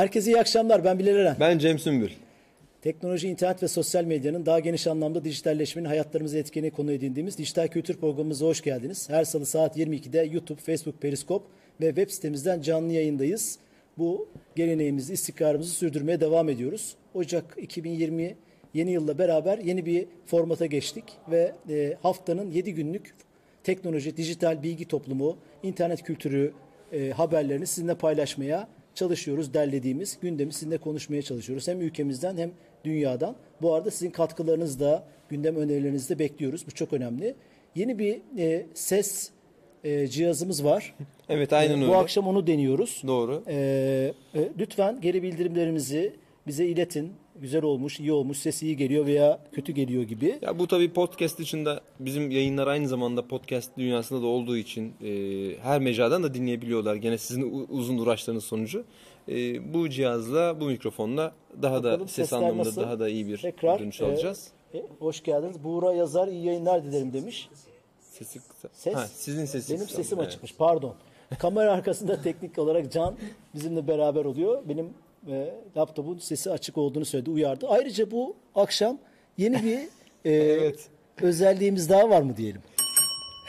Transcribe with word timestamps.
Herkese 0.00 0.30
iyi 0.30 0.40
akşamlar. 0.40 0.84
Ben 0.84 0.98
Bilal 0.98 1.16
Eren. 1.16 1.36
Ben 1.40 1.58
Cem 1.58 1.78
Sümbül. 1.78 2.10
Teknoloji, 2.82 3.28
internet 3.28 3.62
ve 3.62 3.68
sosyal 3.68 4.04
medyanın 4.04 4.46
daha 4.46 4.60
geniş 4.60 4.86
anlamda 4.86 5.24
dijitalleşmenin 5.24 5.88
hayatlarımızı 5.88 6.38
etkilediğini 6.38 6.74
konu 6.74 6.92
edindiğimiz 6.92 7.38
Dijital 7.38 7.68
Kültür 7.68 7.96
programımıza 7.96 8.46
hoş 8.46 8.60
geldiniz. 8.60 9.10
Her 9.10 9.24
salı 9.24 9.46
saat 9.46 9.76
22'de 9.76 10.28
YouTube, 10.32 10.60
Facebook, 10.60 11.02
Periskop 11.02 11.42
ve 11.80 11.86
web 11.86 12.10
sitemizden 12.10 12.60
canlı 12.60 12.92
yayındayız. 12.92 13.58
Bu 13.98 14.28
geleneğimizi, 14.56 15.12
istikrarımızı 15.12 15.70
sürdürmeye 15.70 16.20
devam 16.20 16.48
ediyoruz. 16.48 16.94
Ocak 17.14 17.56
2020 17.58 18.36
yeni 18.74 18.92
yılla 18.92 19.18
beraber 19.18 19.58
yeni 19.58 19.86
bir 19.86 20.06
formata 20.26 20.66
geçtik 20.66 21.04
ve 21.30 21.52
e, 21.70 21.96
haftanın 22.02 22.50
7 22.50 22.74
günlük 22.74 23.14
teknoloji, 23.64 24.16
dijital 24.16 24.62
bilgi 24.62 24.88
toplumu, 24.88 25.36
internet 25.62 26.02
kültürü 26.02 26.52
e, 26.92 27.10
haberlerini 27.10 27.66
sizinle 27.66 27.94
paylaşmaya 27.94 28.68
çalışıyoruz. 29.04 29.54
Derlediğimiz 29.54 30.18
gündemi 30.20 30.52
sizinle 30.52 30.78
konuşmaya 30.78 31.22
çalışıyoruz. 31.22 31.68
Hem 31.68 31.80
ülkemizden 31.80 32.36
hem 32.36 32.50
dünyadan. 32.84 33.36
Bu 33.62 33.74
arada 33.74 33.90
sizin 33.90 34.10
katkılarınız 34.10 34.80
da 34.80 35.04
gündem 35.28 35.56
önerilerinizi 35.56 36.08
de 36.08 36.18
bekliyoruz. 36.18 36.66
Bu 36.66 36.70
çok 36.70 36.92
önemli. 36.92 37.34
Yeni 37.74 37.98
bir 37.98 38.20
e, 38.38 38.66
ses 38.74 39.30
e, 39.84 40.06
cihazımız 40.06 40.64
var. 40.64 40.94
Evet 41.28 41.52
aynen 41.52 41.74
E, 41.74 41.76
öyle. 41.76 41.88
Bu 41.88 41.94
akşam 41.96 42.26
onu 42.26 42.46
deniyoruz. 42.46 43.02
Doğru. 43.06 43.42
E, 43.48 43.54
e, 44.34 44.40
lütfen 44.58 45.00
geri 45.00 45.22
bildirimlerimizi 45.22 46.12
bize 46.46 46.66
iletin. 46.66 47.12
Güzel 47.40 47.62
olmuş, 47.62 48.00
iyi 48.00 48.12
olmuş, 48.12 48.38
sesi 48.38 48.66
iyi 48.66 48.76
geliyor 48.76 49.06
veya 49.06 49.38
kötü 49.52 49.72
geliyor 49.72 50.02
gibi. 50.02 50.38
Ya 50.42 50.58
bu 50.58 50.66
tabii 50.66 50.92
podcast 50.92 51.38
dışında 51.38 51.80
bizim 52.00 52.30
yayınlar 52.30 52.66
aynı 52.66 52.88
zamanda 52.88 53.28
podcast 53.28 53.70
dünyasında 53.78 54.22
da 54.22 54.26
olduğu 54.26 54.56
için 54.56 54.92
e, 55.02 55.10
her 55.62 55.80
mecradan 55.80 56.22
da 56.22 56.34
dinleyebiliyorlar. 56.34 56.94
Gene 56.94 57.18
sizin 57.18 57.66
uzun 57.68 57.98
uğraşlarınız 57.98 58.44
sonucu. 58.44 58.84
E, 59.28 59.34
bu 59.74 59.88
cihazla, 59.88 60.60
bu 60.60 60.64
mikrofonla 60.64 61.32
daha 61.62 61.76
Bakalım 61.76 62.00
da 62.00 62.08
ses 62.08 62.32
anlamında 62.32 62.68
nasıl? 62.68 62.82
daha 62.82 62.98
da 63.00 63.08
iyi 63.08 63.26
bir 63.26 63.38
Tekrar 63.38 63.78
dönüş 63.80 64.00
e, 64.00 64.06
alacağız. 64.06 64.48
e, 64.74 64.82
hoş 64.98 65.22
geldiniz. 65.22 65.64
Buğra 65.64 65.92
yazar 65.92 66.28
iyi 66.28 66.44
yayınlar 66.46 66.84
dilerim 66.84 67.12
demiş. 67.12 67.48
Sesi 68.00 68.40
kısa. 68.48 68.68
Ses. 68.72 68.94
Ha, 68.94 69.06
sizin 69.14 69.44
sesiniz. 69.44 69.70
Benim 69.70 69.86
kısa. 69.86 69.96
sesim 69.96 70.18
Evet. 70.18 70.28
açıkmış. 70.28 70.54
Pardon. 70.58 70.94
Kamera 71.38 71.72
arkasında 71.72 72.22
teknik 72.22 72.58
olarak 72.58 72.92
Can 72.92 73.14
bizimle 73.54 73.88
beraber 73.88 74.24
oluyor. 74.24 74.62
Benim 74.68 74.88
e, 75.28 75.54
laptopun 75.76 76.18
sesi 76.18 76.50
açık 76.50 76.78
olduğunu 76.78 77.04
söyledi, 77.04 77.30
uyardı. 77.30 77.66
Ayrıca 77.68 78.10
bu 78.10 78.36
akşam 78.54 78.98
yeni 79.38 79.62
bir 79.62 79.78
e, 80.30 80.34
Evet. 80.34 80.88
özelliğimiz 81.22 81.90
daha 81.90 82.10
var 82.10 82.22
mı 82.22 82.36
diyelim. 82.36 82.60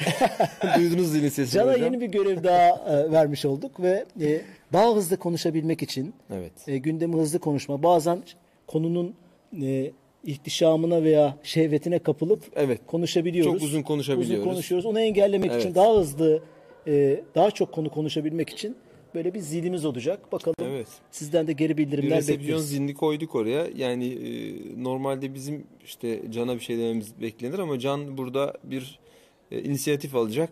Duydunuz 0.78 1.12
zilin 1.12 1.30
sesini 1.30 1.54
Can'a 1.60 1.74
hocam. 1.74 1.84
yeni 1.94 2.02
bir 2.02 2.08
görev 2.08 2.44
daha 2.44 2.70
e, 2.70 3.12
vermiş 3.12 3.46
olduk 3.46 3.80
ve 3.82 4.06
e, 4.22 4.42
daha 4.74 4.96
hızlı 4.96 5.18
konuşabilmek 5.18 5.82
için 5.82 6.14
Evet. 6.34 6.52
e, 6.68 6.78
gündemi 6.78 7.16
hızlı 7.16 7.40
konuşma. 7.40 7.84
Bazen 7.84 8.24
konunun 8.68 9.16
e, 9.62 9.92
ihtişamına 10.24 11.04
veya 11.04 11.38
şehvetine 11.44 12.00
kapılıp 12.00 12.44
Evet. 12.56 12.82
konuşabiliyoruz. 12.88 13.54
Çok 13.54 13.62
uzun 13.62 13.82
konuşabiliyoruz. 13.82 14.40
Uzun 14.40 14.52
konuşuyoruz. 14.52 14.86
Onu 14.86 15.00
engellemek 15.00 15.52
için 15.52 15.60
Evet. 15.68 15.76
daha 15.76 15.96
hızlı, 15.96 16.44
e, 16.88 17.22
daha 17.36 17.52
çok 17.52 17.72
konu 17.72 17.90
konuşabilmek 17.90 18.50
için 18.50 18.76
böyle 19.16 19.34
bir 19.34 19.40
zilimiz 19.40 19.86
olacak. 19.86 20.32
Bakalım 20.32 20.56
Evet. 20.62 20.88
sizden 21.12 21.48
de 21.48 21.54
geri 21.54 21.78
bildirimler 21.78 22.18
resepsiyon 22.18 22.40
bekliyoruz. 22.40 22.66
zilini 22.70 22.94
koyduk 22.94 23.36
oraya. 23.36 23.68
Yani 23.76 24.08
e, 24.08 24.30
normalde 24.84 25.34
bizim 25.34 25.64
işte 25.86 26.22
Can'a 26.32 26.56
bir 26.56 26.60
şey 26.60 26.78
dememiz 26.78 27.22
beklenir 27.22 27.60
ama 27.60 27.80
Can 27.80 28.18
burada 28.18 28.54
bir 28.64 29.00
e, 29.52 29.62
inisiyatif 29.62 30.16
alacak. 30.16 30.50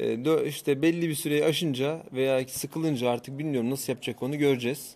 E, 0.00 0.44
işte 0.46 0.82
belli 0.82 1.08
bir 1.08 1.14
süreyi 1.14 1.44
aşınca 1.44 2.02
veya 2.12 2.48
sıkılınca 2.48 3.10
artık 3.10 3.38
bilmiyorum 3.38 3.70
nasıl 3.70 3.92
yapacak 3.92 4.22
onu 4.22 4.38
göreceğiz. 4.38 4.94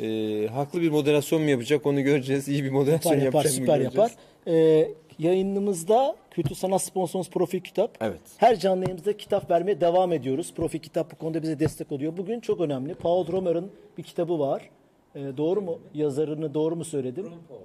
E, 0.00 0.06
haklı 0.52 0.82
bir 0.82 0.90
moderasyon 0.90 1.42
mu 1.42 1.50
yapacak 1.50 1.86
onu 1.86 2.02
göreceğiz. 2.02 2.48
İyi 2.48 2.64
bir 2.64 2.70
moderasyon 2.70 3.12
Yapar 3.12 3.24
yapar 3.24 3.38
yapacak 3.38 3.58
mı 3.58 3.64
süper 3.64 3.78
göreceğiz. 3.78 3.94
yapar. 3.96 4.12
E, 4.46 4.88
yayınımızda 5.18 6.16
Kültür 6.30 6.54
Sanat 6.54 6.82
Sponsorumuz 6.82 7.30
Profil 7.30 7.60
Kitap. 7.60 7.98
Evet. 8.00 8.20
Her 8.36 8.58
canlı 8.58 8.82
yayınımızda 8.84 9.16
kitap 9.16 9.50
vermeye 9.50 9.80
devam 9.80 10.12
ediyoruz. 10.12 10.54
Profil 10.56 10.78
Kitap 10.78 11.12
bu 11.12 11.16
konuda 11.16 11.42
bize 11.42 11.58
destek 11.58 11.92
oluyor. 11.92 12.16
Bugün 12.16 12.40
çok 12.40 12.60
önemli. 12.60 12.94
Paul 12.94 13.32
Romer'ın 13.32 13.70
bir 13.98 14.02
kitabı 14.02 14.38
var. 14.38 14.70
E, 15.14 15.20
doğru 15.36 15.62
mu? 15.62 15.78
Yazarını 15.94 16.54
doğru 16.54 16.76
mu 16.76 16.84
söyledim? 16.84 17.26
Ron 17.26 17.38
Paul. 17.48 17.60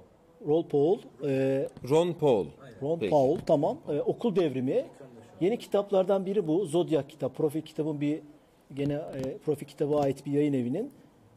Ron 0.48 0.62
Paul. 0.62 0.98
E, 1.30 1.68
Ron 1.90 2.12
Paul. 2.12 2.46
Ron 2.82 2.98
Peki. 2.98 3.10
Paul 3.10 3.38
tamam. 3.46 3.78
Ee, 3.88 4.00
okul 4.00 4.36
devrimi. 4.36 4.84
Yeni 5.40 5.58
kitaplardan 5.58 6.26
biri 6.26 6.46
bu. 6.46 6.64
Zodiac 6.64 7.08
kitap. 7.08 7.36
Profil 7.36 7.62
kitabın 7.62 8.00
bir 8.00 8.20
gene 8.74 8.94
e, 8.94 9.38
profil 9.38 9.66
kitaba 9.66 10.00
ait 10.00 10.26
bir 10.26 10.32
yayın 10.32 10.52
evinin. 10.52 10.90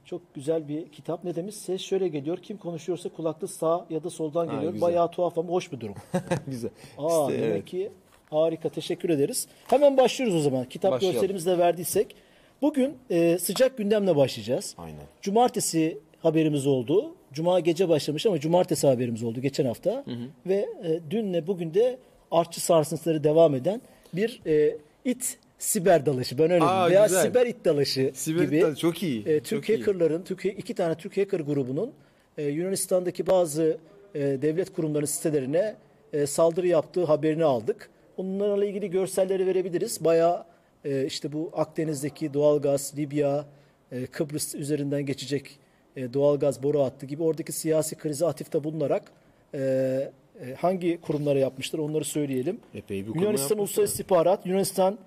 Çok 0.10 0.34
güzel 0.34 0.68
bir 0.68 0.90
kitap. 0.90 1.24
Ne 1.24 1.36
demiş? 1.36 1.56
Ses 1.56 1.82
şöyle 1.82 2.08
geliyor. 2.08 2.38
Kim 2.38 2.58
konuşuyorsa 2.58 3.10
kulaklı 3.10 3.48
sağ 3.48 3.86
ya 3.90 4.04
da 4.04 4.10
soldan 4.10 4.48
Ha, 4.48 4.54
geliyor. 4.54 4.74
güzel. 4.74 4.88
Bayağı 4.88 5.12
tuhaf 5.12 5.38
ama 5.38 5.50
hoş 5.50 5.72
bir 5.72 5.80
durum. 5.80 5.96
Güzel. 6.48 6.72
Aa, 6.98 7.28
İşte, 7.32 7.42
demek 7.42 7.56
evet. 7.56 7.66
ki 7.66 7.92
harika. 8.30 8.70
Teşekkür 8.70 9.10
ederiz. 9.10 9.48
Hemen 9.68 9.98
başlıyoruz 9.98 10.36
o 10.36 10.40
zaman. 10.40 10.66
Kitap 10.66 10.92
Başlayalım. 10.92 11.16
görselimizi 11.16 11.46
de 11.50 11.58
verdiysek. 11.58 12.16
Bugün 12.62 12.98
e, 13.10 13.38
sıcak 13.40 13.78
gündemle 13.78 14.16
başlayacağız. 14.16 14.76
Aynen. 14.78 15.06
Cumartesi 15.22 15.98
haberimiz 16.22 16.68
oldu. 16.68 17.16
Cuma 17.34 17.60
gece 17.60 17.90
başlamış 17.90 18.26
ama 18.26 18.40
cumartesi 18.40 18.88
haberimiz 18.88 19.24
oldu 19.24 19.42
geçen 19.42 19.66
hafta. 19.66 20.06
Ve 20.46 20.70
e, 20.84 21.00
dünle 21.12 21.48
bugün 21.48 21.74
de 21.74 21.98
artçı 22.32 22.62
sarsıntıları 22.62 23.24
devam 23.24 23.56
eden 23.56 23.82
bir 24.14 24.42
e, 24.46 24.78
it 25.06 25.38
siber 25.60 26.06
dalaşı 26.06 26.38
ben 26.38 26.52
öyle 26.52 26.64
Aa. 26.64 26.90
Veya 26.90 27.06
güzel. 27.06 27.24
siber 27.24 27.46
it 27.46 27.66
dalaşı 27.66 28.12
Siber 28.14 28.44
gibi. 28.44 28.58
it 28.58 28.78
çok 28.78 29.04
iyi, 29.04 29.26
E, 29.28 29.40
Türk 29.40 29.70
hackerların, 29.70 30.24
Türkiye, 30.24 30.54
iki 30.54 30.74
tane 30.74 30.96
Türk 30.96 31.18
hacker 31.18 31.40
grubunun 31.40 31.92
e, 32.38 32.44
Yunanistan'daki 32.44 33.28
bazı 33.28 33.78
e, 34.16 34.20
devlet 34.20 34.74
kurumlarının 34.74 35.06
sitelerine 35.06 35.76
e, 36.14 36.26
saldırı 36.28 36.68
yaptığı 36.68 37.04
haberini 37.04 37.44
aldık. 37.44 37.90
Onlarla 38.18 38.66
ilgili 38.66 38.90
görselleri 38.90 39.48
verebiliriz. 39.48 40.06
Bayağı 40.06 40.44
e, 40.86 41.06
işte 41.06 41.32
bu 41.32 41.52
Akdeniz'deki 41.56 42.34
doğalgaz, 42.34 42.94
Libya, 42.98 43.46
e, 43.92 44.06
Kıbrıs 44.06 44.56
üzerinden 44.56 45.06
geçecek 45.06 45.60
e, 45.96 46.14
doğalgaz 46.14 46.64
boru 46.64 46.84
hattı 46.84 47.06
gibi 47.06 47.24
oradaki 47.24 47.52
siyasi 47.52 47.96
krize 47.96 48.26
atıfta 48.26 48.64
bulunarak 48.64 49.12
e, 49.54 49.60
e, 49.60 50.54
hangi 50.58 51.02
kurumlara 51.02 51.40
yapmıştır 51.40 51.80
onları 51.80 52.04
söyleyelim. 52.06 52.60
Epey 52.76 53.08
bir 53.08 53.16
Yunanistan. 53.16 53.58
Uluslararası 53.58 53.94
İstihbarat, 53.94 54.46
Yunanistan 54.46 54.98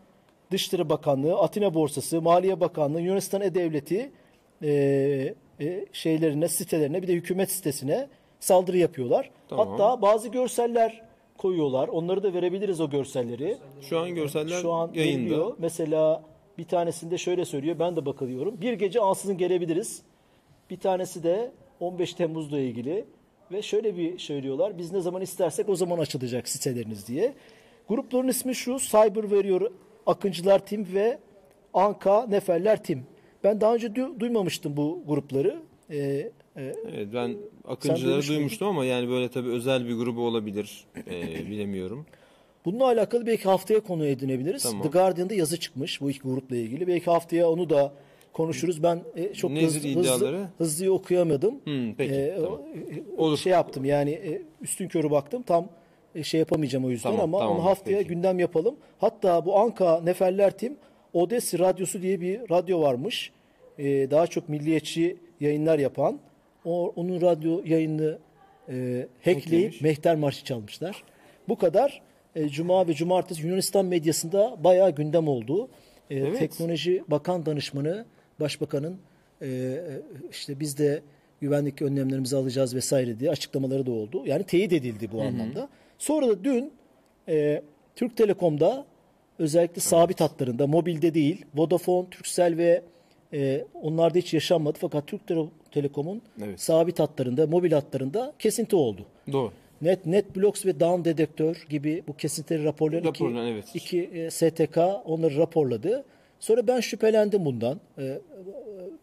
Dışişleri 0.53 0.89
Bakanlığı, 0.89 1.39
Atina 1.39 1.75
Borsası, 1.75 2.23
Maliye 2.23 2.61
Bakanlığı, 2.61 3.01
Yunanistan 3.01 3.41
E-Devleti 3.41 4.13
e, 4.63 4.71
e, 5.61 5.87
şeylerine, 5.93 6.49
sitelerine 6.49 7.03
bir 7.03 7.09
de 7.09 7.13
hükümet 7.13 7.51
sitesine 7.51 8.09
saldırı 8.41 8.79
yapıyorlar. 8.79 9.31
Tamam. 9.49 9.69
Hatta 9.69 10.03
bazı 10.03 10.29
görseller 10.29 11.03
koyuyorlar. 11.39 11.89
Onları 11.89 12.23
da 12.23 12.35
verebiliriz 12.35 12.81
o 12.81 12.91
görselleri. 12.91 13.59
Şu 13.81 13.99
an 13.99 14.15
görseller 14.15 14.61
Şu 14.61 14.73
an 14.73 14.91
yayında. 14.95 15.21
veriliyor. 15.21 15.55
Mesela 15.59 16.23
bir 16.59 16.65
tanesinde 16.65 17.19
şöyle 17.19 17.45
söylüyor. 17.45 17.79
Ben 17.79 17.97
de 17.97 18.07
bakılıyorum. 18.07 18.60
Bir 18.60 18.72
gece 18.72 19.01
ansızın 19.01 19.39
gelebiliriz. 19.39 20.03
Bir 20.71 20.78
tanesi 20.78 21.22
de 21.22 21.53
15 21.81 22.15
Temmuz'la 22.15 22.59
ilgili 22.59 23.05
ve 23.53 23.63
şöyle 23.63 23.97
bir 23.97 24.19
söylüyorlar. 24.19 24.78
Biz 24.78 24.93
ne 24.93 25.01
zaman 25.01 25.22
istersek 25.22 25.69
o 25.69 25.77
zaman 25.77 25.98
açılacak 25.98 26.48
siteleriniz 26.48 27.09
diye. 27.09 27.33
Grupların 27.89 28.28
ismi 28.28 28.55
şu. 28.55 28.78
Cyber 28.78 29.31
veriyor 29.31 29.71
Akıncılar 30.07 30.66
Tim 30.66 30.87
ve 30.95 31.19
Anka 31.75 32.27
Neferler 32.27 32.83
Tim. 32.84 33.03
Ben 33.45 33.60
daha 33.60 33.75
önce 33.75 33.87
du- 33.87 34.21
duymamıştım 34.21 34.77
bu 34.77 35.03
grupları. 35.07 35.57
Ee, 35.91 35.97
e, 35.97 36.31
Evet 36.57 37.09
ben 37.15 37.37
Akıncıları 37.69 38.27
duymuştum 38.28 38.69
ama 38.69 38.84
yani 38.84 39.09
böyle 39.09 39.28
tabii 39.28 39.49
özel 39.49 39.89
bir 39.89 39.95
grubu 39.95 40.27
olabilir. 40.27 40.84
Ee, 41.10 41.22
bilemiyorum. 41.51 42.07
Bununla 42.65 42.84
alakalı 42.84 43.27
belki 43.27 43.45
haftaya 43.45 43.81
konu 43.81 44.07
edinebiliriz. 44.07 44.63
Tamam. 44.63 44.83
The 44.83 44.89
Guardian'da 44.89 45.34
yazı 45.34 45.60
çıkmış 45.60 46.01
bu 46.01 46.10
iki 46.10 46.21
grupla 46.21 46.57
ilgili. 46.57 46.87
Belki 46.87 47.05
haftaya 47.05 47.51
onu 47.51 47.71
da 47.71 47.93
konuşuruz. 48.33 48.83
Ben 48.83 49.01
e, 49.16 49.34
çok 49.34 49.51
Nedir 49.51 49.65
hızlı, 49.66 49.78
hızlı, 49.89 50.01
iddiaları? 50.01 50.47
hızlı 50.59 50.93
okuyamadım. 50.93 51.55
Hmm, 51.65 51.95
peki, 51.95 52.15
E, 52.15 52.34
tamam. 52.37 52.60
o- 53.19 53.22
Olur. 53.27 53.39
Şey 53.39 53.53
yaptım 53.53 53.84
yani 53.84 54.10
e, 54.10 54.43
üstün 54.63 54.89
körü 54.89 55.10
baktım. 55.10 55.43
Tam 55.43 55.65
e, 55.65 55.69
şey 56.22 56.41
yapamayacağım 56.41 56.84
o 56.84 56.91
yüzden 56.91 57.10
Tamam, 57.10 57.34
ama 57.34 57.38
tamam, 57.38 57.56
onu 57.56 57.64
haftaya 57.64 57.98
peki. 57.98 58.09
gündem 58.09 58.38
yapalım. 58.38 58.76
Hatta 58.98 59.47
bu 59.47 59.59
Anka 59.59 60.00
Neferler 60.00 60.50
Tim 60.59 60.76
Odesi 61.12 61.59
Radyosu 61.59 62.03
diye 62.03 62.20
bir 62.20 62.50
radyo 62.50 62.82
varmış. 62.82 63.32
E, 63.78 64.10
daha 64.10 64.26
çok 64.26 64.48
milliyetçi 64.48 65.16
yayınlar 65.41 65.78
yapan. 65.78 66.18
O, 66.64 66.92
onun 66.97 67.20
radyo 67.20 67.60
yayını 67.64 68.18
e, 68.68 69.06
hackleyip. 69.24 69.82
Mehter 69.82 70.16
Marşı 70.16 70.44
çalmışlar. 70.44 71.04
Bu 71.48 71.59
kadar 71.59 72.03
e, 72.36 72.48
Cuma 72.48 72.88
ve 72.88 72.94
Cumartesi 72.94 73.47
Yunanistan 73.47 73.84
medyasında 73.86 74.56
bayağı 74.64 74.91
gündem 74.91 75.28
oldu. 75.28 75.68
E, 76.10 76.18
Evet. 76.18 76.38
Teknoloji 76.38 77.03
Bakan 77.09 77.47
Danışmanı 77.47 78.04
Başbakanın 78.41 78.98
e, 79.42 79.78
işte 80.30 80.60
biz 80.60 80.78
de 80.78 81.03
güvenlik 81.41 81.82
önlemlerimizi 81.82 82.36
alacağız 82.36 82.74
vesaire 82.74 83.20
diye 83.20 83.30
açıklamaları 83.30 83.86
da 83.86 83.91
oldu. 83.91 84.22
Yani 84.26 84.44
teyit 84.44 84.72
edildi 84.72 85.09
bu 85.12 85.22
anlamda. 85.22 85.68
Sonra 86.03 86.28
da 86.28 86.45
dün 86.45 86.72
e, 87.28 87.63
Türk 87.97 88.16
Telekom'da 88.16 88.84
özellikle 89.39 89.81
sabit 89.81 90.21
hatlarında 90.21 90.66
mobilde 90.66 91.15
değil 91.15 91.45
Vodafone, 91.54 92.10
Turkcell 92.10 92.57
ve 92.57 92.83
e, 93.33 93.65
onlarda 93.83 94.19
hiç 94.19 94.34
yaşanmadı 94.34 94.78
fakat 94.81 95.07
Türk 95.07 95.21
Tele- 95.28 95.49
Telekom'un 95.71 96.22
Evet. 96.45 96.60
sabit 96.60 97.01
hatlarında, 97.01 97.47
mobil 97.47 97.72
hatlarında 97.72 98.33
kesinti 98.39 98.77
oldu. 98.77 99.07
Doğru. 99.33 99.53
Net 99.83 100.07
NetBlocks 100.07 100.66
ve 100.66 100.81
Down 100.81 101.04
Dedektör 101.04 101.66
gibi 101.71 102.03
bu 102.09 102.16
kesintileri 102.16 102.65
raporlayan 102.65 103.05
iki, 103.05 103.25
evet. 103.25 103.65
iki 103.75 104.01
e, 104.05 104.31
STK 104.31 104.78
onları 105.05 105.37
raporladı. 105.37 106.05
Sonra 106.41 106.66
ben 106.66 106.81
şüphelendim 106.81 107.45
bundan. 107.45 107.81
E, 107.98 108.19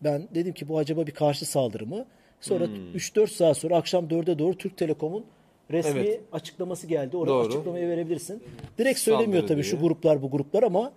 Ben 0.04 0.28
dedim 0.36 0.54
ki 0.54 0.70
bu 0.70 0.78
acaba 0.78 1.08
bir 1.08 1.12
karşı 1.12 1.46
saldırı 1.46 1.86
mı? 1.88 2.06
Sonra 2.42 2.66
Hmm. 2.66 2.94
3-4 2.96 3.28
saat 3.28 3.58
sonra 3.58 3.78
akşam 3.78 4.06
4'e 4.08 4.40
doğru 4.40 4.58
Türk 4.58 4.78
Telekom'un 4.78 5.26
resmi 5.72 6.00
Evet. 6.00 6.22
açıklaması 6.32 6.88
geldi. 6.88 7.18
Oraya 7.18 7.28
Doğru. 7.30 7.48
açıklamayı 7.48 7.90
verebilirsin. 7.90 8.44
Direkt 8.78 9.00
söylemiyor 9.00 9.42
Saldırı 9.42 9.48
tabii 9.48 9.64
şu 9.64 9.72
diye. 9.72 9.82
gruplar 9.82 10.22
bu 10.22 10.32
gruplar 10.32 10.64
ama 10.64 10.92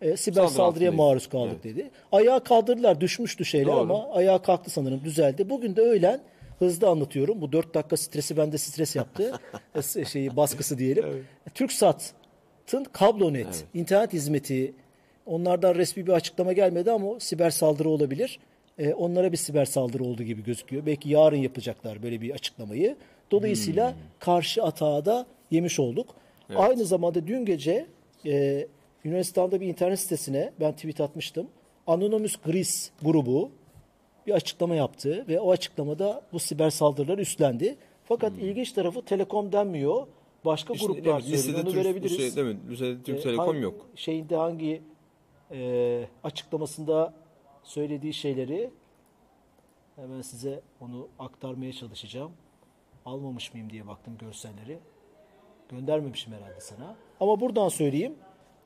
e, 0.00 0.16
siber 0.16 0.34
Saldırı 0.40 0.54
saldırıya 0.54 0.90
altındayız. 0.90 0.94
maruz 1.10 1.26
kaldık 1.28 1.64
dedi. 1.64 1.90
Ayağa 2.12 2.38
kaldırdılar 2.40 3.00
düşmüştü 3.00 3.44
şeyler 3.44 3.66
Doğru. 3.72 3.80
ama 3.80 4.12
ayağa 4.12 4.38
kalktı 4.42 4.70
sanırım 4.70 5.00
düzeldi. 5.04 5.50
Bugün 5.50 5.76
de 5.76 5.80
öğlen 5.80 6.20
hızlı 6.58 6.88
anlatıyorum. 6.88 7.40
Bu 7.40 7.52
4 7.52 7.74
dakika 7.74 7.96
stresi 7.96 8.36
bende 8.36 8.58
stres 8.58 8.96
yaptı. 8.96 9.32
E, 9.96 10.04
şeyi 10.04 10.36
baskısı 10.36 10.78
diyelim. 10.78 11.04
TürkSat'ın 11.54 12.84
kablonet, 12.92 13.64
internet 13.74 14.12
hizmeti 14.12 14.72
onlardan 15.26 15.74
resmi 15.74 16.06
bir 16.06 16.12
açıklama 16.12 16.52
gelmedi 16.52 16.90
ama 16.90 17.20
siber 17.20 17.50
saldırı 17.50 17.88
olabilir. 17.88 18.38
E, 18.78 18.94
onlara 18.94 19.32
bir 19.32 19.36
siber 19.36 19.64
saldırı 19.64 20.04
olduğu 20.04 20.22
gibi 20.22 20.44
gözüküyor. 20.44 20.86
Belki 20.86 21.10
yarın 21.10 21.36
yapacaklar 21.36 22.02
böyle 22.02 22.20
bir 22.20 22.30
açıklamayı. 22.30 22.96
Dolayısıyla 23.30 23.94
karşı 24.18 24.62
atağa 24.62 25.04
da 25.04 25.26
yemiş 25.50 25.80
olduk. 25.80 26.14
Aynı 26.56 26.84
zamanda 26.84 27.26
dün 27.26 27.44
gece 27.44 27.86
e, 28.26 28.66
Yunanistan'da 29.04 29.60
bir 29.60 29.66
internet 29.66 30.00
sitesine 30.00 30.52
ben 30.60 30.72
tweet 30.72 31.00
atmıştım. 31.00 31.46
Anonymous 31.86 32.36
Greece 32.36 32.70
grubu 33.02 33.50
bir 34.26 34.32
açıklama 34.32 34.74
yaptı 34.74 35.24
ve 35.28 35.40
o 35.40 35.50
açıklamada 35.50 36.22
bu 36.32 36.38
siber 36.38 36.70
saldırıları 36.70 37.20
üstlendi. 37.20 37.76
Fakat 38.04 38.32
ilginç 38.38 38.72
tarafı 38.72 39.02
Telekom 39.02 39.52
denmiyor. 39.52 40.06
Başka 40.44 40.74
İşte, 40.74 40.86
gruplar 40.86 41.22
evet, 41.28 41.40
söylüyor. 41.40 41.64
Onu 41.64 41.72
Türk, 41.72 41.84
verebiliriz. 41.84 42.16
Şey, 42.16 42.36
değil 42.36 42.46
mi? 42.46 42.56
Listede 42.70 43.02
Türk 43.02 43.18
E, 43.18 43.20
Telekom 43.20 43.46
hangi- 43.46 43.60
yok. 43.60 43.86
Şeyinde 43.94 44.36
hangi 44.36 44.82
e, 45.50 46.04
açıklamasında 46.24 47.14
söylediği 47.64 48.14
şeyleri 48.14 48.70
hemen 49.96 50.22
size 50.22 50.60
onu 50.80 51.08
aktarmaya 51.18 51.72
çalışacağım. 51.72 52.32
Almamış 53.12 53.54
mıyım 53.54 53.70
diye 53.70 53.86
baktım 53.86 54.18
görselleri. 54.18 54.78
Göndermemişim 55.68 56.32
herhalde 56.32 56.60
sana. 56.60 56.96
Ama 57.20 57.40
buradan 57.40 57.68
söyleyeyim. 57.68 58.14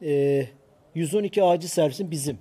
E, 0.03 0.47
112 0.95 1.43
acil 1.45 1.69
servisin 1.69 2.11
bizim. 2.11 2.39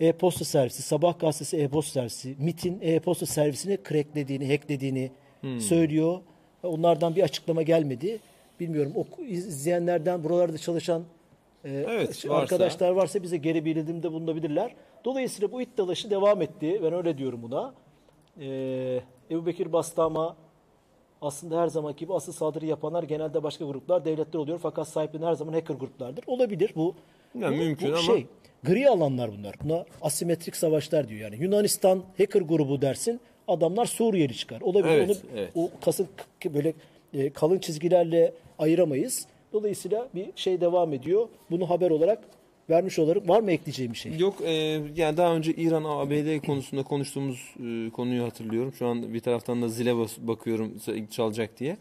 E-posta 0.00 0.44
servisi, 0.44 0.82
Sabah 0.82 1.18
gazetesi 1.18 1.56
e-posta 1.56 1.92
servisi, 1.92 2.36
MIT'in 2.38 2.78
e-posta 2.82 3.26
servisini 3.26 3.78
cracklediğini, 3.88 4.48
hacklediğini 4.52 5.10
söylüyor. 5.60 6.20
Onlardan 6.62 7.16
bir 7.16 7.22
açıklama 7.22 7.62
gelmedi. 7.62 8.18
Bilmiyorum 8.60 8.92
o 8.96 9.22
izleyenlerden 9.22 10.24
buralarda 10.24 10.58
çalışan 10.58 11.02
e, 11.64 11.70
Evet, 11.88 12.08
varsa. 12.08 12.34
arkadaşlar 12.34 12.90
varsa 12.90 13.22
bize 13.22 13.36
geri 13.36 13.64
bildirimde 13.64 14.12
bulunabilirler. 14.12 14.74
Dolayısıyla 15.04 15.52
bu 15.52 15.62
it 15.62 15.78
dalaşı 15.78 16.10
devam 16.10 16.42
etti. 16.42 16.80
Ben 16.82 16.92
öyle 16.92 17.18
diyorum 17.18 17.42
buna. 17.42 17.74
Ee, 18.40 19.00
Ebu 19.30 19.46
Bekir 19.46 19.72
Bastama 19.72 20.36
aslında 21.22 21.60
her 21.60 21.66
zamanki 21.68 21.98
gibi 21.98 22.14
asıl 22.14 22.32
saldırı 22.32 22.66
yapanlar 22.66 23.02
genelde 23.02 23.42
başka 23.42 23.64
gruplar, 23.64 24.04
devletler 24.04 24.40
oluyor. 24.40 24.58
Fakat 24.62 24.88
sahipleri 24.88 25.24
her 25.26 25.34
zaman 25.34 25.52
hacker 25.52 25.74
gruplardır. 25.74 26.24
Olabilir 26.26 26.72
bu. 26.76 26.94
Yani 27.38 27.56
bu, 27.56 27.60
mümkün 27.62 27.88
bu 27.88 27.92
ama- 27.92 28.02
şey, 28.02 28.26
gri 28.64 28.88
alanlar 28.88 29.30
bunlar. 29.38 29.54
Buna 29.64 29.84
asimetrik 30.02 30.56
savaşlar 30.56 31.08
diyor 31.08 31.20
yani. 31.20 31.42
Yunanistan 31.42 32.02
hacker 32.18 32.40
grubu 32.40 32.82
dersin. 32.82 33.20
Adamlar 33.48 33.86
Suriyeli 33.86 34.36
çıkar. 34.36 34.60
Olabilir. 34.60 34.92
Evet, 34.94 35.08
Onu 35.10 35.38
evet. 35.40 35.50
o 35.54 35.70
kasın 35.84 36.08
k- 36.40 36.54
böyle 36.54 36.74
e, 37.14 37.30
kalın 37.30 37.58
çizgilerle 37.58 38.34
ayıramayız. 38.58 39.26
Dolayısıyla 39.52 40.08
bir 40.14 40.26
şey 40.36 40.60
devam 40.60 40.92
ediyor. 40.92 41.28
Bunu 41.50 41.70
haber 41.70 41.90
olarak 41.90 42.18
vermiş 42.70 42.98
olarak 42.98 43.28
var 43.28 43.40
mı 43.40 43.52
ekleyeceğim 43.52 43.92
bir 43.92 43.98
şey? 43.98 44.18
Yok 44.18 44.34
e, 44.44 44.52
yani 44.96 45.16
daha 45.16 45.36
önce 45.36 45.52
İran 45.54 45.84
ABD 45.84 46.46
konusunda 46.46 46.82
konuştuğumuz 46.82 47.54
e, 47.66 47.90
konuyu 47.90 48.24
hatırlıyorum. 48.24 48.72
Şu 48.78 48.86
an 48.86 49.14
bir 49.14 49.20
taraftan 49.20 49.62
da 49.62 49.68
zile 49.68 49.90
bas- 49.96 50.18
bakıyorum 50.18 50.72
çalacak 51.10 51.58
diye. 51.60 51.76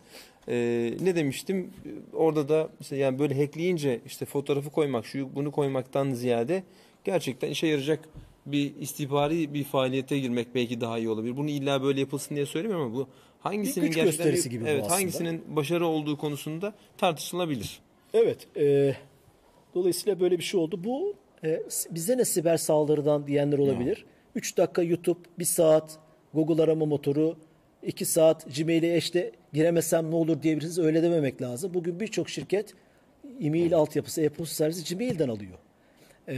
E, 0.48 0.56
ne 1.02 1.16
demiştim? 1.16 1.70
Orada 2.14 2.50
da 2.50 2.70
işte 2.82 2.96
yani 2.96 3.20
böyle 3.20 3.42
hackleyince 3.42 4.00
işte 4.06 4.26
fotoğrafı 4.26 4.70
koymak, 4.70 5.06
şu 5.06 5.36
bunu 5.36 5.52
koymaktan 5.52 6.12
ziyade 6.12 6.64
gerçekten 7.04 7.50
işe 7.50 7.68
yarayacak 7.68 8.00
bir 8.46 8.72
istihbari 8.80 9.54
bir 9.54 9.64
faaliyete 9.64 10.20
girmek 10.20 10.56
belki 10.56 10.82
daha 10.82 10.98
iyi 11.00 11.10
olabilir. 11.10 11.38
Bunu 11.38 11.50
illa 11.50 11.84
böyle 11.84 12.00
yapılsın 12.00 12.36
diye 12.36 12.46
söylemiyorum 12.46 12.86
ama 12.86 12.96
bu 12.96 13.08
hangisinin 13.40 13.86
güç 13.86 13.96
gerçekten 13.96 14.34
bir- 14.34 14.50
gibi 14.50 14.64
bu 14.64 14.68
evet 14.68 14.82
aslında. 14.84 14.96
hangisinin 14.96 15.42
başarı 15.56 15.86
olduğu 15.88 16.18
konusunda 16.18 16.74
tartışılabilir. 16.98 17.80
Evet. 18.14 18.48
e, 18.58 18.96
dolayısıyla 19.76 20.20
böyle 20.20 20.38
bir 20.38 20.44
şey 20.44 20.60
oldu. 20.60 20.84
Bu 20.84 21.16
e, 21.44 21.64
bize 21.90 22.18
ne 22.18 22.26
siber 22.26 22.58
saldırıdan 22.58 23.28
diyenler 23.28 23.58
olabilir. 23.58 24.06
3 24.36 24.58
dakika 24.58 24.84
YouTube, 24.84 25.20
1 25.40 25.46
saat 25.46 26.00
Google 26.34 26.64
arama 26.64 26.86
motoru, 26.86 27.38
2 27.84 28.06
saat 28.06 28.56
Gmail'e 28.58 28.96
eşle 28.96 29.32
giremesem 29.54 30.12
ne 30.12 30.16
olur 30.16 30.42
diyebilirsiniz. 30.42 30.80
Öyle 30.80 31.04
dememek 31.04 31.42
lazım. 31.42 31.74
Bugün 31.74 32.00
birçok 32.00 32.30
şirket 32.30 32.74
e-mail 33.42 33.76
altyapısı, 33.76 34.22
e-posta 34.22 34.56
servisi 34.56 34.96
Gmail'den 34.96 35.30
alıyor. 35.30 35.58
E, 36.28 36.36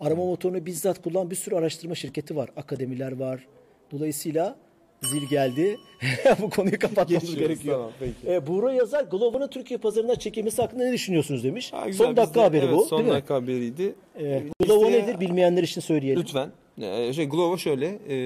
arama 0.00 0.24
motorunu 0.24 0.66
bizzat 0.66 1.02
kullanan 1.02 1.30
bir 1.30 1.36
sürü 1.36 1.54
araştırma 1.54 1.94
şirketi 1.94 2.36
var. 2.36 2.50
Akademiler 2.56 3.12
var. 3.12 3.46
Dolayısıyla 3.92 4.56
zil 5.02 5.28
geldi. 5.30 5.76
Bu 6.42 6.50
konuyu 6.50 6.78
kapatmamız 6.78 7.08
Geçiyoruz, 7.22 7.38
gerekiyor. 7.48 7.74
tamam, 7.76 7.92
peki. 8.00 8.34
E, 8.34 8.46
Buğra 8.46 8.72
Yazar 8.72 9.04
Glovo'nun 9.04 9.48
Türkiye 9.48 9.78
pazarına 9.78 10.16
çekilmesi 10.16 10.62
hakkında 10.62 10.84
ne 10.84 10.92
düşünüyorsunuz 10.92 11.44
demiş. 11.44 11.72
Ha, 11.72 11.86
güzel, 11.86 12.06
son 12.06 12.16
dakika 12.16 12.40
de- 12.40 12.44
haberi 12.44 12.64
evet, 12.64 12.76
bu 12.76 12.84
Son 12.84 12.98
değil 12.98 13.08
mi? 13.10 13.14
dakika 13.14 13.34
haberiydi. 13.34 13.94
E, 14.18 14.24
Ee, 14.24 14.42
Glovo 14.64 14.84
listeye- 14.90 15.02
nedir 15.02 15.20
bilmeyenler 15.20 15.62
için 15.62 15.80
söyleyelim. 15.80 16.22
Lütfen. 16.22 16.50
Ee, 16.82 17.12
şey 17.12 17.24
Glovo 17.28 17.58
şöyle 17.58 17.86
e, 18.08 18.16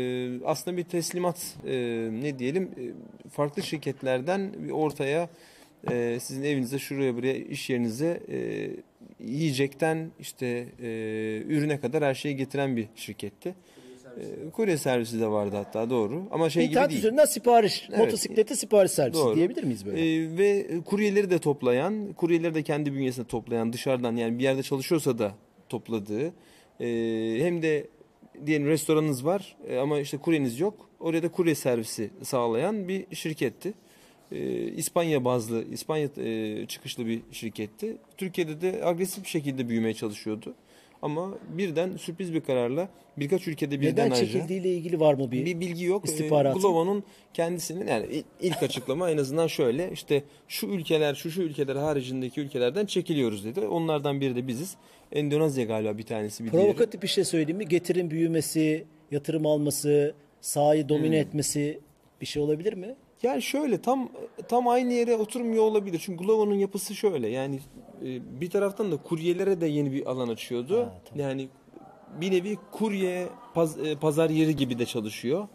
aslında 0.45 0.76
bir 0.76 0.85
teslimat 0.85 1.57
e, 1.66 1.73
ne 2.23 2.38
diyelim 2.38 2.62
e, 2.64 2.83
farklı 3.31 3.62
şirketlerden 3.62 4.52
bir 4.59 4.71
ortaya 4.71 5.28
e, 5.90 6.19
sizin 6.21 6.43
evinize 6.43 6.78
şuraya 6.78 7.16
buraya 7.16 7.35
iş 7.35 7.71
yerinize 7.71 8.21
e, 8.33 8.71
yiyecekten 9.25 10.11
işte 10.21 10.47
e, 10.83 10.87
ürüne 11.49 11.81
kadar 11.81 12.04
her 12.04 12.14
şeyi 12.14 12.37
getiren 12.37 12.76
bir 12.76 12.87
şirketti. 12.97 13.54
Kurye 14.52 14.76
servisi 14.76 15.21
de 15.21 15.26
vardı 15.26 15.56
hatta 15.56 15.90
doğru 15.90 16.23
ama 16.30 16.50
şey 16.50 16.64
İnternet 16.64 16.83
gibi 16.88 16.90
değil. 16.90 16.99
üzerinden 17.04 17.25
sipariş, 17.25 17.87
Evet. 17.88 17.99
motosiklete 17.99 18.56
sipariş 18.56 18.92
servisi 18.92 19.21
Doğru. 19.23 19.37
diyebilir 19.37 19.64
miyiz 19.64 19.87
böyle? 19.87 20.00
Ee, 20.25 20.38
ve 20.38 20.66
kuryeleri 20.85 21.30
de 21.30 21.38
toplayan, 21.38 22.12
kuryeleri 22.12 22.54
de 22.54 22.62
kendi 22.62 22.94
bünyesinde 22.94 23.26
toplayan, 23.26 23.73
dışarıdan 23.73 24.16
yani 24.16 24.38
bir 24.38 24.44
yerde 24.44 24.62
çalışıyorsa 24.62 25.18
da 25.18 25.35
topladığı, 25.68 26.26
e, 26.80 26.87
hem 27.40 27.62
de 27.62 27.87
diyelim 28.47 28.66
restoranınız 28.66 29.25
var 29.25 29.56
e, 29.68 29.76
ama 29.78 29.99
işte 30.00 30.16
kuryeniz 30.18 30.61
yok. 30.61 30.88
Oraya 31.00 31.23
da 31.23 31.28
kurye 31.28 31.54
servisi 31.54 32.11
sağlayan 32.23 32.88
bir 32.88 33.16
şirketti. 33.16 33.75
E, 34.33 34.62
İspanya 34.62 35.25
bazlı, 35.25 35.64
İspanya 35.73 36.09
e, 36.16 36.66
çıkışlı 36.66 37.06
bir 37.06 37.21
şirketti. 37.33 37.97
Türkiye'de 38.16 38.61
de 38.61 38.85
agresif 38.85 39.25
bir 39.25 39.28
şekilde 39.28 39.68
büyümeye 39.68 39.94
çalışıyordu. 39.94 40.54
Ama 41.04 41.30
birden 41.49 41.96
sürpriz 41.96 42.34
bir 42.34 42.40
kararla 42.40 42.88
birkaç 43.16 43.49
ülkede 43.49 43.80
birden 43.80 44.06
Neden 44.06 44.14
çekildiğiyle 44.14 44.68
ilgili 44.75 45.00
var 45.00 45.14
mı 45.14 45.30
bir? 45.32 45.44
bir 45.46 45.61
bilgi 45.61 45.84
yok. 45.84 46.04
istihbaratı? 46.04 46.58
Ee, 46.58 46.62
Glovo'nun 46.62 47.04
kendisinin 47.34 47.87
yani 47.87 48.06
il- 48.06 48.25
ilk 48.40 48.62
açıklama 48.62 49.11
en 49.11 49.16
azından 49.18 49.46
şöyle 49.46 49.90
işte 49.92 50.23
şu 50.49 50.66
ülkeler 50.66 51.14
şu 51.14 51.30
şu 51.30 51.42
ülkeler 51.42 51.76
haricindeki 51.76 52.40
ülkelerden 52.40 52.87
çekiliyoruz 52.87 53.44
dedi. 53.44 53.61
Onlardan 53.61 54.20
biri 54.20 54.37
de 54.37 54.46
biziz. 54.49 54.76
Endonezya 55.12 55.64
galiba 55.64 55.99
bir 55.99 56.02
tanesi 56.02 56.44
bir 56.44 56.52
diğeri. 56.52 56.64
Provokatif 56.64 57.02
bir 57.02 57.08
şey 57.08 57.25
söyleyeyim 57.25 57.56
mi? 57.58 57.68
Getirin 57.68 58.11
büyümesi, 58.11 58.84
yatırım 59.11 59.46
alması, 59.46 60.14
sahayı 60.40 60.88
domine 60.88 61.06
Hmm. 61.16 61.28
etmesi 61.28 61.80
bir 62.20 62.26
şey 62.26 62.42
olabilir 62.42 62.73
mi? 62.73 62.94
Yani 63.25 63.43
şöyle 63.43 63.83
tam 63.83 64.09
tam 64.49 64.69
aynı 64.69 64.93
yere 64.93 65.16
oturmuyor 65.16 65.62
olabilir. 65.64 66.00
Çünkü 66.04 66.25
Glovo'nun 66.25 66.54
yapısı 66.54 66.95
şöyle. 66.95 67.28
Yani 67.28 67.61
e, 68.04 68.40
bir 68.40 68.50
taraftan 68.50 68.93
da 68.93 68.97
kuryelere 68.97 69.61
de 69.61 69.66
yeni 69.66 69.93
bir 69.93 70.07
alan 70.07 70.28
açıyordu. 70.28 70.81
Ha, 70.81 70.95
tamam. 71.04 71.21
Yani 71.21 71.49
bir 72.21 72.33
nevi 72.33 72.59
kurye 72.73 73.28
paz- 73.54 73.87
e, 73.87 73.97
pazar 73.97 74.31
yeri 74.31 74.57
gibi 74.57 74.78
de 74.78 74.87
çalışıyor. 74.87 75.49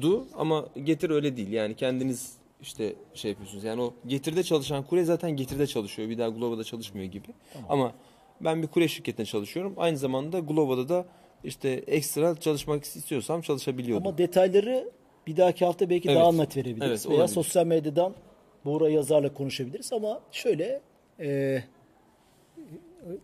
Du 0.00 0.26
ama 0.38 0.66
getir 0.84 1.10
öyle 1.10 1.36
değil. 1.36 1.52
Yani 1.52 1.74
kendiniz 1.76 2.32
işte 2.62 2.94
şey 3.14 3.30
yapıyorsunuz. 3.30 3.64
Yani 3.64 3.82
o 3.82 3.94
getirde 4.06 4.42
çalışan 4.42 4.84
kurye 4.84 5.04
zaten 5.04 5.30
getirde 5.30 5.66
çalışıyor. 5.66 6.08
Bir 6.08 6.18
daha 6.18 6.28
Glovo'da 6.28 6.64
çalışmıyor 6.64 7.06
gibi. 7.06 7.28
Ama 7.68 7.92
ben 8.40 8.62
bir 8.62 8.66
kurye 8.66 8.88
şirketinde 8.88 9.26
çalışıyorum. 9.26 9.74
Aynı 9.76 9.98
zamanda 9.98 10.38
Glovo'da 10.38 10.88
da 10.88 11.06
işte 11.44 11.68
ekstra 11.70 12.36
çalışmak 12.40 12.84
istiyorsam 12.84 13.40
çalışabiliyordum. 13.40 14.06
Ama 14.06 14.18
detayları 14.18 14.90
bir 15.26 15.36
dahaki 15.36 15.64
hafta 15.64 15.90
belki 15.90 16.08
Evet. 16.08 16.20
daha 16.20 16.32
net 16.32 16.56
verebiliriz. 16.56 16.90
Evet, 16.90 17.06
Veya 17.06 17.16
olabilir. 17.16 17.34
sosyal 17.34 17.66
medyadan 17.66 18.14
Buğra 18.64 18.88
Yazar'la 18.88 19.34
konuşabiliriz. 19.34 19.92
Ama 19.92 20.20
şöyle 20.32 20.80
e, 21.20 21.62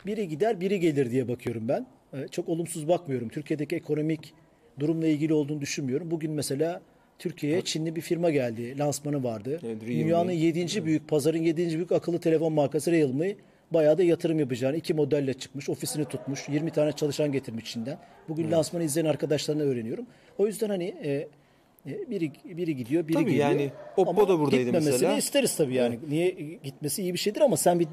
biri 0.07 0.29
gider 0.29 0.61
biri 0.61 0.81
gelir 0.81 1.11
diye 1.11 1.29
bakıyorum 1.29 1.69
ben. 1.69 1.87
E, 2.13 2.29
çok 2.29 2.49
olumsuz 2.49 2.89
bakmıyorum. 2.89 3.29
Türkiye'deki 3.29 3.77
ekonomik 3.77 4.35
durumla 4.81 5.07
ilgili 5.07 5.35
olduğunu 5.35 5.61
düşünmüyorum. 5.61 6.11
Bugün 6.11 6.31
mesela 6.33 6.81
Türkiye'ye 7.19 7.63
Çinli 7.63 7.97
bir 7.97 8.01
firma 8.01 8.31
geldi. 8.31 8.79
Lansmanı 8.79 9.25
vardı. 9.25 9.61
Evet. 9.65 9.81
Dünyanın 9.81 10.31
7. 10.33 10.85
büyük 10.85 11.09
pazarın 11.09 11.39
7. 11.43 11.69
büyük 11.77 11.93
akıllı 11.93 12.19
telefon 12.21 12.53
markası 12.53 12.93
Realme 12.93 13.35
bayağı 13.71 13.99
da 13.99 14.03
yatırım 14.03 14.39
yapacağını 14.39 14.77
iki 14.77 14.95
modelle 14.95 15.35
çıkmış. 15.35 15.69
Ofisini 15.69 16.05
tutmuş. 16.05 16.49
20 16.49 16.71
tane 16.71 16.93
çalışan 16.93 17.33
getirmiş 17.33 17.73
Çin'den. 17.73 17.99
Bugün 18.29 18.51
lansmanı 18.51 18.85
izleyen 18.85 19.07
arkadaşlarına 19.07 19.63
öğreniyorum. 19.63 20.07
O 20.39 20.47
yüzden 20.47 20.69
hani 20.69 20.85
e, 21.05 21.29
biri 21.87 22.33
biri 22.45 22.77
gidiyor, 22.77 23.09
biri 23.09 23.15
Tabii 23.15 23.25
geliyor. 23.25 23.49
yani 23.49 23.71
Oppo 23.97 24.11
Ama 24.11 24.29
da 24.29 24.39
buradaydı 24.39 24.63
gitmemesini 24.65 24.93
mesela. 24.93 25.17
isteriz 25.17 25.57
tabii 25.57 25.75
yani. 25.75 25.99
Niye 26.09 26.31
gitmesi 26.65 27.03
iyi 27.03 27.13
bir 27.13 27.19
şeydir 27.19 27.41
ama 27.41 27.57
sen 27.57 27.81
bir 27.81 27.89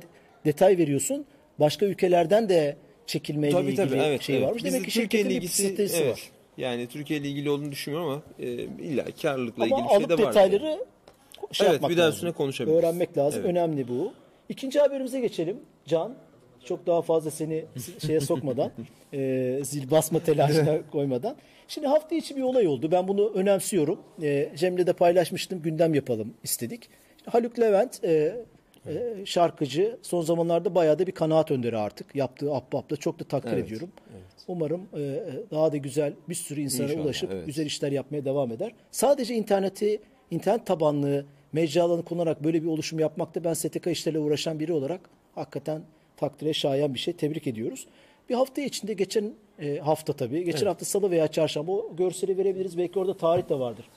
detay 0.45 0.77
veriyorsun. 0.77 1.25
Başka 1.59 1.85
ülkelerden 1.85 2.49
de 2.49 2.77
çekilmeyle 3.05 3.53
Tabii 3.55 3.65
ilgili 3.67 3.75
tabii 3.89 3.97
evet. 3.97 4.21
şey 4.21 4.35
evet. 4.37 4.47
varmış. 4.47 4.63
Bizde 4.63 4.75
Demek 4.75 4.85
ki 4.85 4.91
şirketin 4.91 5.29
bir 5.29 5.35
ilgisi 5.35 5.63
stratejisi 5.63 6.03
evet. 6.03 6.13
var. 6.13 6.21
Yani 6.57 6.87
Türkiye 6.87 7.19
ile 7.19 7.27
ilgili 7.27 7.49
olduğunu 7.49 7.71
düşünmüyorum 7.71 8.09
ama 8.11 8.21
e, 8.39 8.47
illa 8.63 9.05
karlılıkla 9.21 9.63
Ama 9.63 9.75
ilgili 9.75 9.85
bir 9.85 9.89
şey 9.99 10.09
de 10.09 10.13
alıp 10.13 10.25
var. 10.25 10.29
detayları 10.33 10.79
şey 11.51 11.67
Evet, 11.67 11.73
yapmak 11.73 11.91
bir 11.91 11.97
daha 11.97 12.05
lazım. 12.05 12.15
üstüne 12.15 12.31
konuşabiliriz. 12.31 12.79
Öğrenmek 12.83 13.17
lazım. 13.17 13.41
Evet. 13.41 13.51
Önemli 13.51 13.87
bu. 13.87 14.13
İkinci 14.49 14.79
haberimize 14.79 15.19
geçelim. 15.19 15.57
Can, 15.85 16.15
çok 16.65 16.87
daha 16.87 17.01
fazla 17.01 17.31
seni 17.31 17.65
şeye 18.07 18.19
sokmadan, 18.19 18.71
e, 19.13 19.59
zil 19.63 19.91
basma 19.91 20.19
telaşına 20.19 20.77
koymadan. 20.91 21.35
Şimdi 21.67 21.87
hafta 21.87 22.15
içi 22.15 22.35
bir 22.35 22.41
olay 22.41 22.67
oldu. 22.67 22.91
Ben 22.91 23.07
bunu 23.07 23.29
önemsiyorum. 23.29 23.99
E, 24.21 24.49
Cem'le 24.55 24.77
de 24.77 24.93
paylaşmıştım. 24.93 25.61
Gündem 25.61 25.93
yapalım 25.93 26.33
istedik. 26.43 26.89
Haluk 27.25 27.59
Levent 27.59 28.03
e, 28.03 28.45
e, 28.87 29.25
şarkıcı 29.25 29.97
son 30.01 30.21
zamanlarda 30.21 30.75
bayağı 30.75 30.99
da 30.99 31.07
bir 31.07 31.11
kanaat 31.11 31.51
önderi 31.51 31.77
artık. 31.77 32.15
Yaptığı 32.15 32.53
Ahbap'ta 32.53 32.95
çok 32.95 33.19
da 33.19 33.23
takdir 33.23 33.53
Evet, 33.53 33.65
ediyorum. 33.65 33.89
Umarım 34.47 34.81
e, 34.97 35.21
daha 35.51 35.71
da 35.71 35.77
güzel 35.77 36.13
bir 36.29 36.35
sürü 36.35 36.61
insana 36.61 36.87
İnşallah, 36.87 37.05
ulaşıp 37.05 37.31
evet. 37.33 37.45
güzel 37.45 37.65
işler 37.65 37.91
yapmaya 37.91 38.25
devam 38.25 38.51
eder. 38.51 38.71
Sadece 38.91 39.35
interneti, 39.35 40.01
internet 40.31 40.65
tabanlı 40.65 41.25
mecralarını 41.53 42.05
kullanarak 42.05 42.43
böyle 42.43 42.63
bir 42.63 42.67
oluşum 42.67 42.99
yapmakta 42.99 43.43
ben 43.43 43.53
STK 43.53 43.87
işlerle 43.87 44.19
uğraşan 44.19 44.59
biri 44.59 44.73
olarak 44.73 45.01
hakikaten 45.35 45.81
takdire 46.19 46.53
şayan 46.53 46.93
bir 46.93 46.99
şey. 46.99 47.13
Tebrik 47.13 47.47
ediyoruz. 47.47 47.87
Bir 48.29 48.35
hafta 48.35 48.61
içinde 48.61 48.93
geçen 48.93 49.33
e, 49.59 49.77
hafta 49.77 50.13
tabii. 50.13 50.43
Geçen 50.43 50.65
hafta 50.65 50.85
salı 50.85 51.11
veya 51.11 51.27
çarşamba 51.27 51.71
o 51.71 51.95
görseli 51.95 52.37
verebiliriz. 52.37 52.77
Belki 52.77 52.99
orada 52.99 53.17
tarih 53.17 53.49
de 53.49 53.59
vardır. 53.59 53.89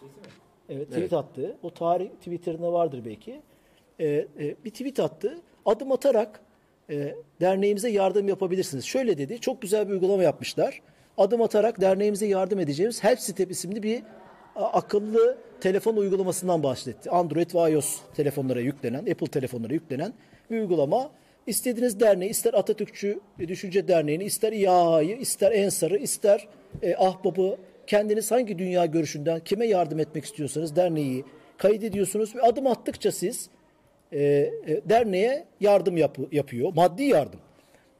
Evet, 0.68 0.88
tweet 0.88 1.12
attı. 1.12 1.56
O 1.62 1.70
tarih 1.70 2.08
Twitter'ında 2.08 2.72
vardır 2.72 3.02
belki. 3.04 3.40
Ee, 4.00 4.06
e, 4.06 4.56
bir 4.64 4.70
tweet 4.70 5.00
attı. 5.00 5.38
Adım 5.66 5.92
atarak 5.92 6.40
e, 6.90 7.14
derneğimize 7.40 7.90
yardım 7.90 8.28
yapabilirsiniz. 8.28 8.84
Şöyle 8.84 9.18
dedi. 9.18 9.40
Çok 9.40 9.62
güzel 9.62 9.88
bir 9.88 9.92
uygulama 9.92 10.22
yapmışlar. 10.22 10.82
Adım 11.18 11.42
atarak 11.42 11.80
derneğimize 11.80 12.26
yardım 12.26 12.58
edeceğimiz 12.58 13.04
Help 13.04 13.20
Step 13.20 13.50
isimli 13.50 13.82
bir 13.82 14.02
akıllı 14.56 15.38
telefon 15.60 15.96
uygulamasından 15.96 16.62
bahsetti. 16.62 17.10
Android 17.10 17.54
ve 17.54 17.72
iOS 17.72 17.98
telefonlara 18.14 18.60
yüklenen, 18.60 18.98
Apple 18.98 19.26
telefonlara 19.26 19.74
yüklenen 19.74 20.12
bir 20.50 20.60
uygulama. 20.60 21.10
İstediğiniz 21.46 22.00
derneği, 22.00 22.30
ister 22.30 22.54
Atatürkçü 22.54 23.20
Düşünce 23.38 23.88
Derneği'ni, 23.88 24.24
ister 24.24 24.52
İHA'yı, 24.52 25.16
ister 25.16 25.52
Ensar'ı, 25.52 25.98
ister 25.98 26.48
e, 26.82 26.94
Ahbap'ı, 26.94 27.56
kendiniz 27.86 28.30
hangi 28.30 28.58
dünya 28.58 28.86
görüşünden 28.86 29.40
kime 29.40 29.66
yardım 29.66 29.98
etmek 30.00 30.24
istiyorsanız 30.24 30.76
derneği 30.76 31.24
kaydediyorsunuz 31.58 32.36
ve 32.36 32.42
adım 32.42 32.66
attıkça 32.66 33.12
siz 33.12 33.48
e, 34.12 34.20
e, 34.20 34.52
derneğe 34.88 35.44
yardım 35.60 35.96
yapı- 35.96 36.28
yapıyor. 36.32 36.72
Maddi 36.74 37.02
yardım. 37.02 37.40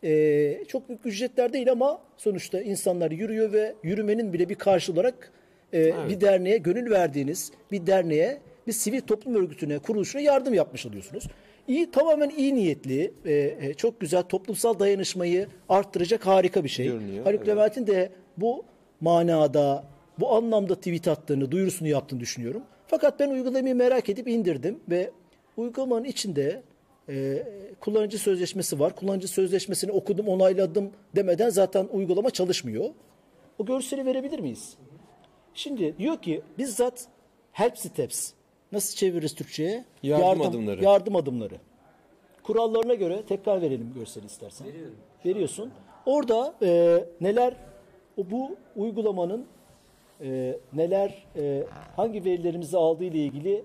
E, 0.05 0.65
çok 0.69 0.89
büyük 0.89 1.07
ücretler 1.07 1.53
değil 1.53 1.73
ama 1.73 2.01
sonuçta 2.17 2.61
insanlar 2.61 3.11
yürüyor 3.11 3.53
ve 3.53 3.75
yürümenin 3.83 4.33
bile 4.33 4.49
bir 4.49 4.55
karşı 4.55 4.93
olarak 4.93 5.33
e, 5.75 6.09
bir 6.09 6.21
derneğe 6.21 6.57
gönül 6.59 6.91
verdiğiniz 6.91 7.53
bir 7.73 7.87
derneğe 7.87 8.39
bir 8.67 8.73
sivil 8.73 9.01
toplum 9.01 9.35
örgütüne, 9.35 9.79
kuruluşuna 9.79 10.23
yardım 10.23 10.55
yapmış 10.55 10.87
oluyorsunuz. 10.87 11.29
İyi, 11.69 11.91
tamamen 11.91 12.31
iyi 12.31 12.55
niyetli, 12.55 13.15
e, 13.25 13.33
e, 13.61 13.75
çok 13.75 14.01
güzel 14.01 14.23
toplumsal 14.23 14.79
dayanışmayı 14.79 15.49
arttıracak 15.69 16.27
harika 16.27 16.65
bir 16.65 16.69
şey. 16.69 16.87
Görünüyor, 16.87 17.25
Haluk 17.25 17.39
evet. 17.39 17.49
Levent'in 17.49 17.87
de 17.87 18.13
bu 18.37 18.65
manada, 19.01 19.85
bu 20.21 20.35
anlamda 20.35 20.75
tweet 20.75 21.09
attığını, 21.09 21.51
duyurusunu 21.51 21.89
yaptığını 21.89 22.21
düşünüyorum. 22.21 22.63
Fakat 22.87 23.21
ben 23.21 23.31
uygulamayı 23.31 23.75
merak 23.75 24.09
edip 24.09 24.29
indirdim 24.29 24.81
ve 24.91 25.11
uygulamanın 25.57 26.05
içinde 26.05 26.63
e, 27.09 27.47
kullanıcı 27.81 28.19
sözleşmesi 28.19 28.81
var. 28.81 28.97
Kullanıcı 28.97 29.29
sözleşmesini 29.29 29.93
okudum, 29.93 30.29
onayladım 30.29 30.91
demeden 31.17 31.51
zaten 31.51 31.89
uygulama 31.93 32.31
çalışmıyor. 32.31 32.85
O 33.59 33.67
görseli 33.67 34.07
verebilir 34.07 34.39
miyiz? 34.39 34.77
Şimdi 35.55 35.99
diyor 35.99 36.23
ki 36.23 36.43
bizzat 36.59 37.07
help 37.53 37.79
steps. 37.79 38.33
Nasıl 38.73 38.97
çeviririz 38.97 39.35
Türkçe'ye? 39.35 39.85
Yardım 40.03 40.43
adımları. 40.43 40.85
Yardım 40.85 41.17
adımları. 41.17 41.55
Kurallarına 42.43 42.95
göre 42.95 43.23
tekrar 43.29 43.63
verelim 43.63 43.95
görseli 43.95 44.27
istersen. 44.27 44.67
Veriyorsun. 45.25 45.73
Orada 46.07 46.55
e, 46.63 47.05
neler 47.21 47.57
o 48.17 48.31
bu 48.31 48.57
uygulamanın 48.77 49.47
e, 50.21 50.59
neler 50.73 51.27
e, 51.37 51.65
hangi 51.97 52.25
verilerimizi 52.25 52.77
aldığı 52.77 53.05
ile 53.05 53.19
ilgili 53.19 53.65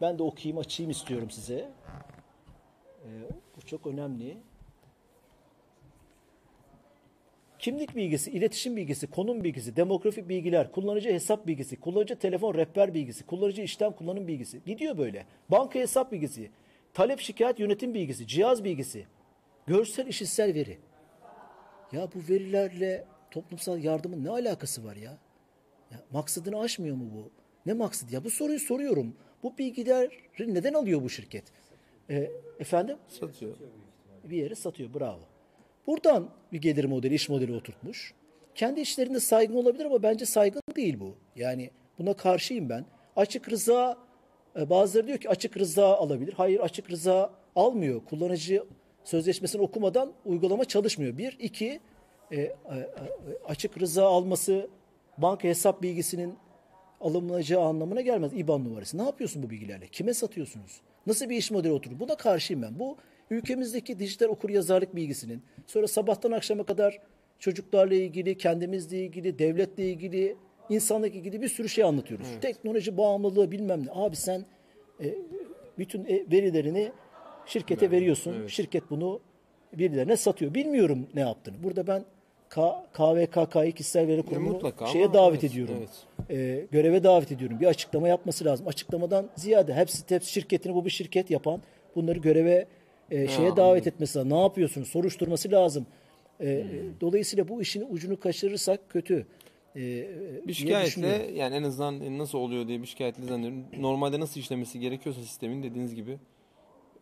ben 0.00 0.18
de 0.18 0.22
okuyayım 0.22 0.58
açayım 0.58 0.90
istiyorum 0.90 1.30
size. 1.30 1.68
E, 3.04 3.08
bu 3.56 3.66
çok 3.66 3.86
önemli. 3.86 4.36
Kimlik 7.62 7.96
bilgisi, 7.96 8.30
iletişim 8.30 8.76
bilgisi, 8.76 9.06
konum 9.06 9.44
bilgisi, 9.44 9.76
demografik 9.76 10.28
bilgiler, 10.28 10.72
kullanıcı 10.72 11.12
hesap 11.12 11.46
bilgisi, 11.46 11.80
kullanıcı 11.80 12.16
telefon 12.16 12.54
rehber 12.54 12.94
bilgisi, 12.94 13.26
kullanıcı 13.26 13.62
işlem 13.62 13.92
kullanım 13.92 14.28
bilgisi. 14.28 14.60
Gidiyor 14.66 14.98
böyle. 14.98 15.26
Banka 15.48 15.78
hesap 15.78 16.12
bilgisi, 16.12 16.50
talep 16.94 17.20
şikayet 17.20 17.60
yönetim 17.60 17.94
bilgisi, 17.94 18.26
cihaz 18.26 18.64
bilgisi, 18.64 19.06
görsel 19.66 20.06
işitsel 20.06 20.54
veri. 20.54 20.78
Ya 21.92 22.08
bu 22.14 22.32
verilerle 22.32 23.04
toplumsal 23.30 23.84
yardımın 23.84 24.24
ne 24.24 24.30
alakası 24.30 24.84
var 24.84 24.96
ya? 24.96 25.18
ya 25.90 26.00
maksadını 26.12 26.60
aşmıyor 26.60 26.96
mu 26.96 27.04
bu? 27.14 27.30
Ne 27.66 27.72
maksadı? 27.72 28.14
Ya 28.14 28.24
bu 28.24 28.30
soruyu 28.30 28.60
soruyorum. 28.60 29.16
Bu 29.42 29.58
bilgileri 29.58 30.54
neden 30.54 30.74
alıyor 30.74 31.02
bu 31.02 31.10
şirket? 31.10 31.44
E, 32.10 32.30
efendim? 32.60 32.96
Satıyor. 33.08 33.56
bir 34.24 34.36
yere 34.36 34.54
satıyor. 34.54 34.94
Bravo. 34.94 35.31
Buradan 35.86 36.28
bir 36.52 36.60
gelir 36.60 36.84
modeli, 36.84 37.14
iş 37.14 37.28
modeli 37.28 37.52
oturtmuş. 37.52 38.14
Kendi 38.54 38.80
işlerinde 38.80 39.20
saygın 39.20 39.54
olabilir 39.54 39.84
ama 39.84 40.02
bence 40.02 40.26
saygın 40.26 40.62
değil 40.76 41.00
bu. 41.00 41.14
Yani 41.36 41.70
buna 41.98 42.14
karşıyım 42.14 42.68
ben. 42.68 42.84
Açık 43.16 43.50
rıza, 43.50 43.98
e, 44.56 44.70
bazıları 44.70 45.06
diyor 45.06 45.18
ki 45.18 45.28
açık 45.28 45.56
rıza 45.56 45.96
alabilir. 45.96 46.32
Hayır 46.32 46.60
açık 46.60 46.90
rıza 46.90 47.30
almıyor. 47.56 48.04
Kullanıcı 48.04 48.64
sözleşmesini 49.04 49.62
okumadan 49.62 50.12
uygulama 50.24 50.64
çalışmıyor. 50.64 51.18
Bir, 51.18 51.36
iki, 51.40 51.80
e, 52.30 52.40
e, 52.40 52.54
açık 53.44 53.80
rıza 53.80 54.06
alması 54.06 54.68
banka 55.18 55.48
hesap 55.48 55.82
bilgisinin 55.82 56.34
alınmayacağı 57.00 57.64
anlamına 57.64 58.00
gelmez. 58.00 58.32
İBAN 58.34 58.64
numarası. 58.64 58.98
Ne 58.98 59.02
yapıyorsun 59.02 59.42
bu 59.42 59.50
bilgilerle? 59.50 59.86
Kime 59.86 60.14
satıyorsunuz? 60.14 60.80
Nasıl 61.06 61.28
bir 61.28 61.36
iş 61.36 61.50
modeli 61.50 61.72
oturur? 61.72 62.00
Buna 62.00 62.16
karşıyım 62.16 62.62
ben. 62.62 62.78
Bu 62.78 62.96
ülkemizdeki 63.32 63.98
dijital 63.98 64.26
okur 64.26 64.50
yazarlık 64.50 64.96
bilgisinin 64.96 65.42
sonra 65.66 65.88
sabahtan 65.88 66.32
akşama 66.32 66.64
kadar 66.64 66.98
çocuklarla 67.38 67.94
ilgili, 67.94 68.36
kendimizle 68.36 68.98
ilgili, 68.98 69.38
devletle 69.38 69.84
ilgili, 69.84 70.36
insanlıkla 70.68 71.18
ilgili 71.18 71.42
bir 71.42 71.48
sürü 71.48 71.68
şey 71.68 71.84
anlatıyoruz. 71.84 72.26
Teknoloji 72.40 72.96
bağımlılığı 72.96 73.50
bilmem 73.50 73.86
ne. 73.86 73.90
Abi 73.92 74.16
sen 74.16 74.44
e, 75.04 75.14
bütün 75.78 76.04
e, 76.04 76.30
verilerini 76.32 76.92
şirkete 77.46 77.90
veriyorsun. 77.90 78.46
Şirket 78.46 78.90
bunu 78.90 79.20
birilerine 79.72 80.16
satıyor. 80.16 80.54
Bilmiyorum 80.54 81.06
ne 81.14 81.20
yaptığını. 81.20 81.62
Burada 81.62 81.86
ben 81.86 82.04
K, 82.48 82.86
KVKK'yı 82.92 83.72
kişisel 83.72 84.08
veri 84.08 84.22
kurumunu 84.22 84.52
mutlaka 84.52 84.86
şeye 84.86 85.12
davet 85.12 85.44
evet, 85.44 85.52
ediyorum. 85.52 85.74
evet. 85.78 86.30
E, 86.30 86.66
göreve 86.70 87.04
davet 87.04 87.32
ediyorum. 87.32 87.60
Bir 87.60 87.66
açıklama 87.66 88.08
yapması 88.08 88.44
lazım. 88.44 88.68
Açıklamadan 88.68 89.30
ziyade 89.36 89.74
hepsi 89.74 90.14
hepsi 90.14 90.32
şirketini 90.32 90.74
bu 90.74 90.84
bir 90.84 90.90
şirket 90.90 91.30
yapan 91.30 91.62
bunları 91.96 92.18
göreve 92.18 92.66
e, 93.12 93.28
şeye 93.28 93.56
davet 93.56 93.86
etmesi 93.86 94.18
lazım. 94.18 94.30
Ne 94.30 94.40
yapıyorsunuz? 94.40 94.88
Soruşturması 94.88 95.50
lazım. 95.50 95.86
E, 96.40 96.66
Dolayısıyla 97.00 97.48
bu 97.48 97.62
işin 97.62 97.86
ucunu 97.90 98.20
kaçırırsak 98.20 98.90
kötü. 98.90 99.26
E, 99.76 99.80
diye 99.80 100.42
Bir 100.46 100.52
şikayetle 100.52 101.30
yani 101.34 101.54
en 101.54 101.62
azından 101.62 102.18
nasıl 102.18 102.38
oluyor 102.38 102.68
diye 102.68 102.82
bir 102.82 102.86
şikayetle 102.86 103.24
zannediyorum. 103.24 103.64
Normalde 103.78 104.20
nasıl 104.20 104.40
işlemesi 104.40 104.80
gerekiyorsa 104.80 105.20
sistemin 105.22 105.62
dediğiniz 105.62 105.94
gibi 105.94 106.18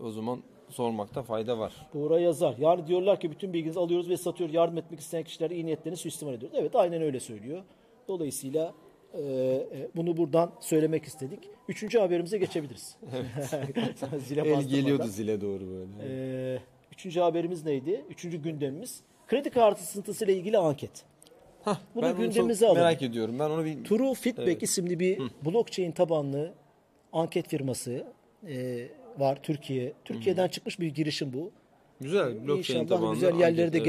o 0.01 0.11
zaman 0.11 0.43
sormakta 0.69 1.23
fayda 1.23 1.59
var. 1.59 1.89
Buğra 1.95 2.21
yazar. 2.21 2.55
Yani 2.59 2.87
diyorlar 2.87 3.21
ki 3.21 3.31
bütün 3.31 3.53
bilginizi 3.53 3.81
alıyoruz 3.81 4.09
ve 4.11 4.17
satıyoruz. 4.17 4.55
Yardım 4.55 4.79
etmek 4.79 5.01
isteyen 5.01 5.25
kişilere 5.25 5.55
iyi 5.55 5.67
niyetlerini 5.67 5.97
suistimal 5.97 6.35
ediyoruz. 6.35 6.59
Evet 6.61 6.77
aynen 6.77 7.03
öyle 7.03 7.21
söylüyor. 7.21 7.63
Dolayısıyla 8.09 8.65
e, 8.65 8.69
e, 8.69 8.73
bunu 9.97 10.17
buradan 10.17 10.53
söylemek 10.61 11.05
istedik. 11.05 11.39
Üçüncü 11.69 11.99
haberimize 11.99 12.39
geçebiliriz. 12.39 12.97
Zile 14.27 14.41
El 14.41 14.63
geliyordu 14.63 15.07
zile 15.07 15.41
doğru 15.41 15.63
böyle. 15.71 16.15
E, 16.55 16.59
üçüncü 16.93 17.21
haberimiz 17.21 17.65
neydi? 17.65 18.05
Üçüncü 18.11 18.43
gündemimiz. 18.43 19.01
Kredi 19.27 19.51
kartı 19.51 19.83
sıkıntısıyla 19.83 20.35
ilgili 20.35 20.59
anket. 20.59 21.05
Hah, 21.65 21.81
Bunu 21.95 22.03
ben 22.03 22.17
gündemimize 22.17 22.67
alalım. 22.67 22.83
merak 22.83 23.03
ediyorum. 23.03 23.39
Ben 23.39 23.51
onu 23.51 23.65
bir 23.65 23.85
True 23.85 24.15
Feedback 24.15 24.49
Evet. 24.49 24.63
isimli 24.63 25.01
bir 25.01 25.19
blockchain 25.45 25.93
tabanlı 25.93 26.53
anket 27.13 27.49
firması 27.49 28.07
e, 28.49 28.87
var 29.19 29.39
Türkiye. 29.43 29.93
Türkiye'den 30.05 30.49
çıkmış 30.49 30.81
bir 30.81 30.95
girişim 30.95 31.33
bu. 31.33 31.51
güzel 32.01 32.47
blockchain 32.47 32.59
İnşallah 32.81 32.99
tabanlı 32.99 33.15
güzel 33.15 33.35
yerlere 33.35 33.67
anket, 33.67 33.73
de 33.73 33.79
evet. 33.79 33.87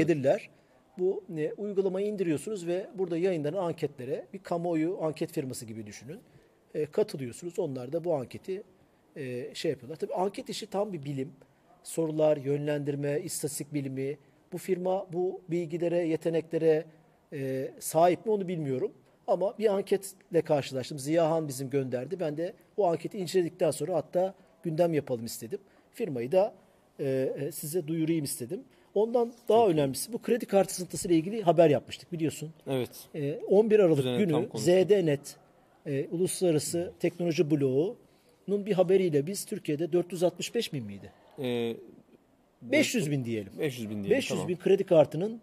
Bu 0.98 1.24
e, 1.36 1.52
uygulamayı 1.52 2.06
indiriyorsunuz 2.06 2.66
ve 2.66 2.86
burada 2.94 3.18
yayınlanan 3.18 3.62
anketlere 3.64 4.26
bir 4.32 4.38
kamuoyu 4.38 4.98
anket 5.02 5.32
firması 5.32 5.66
gibi 5.66 5.86
düşünün. 5.86 6.20
E, 6.74 6.86
katılıyorsunuz. 6.86 7.58
Onlar 7.58 7.92
da 7.92 8.04
bu 8.04 8.14
anketi 8.14 8.62
e, 9.16 9.54
şey 9.54 9.70
yapıyorlar. 9.70 9.96
Tabii 9.96 10.14
anket 10.14 10.48
işi 10.48 10.66
tam 10.66 10.92
bir 10.92 11.04
bilim. 11.04 11.32
Sorular, 11.82 12.36
yönlendirme, 12.36 13.20
istatistik 13.20 13.74
bilimi. 13.74 14.18
Bu 14.52 14.58
firma 14.58 15.12
bu 15.12 15.40
bilgilere, 15.48 16.06
yeteneklere 16.06 16.84
e, 17.32 17.70
sahip 17.80 18.26
mi 18.26 18.32
onu 18.32 18.48
bilmiyorum. 18.48 18.92
Ama 19.26 19.58
bir 19.58 19.74
anketle 19.74 20.42
karşılaştım. 20.42 20.98
Ziyahan 20.98 21.48
bizim 21.48 21.70
gönderdi. 21.70 22.20
Ben 22.20 22.36
de 22.36 22.54
o 22.76 22.86
anketi 22.86 23.18
inceledikten 23.18 23.70
sonra 23.70 23.94
hatta 23.94 24.34
gündem 24.62 24.94
yapalım 24.94 25.24
istedim. 25.24 25.58
Firmayı 25.90 26.32
da 26.32 26.54
e, 27.00 27.34
e, 27.36 27.52
size 27.52 27.88
duyurayım 27.88 28.24
istedim. 28.24 28.64
Ondan 28.94 29.32
daha 29.48 29.68
önemlisi 29.68 30.12
bu 30.12 30.22
kredi 30.22 30.46
kartı 30.46 30.74
sıntısı 30.74 31.08
ile 31.08 31.14
ilgili 31.14 31.42
haber 31.42 31.70
yapmıştık 31.70 32.12
biliyorsun. 32.12 32.50
Evet. 32.66 32.90
E, 33.14 33.34
11 33.34 33.78
Aralık 33.78 33.98
Üzerine 33.98 34.32
tam 34.32 34.42
günü. 34.42 34.58
ZDNet 34.58 35.36
e, 35.86 36.06
Uluslararası 36.10 36.92
Teknoloji 37.00 37.50
Bloğu'nun 37.50 38.66
bir 38.66 38.72
haberiyle 38.72 39.26
biz 39.26 39.44
Türkiye'de 39.44 39.92
465 39.92 40.72
bin 40.72 40.84
miydi? 40.84 41.12
Ee, 41.38 41.76
500 42.62 43.10
bin 43.10 43.24
diyelim. 43.24 43.52
500 43.58 43.90
bin 43.90 43.94
diyelim. 43.94 44.10
500 44.10 44.28
tamam. 44.28 44.48
bin 44.48 44.56
kredi 44.56 44.84
kartının 44.84 45.40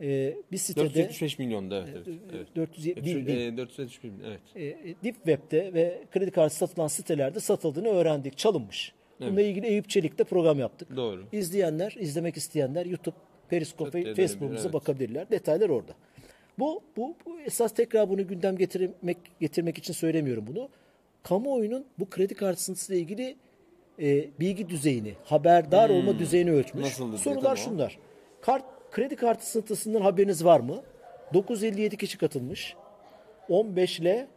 e, 0.00 0.36
bir 0.52 0.56
sitede 0.56 0.84
475 0.84 1.38
milyonda 1.38 1.84
evet. 1.92 2.06
evet, 2.08 2.18
evet. 2.34 2.56
400 2.56 2.86
değil, 2.86 3.26
değil. 3.26 3.52
Ee, 3.52 3.56
475 3.56 4.04
bin 4.04 4.12
evet. 4.26 4.40
e, 4.56 4.94
Deep 5.04 5.14
Web'de 5.14 5.74
ve 5.74 6.04
kredi 6.10 6.30
kartı 6.30 6.56
satılan 6.56 6.88
sitelerde 6.88 7.40
satıldığını 7.40 7.88
öğrendik. 7.88 8.38
Çalınmış. 8.38 8.92
Bununla 9.26 9.42
ilgili 9.42 9.66
Eyüp 9.66 9.88
Çelik'te 9.88 10.24
program 10.24 10.58
yaptık. 10.58 10.96
Doğru. 10.96 11.24
İzleyenler, 11.32 11.96
izlemek 11.98 12.36
isteyenler 12.36 12.86
YouTube, 12.86 13.16
Periscope 13.48 13.90
Tabii, 13.90 14.06
ve 14.06 14.14
Facebook'umuza 14.14 14.62
evet. 14.62 14.72
bakabilirler. 14.72 15.30
Detaylar 15.30 15.68
orada. 15.68 15.92
Bu, 16.58 16.82
bu, 16.96 17.14
bu 17.26 17.40
esas 17.40 17.74
tekrar 17.74 18.08
bunu 18.08 18.28
gündem 18.28 18.56
getirmek 18.56 19.18
getirmek 19.40 19.78
için 19.78 19.92
söylemiyorum 19.92 20.46
bunu. 20.46 20.68
Kamuoyunun 21.22 21.84
bu 21.98 22.10
kredi 22.10 22.34
kartı 22.34 22.62
sıntısı 22.62 22.94
ile 22.94 23.00
ilgili 23.00 23.36
e, 23.98 24.28
bilgi 24.40 24.68
düzeyini, 24.68 25.14
haberdar 25.24 25.90
olma 25.90 26.18
düzeyini 26.18 26.52
ölçmüş. 26.52 26.74
Hmm. 26.74 26.82
Nasıldı 26.82 27.10
diye, 27.10 27.18
Sorular 27.18 27.56
şunlar. 27.56 27.98
Kart, 28.40 28.64
kredi 28.90 29.16
kartı 29.16 29.50
sıntırsından 29.50 30.00
haberiniz 30.00 30.44
var 30.44 30.60
mı? 30.60 30.82
957 31.34 31.96
kişi 31.96 32.18
katılmış. 32.18 32.76
15 33.48 34.00
ile 34.00 34.28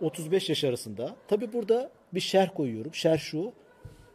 35 0.00 0.48
yaş 0.48 0.64
arasında. 0.64 1.16
Tabi 1.28 1.52
burada 1.52 1.90
bir 2.12 2.20
şerh 2.20 2.54
koyuyorum. 2.54 2.94
Şerh 2.94 3.18
şu. 3.18 3.52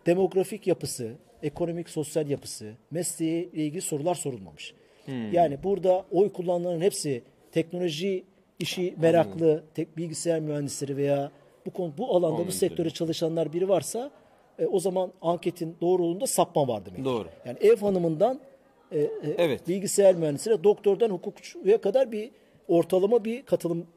Demografik 0.06 0.68
yapısı, 0.68 1.12
ekonomik 1.44 1.90
sosyal 1.90 2.30
yapısı, 2.30 2.74
mesleğe 2.92 3.44
ilgili 3.44 3.82
sorular 3.82 4.16
sorulmamış. 4.16 4.74
Hmm. 5.06 5.34
Yani 5.34 5.64
burada 5.64 6.06
oy 6.12 6.34
kullananların 6.34 6.82
hepsi 6.82 7.24
teknoloji 7.52 8.24
işi 8.60 8.96
meraklı, 9.02 9.64
tek 9.74 9.98
bilgisayar 9.98 10.40
mühendisleri 10.40 10.98
veya 10.98 11.32
bu 11.66 11.72
konu 11.72 11.94
bu 11.98 12.16
alanda 12.16 12.32
bu 12.32 12.36
Anladım. 12.36 12.52
sektöre 12.52 12.90
çalışanlar 12.90 13.54
biri 13.54 13.70
varsa 13.70 14.12
e, 14.60 14.66
o 14.66 14.80
zaman 14.80 15.12
anketin 15.22 15.78
doğruluğunda 15.82 16.28
sapma 16.28 16.68
var 16.68 16.86
demek. 16.86 17.06
Doğru. 17.06 17.28
Yani 17.46 17.58
ev 17.62 17.76
hanımından 17.78 18.40
e, 18.92 19.00
e, 19.00 19.10
Evet. 19.38 19.68
bilgisayar 19.68 20.16
mühendisine, 20.16 20.64
doktordan 20.64 21.10
hukukçuya 21.10 21.82
kadar 21.82 22.12
bir 22.12 22.32
ortalama 22.68 23.26
bir 23.26 23.46
katılım 23.46 23.88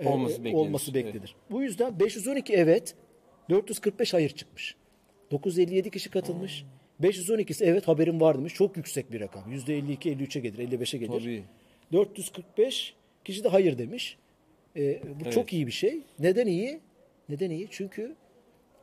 e, 0.00 0.08
Olması 0.08 0.40
e, 0.40 0.44
beklenir. 0.44 0.64
olması 0.66 0.94
beklenir. 0.94 1.36
Bu 1.50 1.62
yüzden 1.62 2.00
512 2.00 2.54
evet, 2.54 2.94
445 3.50 4.14
hayır 4.14 4.30
çıkmış. 4.30 4.76
957 5.34 5.90
kişi 5.90 6.10
katılmış. 6.10 6.64
512'si 7.02 7.64
evet 7.64 7.88
haberim 7.88 8.20
var 8.20 8.38
demiş. 8.38 8.54
Çok 8.54 8.76
yüksek 8.76 9.12
bir 9.12 9.20
rakam. 9.20 9.52
%52-53'e 9.52 10.40
gelir, 10.40 10.58
55'e 10.58 10.98
gelir. 10.98 11.12
Tabii. 11.20 11.42
445 11.92 12.94
kişi 13.24 13.44
de 13.44 13.48
hayır 13.48 13.78
demiş. 13.78 14.16
E, 14.76 15.02
bu 15.02 15.22
Evet. 15.22 15.32
çok 15.32 15.52
iyi 15.52 15.66
bir 15.66 15.72
şey. 15.72 16.00
Neden 16.18 16.46
iyi? 16.46 16.80
Neden 17.28 17.50
iyi? 17.50 17.68
Çünkü 17.70 18.14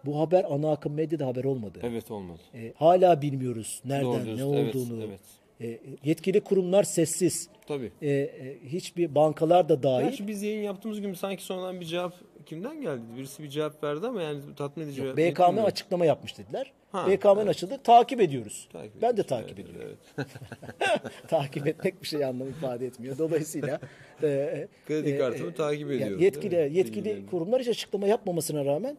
bu 0.06 0.20
haber 0.20 0.46
ana 0.50 0.72
akım 0.72 0.94
medyada 0.94 1.28
haber 1.28 1.44
olmadı. 1.44 1.80
Evet 1.84 2.12
olmadı. 2.12 2.42
E, 2.54 2.74
hala 2.76 3.22
bilmiyoruz 3.22 3.82
nereden, 3.86 4.06
Doğru 4.40 4.54
ne. 4.54 4.60
Evet, 4.62 4.76
olduğunu. 4.76 5.04
evet. 5.04 5.20
E, 5.62 5.80
yetkili 6.04 6.42
kurumlar 6.42 6.84
sessiz. 6.84 7.50
Tabii. 7.68 7.92
E, 8.02 8.10
e, 8.10 8.58
hiçbir 8.66 9.16
bankalar 9.16 9.70
da 9.70 9.84
dahil. 9.84 10.06
Gerçi 10.06 10.28
biz 10.28 10.44
yayın 10.44 10.62
yaptığımız 10.64 11.02
gün 11.02 11.14
sanki 11.14 11.44
sonradan 11.44 11.82
bir 11.82 11.86
cevap 11.86 12.14
kimden 12.46 12.82
geldi? 12.82 13.02
Birisi 13.18 13.44
bir 13.44 13.50
cevap 13.50 13.84
verdi 13.84 14.08
ama 14.08 14.22
yani 14.22 14.40
tatmin 14.58 14.84
edici. 14.84 14.96
cevap 14.96 15.18
BKM 15.18 15.20
bilmiyorum. 15.20 15.66
açıklama 15.66 16.06
yapmış 16.06 16.38
dediler. 16.38 16.72
Ha, 16.92 17.08
BKM'nin 17.10 17.48
açıldı. 17.48 17.80
Takip 17.84 18.22
ediyoruz. 18.22 18.68
Takip 18.74 19.02
ben 19.02 19.18
de 19.18 19.24
takip 19.24 19.60
Evet, 19.60 19.70
ediyorum. 19.70 19.98
evet. 20.18 20.28
takip 21.28 21.68
etmek 21.68 22.02
bir 22.02 22.08
şey 22.08 22.26
anlam 22.26 22.50
ifade 22.50 22.86
etmiyor. 22.86 23.18
Dolayısıyla 23.18 23.80
e, 24.24 24.68
Kredi 24.88 25.18
kartımı 25.18 25.54
takip 25.54 25.82
yani 25.88 25.96
ediyorum. 25.96 26.20
yetkili 26.20 26.56
Evet, 26.56 26.76
yetkili 26.76 26.96
bilgilerini. 27.06 27.26
kurumlar 27.30 27.62
hiç 27.62 27.68
açıklama 27.68 28.08
yapmamasına 28.08 28.66
rağmen 28.66 28.98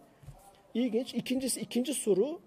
ilginç. 0.75 1.15
İkincisi 1.15 1.61
ikinci 1.61 1.95
soru 1.95 2.41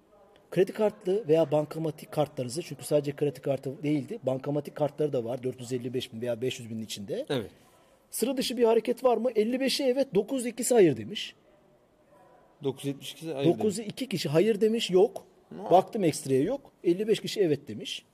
kredi 0.51 0.71
kartlı 0.73 1.27
veya 1.27 1.51
bankamatik 1.51 2.11
kartlarınızı 2.11 2.61
çünkü 2.61 2.83
sadece 2.85 3.15
kredi 3.15 3.41
kartı 3.41 3.83
değildi. 3.83 4.19
Bankamatik 4.23 4.75
kartları 4.75 5.13
da 5.13 5.23
var 5.25 5.43
455 5.43 6.13
bin 6.13 6.21
veya 6.21 6.41
500 6.41 6.69
binin 6.69 6.81
içinde. 6.81 7.25
Evet. 7.29 7.51
Sıra 8.09 8.37
dışı 8.37 8.57
bir 8.57 8.63
hareket 8.63 9.03
var 9.03 9.17
mı? 9.17 9.31
55'i 9.31 9.85
evet 9.85 10.07
902'si 10.13 10.73
hayır 10.73 10.97
demiş. 10.97 11.35
972 12.63 13.33
hayır 13.33 13.55
9'u 13.55 13.81
2 13.81 14.09
kişi 14.09 14.29
hayır 14.29 14.61
demiş 14.61 14.91
yok. 14.91 15.25
Baktım 15.71 16.03
ekstraya 16.03 16.41
yok. 16.41 16.71
55 16.83 17.19
kişi 17.19 17.41
evet 17.41 17.67
demiş. 17.67 18.05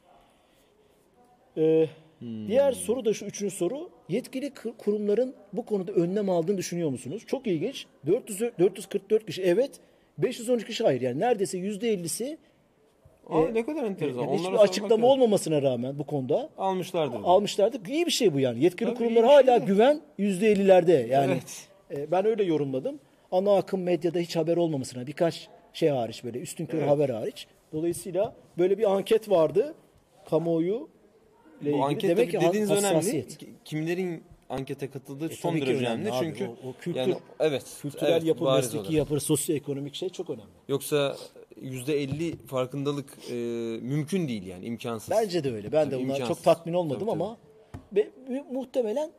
Ee, 1.58 1.88
Hmm. 2.22 2.48
Diğer 2.48 2.72
soru 2.72 3.06
da 3.06 3.14
şu 3.14 3.26
üçüncü 3.26 3.56
soru. 3.56 3.90
Yetkili 4.10 4.54
kurumların 4.78 5.36
bu 5.54 5.66
konuda 5.66 5.92
önlem 5.92 6.30
aldığını 6.30 6.58
düşünüyor 6.58 6.90
musunuz? 6.90 7.24
Çok 7.28 7.48
ilginç. 7.48 7.86
400, 8.08 8.42
444 8.60 9.26
kişi 9.26 9.42
evet. 9.42 9.72
513 10.18 10.66
kişi 10.66 10.84
hayır. 10.84 11.02
Yani 11.02 11.20
neredeyse 11.20 11.58
%50'si 11.58 12.38
Aa, 13.30 13.42
ne 13.42 13.66
kadar 13.66 13.84
enteresan. 13.84 14.28
Onlara 14.28 14.38
hiçbir 14.38 14.58
açıklama 14.58 14.94
lazım. 14.94 15.04
olmamasına 15.04 15.62
rağmen 15.62 16.00
bu 16.00 16.04
konuda 16.06 16.50
almışlardır. 16.58 17.20
almışlardı. 17.24 17.78
İyi 17.90 18.06
bir 18.06 18.12
şey 18.12 18.34
bu 18.34 18.40
yani. 18.40 18.64
Yetkili 18.64 18.88
Tabii 18.90 18.98
kurumlar 18.98 19.22
iyi 19.22 19.24
bir 19.24 19.28
hala 19.28 19.58
şey 19.58 19.62
de. 19.62 19.66
güven 19.66 20.02
%50'lerde. 20.20 21.08
Yani 21.08 21.32
Evet. 21.32 21.68
e, 22.02 22.12
ben 22.12 22.26
öyle 22.26 22.44
yorumladım. 22.44 23.00
Ana 23.32 23.56
akım 23.56 23.82
medyada 23.84 24.20
hiç 24.20 24.36
haber 24.36 24.58
olmamasına 24.58 25.08
birkaç 25.08 25.48
şey 25.74 25.90
hariç 25.90 26.24
böyle 26.24 26.40
üstünkörü 26.40 26.82
haber 26.86 27.10
hariç. 27.10 27.48
Dolayısıyla 27.74 28.36
böyle 28.58 28.78
bir 28.78 28.92
anket 28.92 29.30
vardı. 29.30 29.74
Kamuoyu 30.30 30.90
ile. 31.62 31.74
Bu 31.74 31.84
anket 31.86 32.10
Demek 32.10 32.32
ki 32.32 32.42
dediğiniz 32.42 32.72
önemli. 32.72 33.26
Kimlerin 33.66 34.24
ankete 34.50 34.90
katıldığı 34.90 35.30
son 35.30 35.50
tabii 35.50 35.60
ki 35.62 35.68
derece 35.68 35.86
önemli 35.86 36.02
önemli. 36.10 36.12
abi. 36.18 36.26
Çünkü 36.26 36.48
O- 36.48 36.70
o 36.70 36.74
kültür- 36.82 37.00
yani 37.00 37.16
evet, 37.40 37.64
Kültürel 37.82 38.12
evet, 38.12 38.24
yapı, 38.24 38.44
mesleki 38.44 38.78
olarak. 38.78 38.92
yapı, 38.94 39.20
sosyoekonomik 39.20 39.96
şey 39.96 40.10
çok 40.10 40.30
önemli. 40.30 40.50
Yoksa 40.68 41.16
%50 41.62 42.38
farkındalık 42.48 43.18
e, 43.30 43.34
mümkün 43.82 44.28
değil 44.28 44.44
yani 44.48 44.66
imkansız. 44.66 45.10
Bence 45.12 45.44
de 45.44 45.52
öyle. 45.54 45.72
Ben 45.72 45.88
de 45.88 45.92
Tabii, 45.96 46.04
buna 46.04 46.14
imkansız. 46.14 46.28
çok 46.38 46.44
tatmin 46.44 46.74
olmadım 46.74 47.00
Tabii, 47.00 47.12
ama 47.12 47.38
be- 47.92 48.10
mu- 48.30 48.46
muhtemelen 48.52 49.12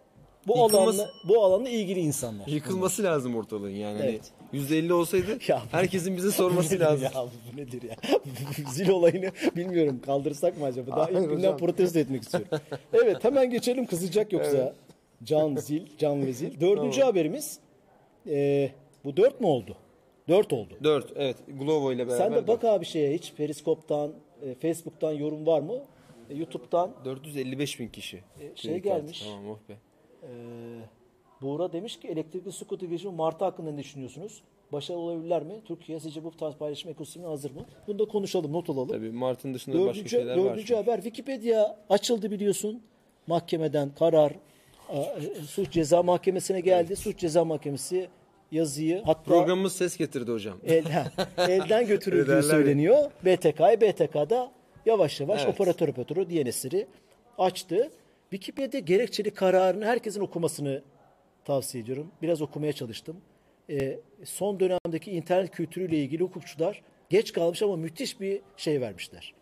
bu 0.46 0.52
Yıkılması- 0.52 0.76
alanla 0.78 1.10
bu 1.28 1.44
alanla 1.44 1.68
ilgili 1.68 2.00
insanlar. 2.00 2.46
Yıkılması 2.46 3.02
lazım 3.02 3.36
ortalığın 3.36 3.70
yani. 3.70 3.98
Hani 3.98 4.10
Evet. 4.10 4.22
%50 4.52 4.92
olsaydı 4.92 5.38
Ya 5.48 5.62
bu- 5.72 5.76
herkesin 5.76 6.16
bize 6.16 6.30
sorması 6.30 6.74
nedir 6.74 6.80
lazım. 6.84 7.08
Ya, 7.14 7.24
bu 7.52 7.56
nedir 7.56 7.82
ya? 7.82 7.96
Zil 8.72 8.88
olayını 8.88 9.30
bilmiyorum 9.56 10.00
kaldırsak 10.06 10.58
mı 10.58 10.64
acaba? 10.64 10.90
Daha 10.90 11.04
Hayır 11.06 11.16
ilk 11.18 11.22
günden 11.24 11.36
hocam. 11.36 11.56
protesto 11.58 11.98
etmek 11.98 12.22
istiyorum. 12.22 12.48
Evet 12.92 13.24
hemen 13.24 13.50
geçelim 13.50 13.86
kızacak 13.86 14.32
yoksa. 14.32 14.74
Can 15.24 15.56
Zil, 15.56 15.82
Can 15.98 16.26
ve 16.26 16.32
Zil. 16.32 16.60
Dördüncü 16.60 17.00
haberimiz. 17.00 17.58
e, 18.30 18.70
bu 19.04 19.16
dört 19.16 19.40
mü 19.40 19.46
oldu? 19.46 19.76
Dört 20.28 20.52
oldu. 20.52 20.74
4 20.84 21.12
evet 21.16 21.36
Glovo 21.48 21.92
ile 21.92 22.06
beraber. 22.08 22.18
Sen 22.24 22.32
de 22.32 22.36
dört. 22.36 22.48
bak 22.48 22.64
abi 22.64 22.84
şeye 22.84 23.14
hiç 23.14 23.32
Periskop'tan, 23.34 24.12
e, 24.42 24.54
Facebook'tan 24.54 25.12
yorum 25.12 25.46
var 25.46 25.60
mı? 25.60 25.74
E, 26.30 26.34
YouTube'dan 26.34 26.92
455 27.04 27.80
bin 27.80 27.88
kişi. 27.88 28.20
şey 28.54 28.72
Kredi 28.72 28.88
kartı. 28.88 29.00
gelmiş. 29.00 29.22
Tamam 29.22 29.48
oh 29.50 29.58
be. 29.68 29.72
e, 30.22 30.28
Buğra 31.42 31.72
demiş 31.72 32.00
ki 32.00 32.08
elektrikli 32.08 32.52
scooter 32.52 32.86
girişimi 32.88 33.14
Martı 33.14 33.44
hakkında 33.44 33.70
ne 33.72 33.78
düşünüyorsunuz? 33.78 34.42
Başarılı 34.72 35.00
olabilirler 35.02 35.42
mi? 35.42 35.54
Türkiye 35.64 36.00
sizce 36.00 36.24
bu 36.24 36.30
tarz 36.36 36.54
paylaşım 36.54 36.90
ekosistemine 36.90 37.28
hazır 37.28 37.50
mı? 37.50 37.64
Bunu 37.86 37.98
da 37.98 38.04
konuşalım, 38.04 38.52
not 38.52 38.70
alalım. 38.70 38.88
Tabii 38.88 39.10
Mart'ın 39.10 39.54
dışında 39.54 39.76
başka 39.76 39.88
Dördüncü, 39.94 40.08
şeyler 40.08 40.36
var. 40.36 40.44
dördüncü 40.44 40.74
haber 40.74 40.96
Wikipedia 40.96 41.76
açıldı 41.90 42.30
biliyorsun. 42.30 42.82
Mahkemeden 43.26 43.94
karar 43.94 44.32
e, 44.92 45.04
suç 45.46 45.70
ceza 45.72 46.02
mahkemesine 46.02 46.60
geldi. 46.60 46.96
Suç 46.96 47.18
ceza 47.18 47.44
mahkemesi 47.44 48.08
yazıyı 48.52 49.02
hatta 49.06 49.22
Programımız 49.22 49.72
ses 49.76 49.96
getirdi 49.96 50.32
hocam. 50.32 50.58
elden, 50.64 51.06
elden 51.38 51.86
götürüldüğü 51.86 52.42
söyleniyor. 52.42 53.10
BTK'ya 53.24 53.80
BTK'da 53.80 54.52
yavaş 54.86 55.20
yavaş 55.20 55.44
Evet. 55.44 55.54
operatör 55.54 55.88
operatörü 55.88 56.30
DNS'leri 56.30 56.86
açtı. 57.38 57.90
Wikipedia 58.30 58.80
gerekçeli 58.80 59.30
kararını 59.30 59.84
herkesin 59.84 60.20
okumasını 60.20 60.82
tavsiye 61.44 61.84
ediyorum. 61.84 62.10
Biraz 62.22 62.42
okumaya 62.42 62.72
çalıştım. 62.72 63.16
Ee, 63.70 63.98
son 64.24 64.60
dönemdeki 64.60 65.10
internet 65.10 65.50
kültürüyle 65.50 65.96
ilgili 65.96 66.22
hukukçular 66.22 66.82
geç 67.10 67.32
kalmış 67.32 67.62
ama 67.62 67.76
müthiş 67.76 68.20
bir 68.20 68.40
şey 68.56 68.80
vermişler. 68.80 69.34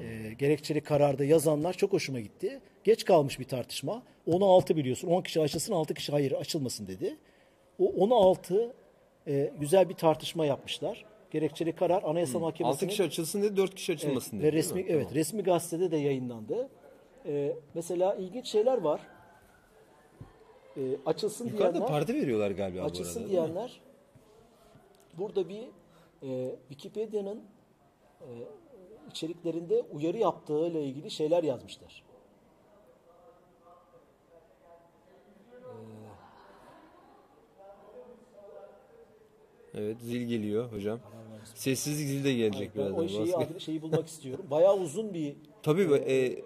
Ee, 0.00 0.32
gerekçeli 0.38 0.80
kararda 0.80 1.24
yazanlar 1.24 1.72
çok 1.72 1.92
hoşuma 1.92 2.20
gitti. 2.20 2.60
Geç 2.84 3.04
kalmış 3.04 3.38
bir 3.40 3.44
tartışma. 3.44 4.02
10'u 4.28 4.44
6 4.44 4.76
biliyorsun. 4.76 5.08
10 5.08 5.22
kişi 5.22 5.40
açılsın 5.40 5.72
6 5.72 5.94
kişi 5.94 6.12
hayır 6.12 6.32
açılmasın 6.32 6.86
dedi. 6.86 7.16
O 7.78 7.84
10'u 7.84 8.14
6 8.14 8.72
e, 9.26 9.52
güzel 9.60 9.88
bir 9.88 9.94
tartışma 9.94 10.46
yapmışlar. 10.46 11.04
Gerekçeli 11.30 11.72
karar 11.72 12.02
Anayasa 12.02 12.38
6 12.38 12.40
Mahkemesi'nin 12.40 12.90
kişi 12.90 13.02
açılsın 13.02 13.42
dedi 13.42 13.56
4 13.56 13.74
kişi 13.74 13.92
açılmasın 13.92 14.36
Evet, 14.36 14.44
dedi. 14.46 14.52
ve 14.52 14.58
resmi 14.58 14.80
mi? 14.82 14.86
evet 14.88 15.02
Tamam. 15.02 15.14
resmi 15.14 15.42
gazetede 15.42 15.90
de 15.90 15.96
yayınlandı. 15.96 16.68
Ee, 17.26 17.56
mesela 17.74 18.14
ilginç 18.14 18.46
şeyler 18.46 18.78
var. 18.78 19.00
Ee, 20.76 20.80
açılsın 21.06 21.48
Yukarıda 21.48 21.72
diyenler, 21.72 21.88
parti 21.88 22.14
veriyorlar 22.14 22.50
galiba 22.50 22.82
bu 22.82 22.86
açılsın 22.86 23.20
arada. 23.20 23.30
diyenler 23.30 23.80
burada 25.18 25.48
bir 25.48 25.62
e, 26.22 26.56
Wikipedia'nın 26.68 27.40
e, 28.20 28.28
içeriklerinde 29.10 29.82
uyarı 29.92 30.18
yaptığı 30.18 30.66
ile 30.66 30.84
ilgili 30.84 31.10
şeyler 31.10 31.42
yazmışlar. 31.42 32.02
Evet 39.74 39.96
zil 40.00 40.26
geliyor 40.26 40.72
hocam. 40.72 41.00
Sessizlik 41.54 42.08
zili 42.08 42.24
de 42.24 42.34
gelecek 42.34 42.70
Ben 42.76 42.84
birazdan. 42.84 43.04
o 43.04 43.08
şeyi, 43.08 43.34
adını- 43.36 43.60
şeyi 43.60 43.82
bulmak 43.82 44.08
istiyorum. 44.08 44.46
Bayağı 44.50 44.76
uzun 44.78 45.14
bir 45.14 45.34
Tabii 45.62 45.90
bu, 45.90 45.96
e, 45.96 46.38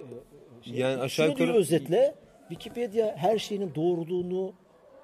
yani 0.67 1.03
aşağı 1.03 1.27
Şunu 1.27 1.37
diyor 1.37 1.49
yukarı 1.49 1.61
özetle 1.61 2.15
Wikipedia 2.49 3.17
her 3.17 3.39
şeyinin 3.39 3.75
doğruluğunu 3.75 4.53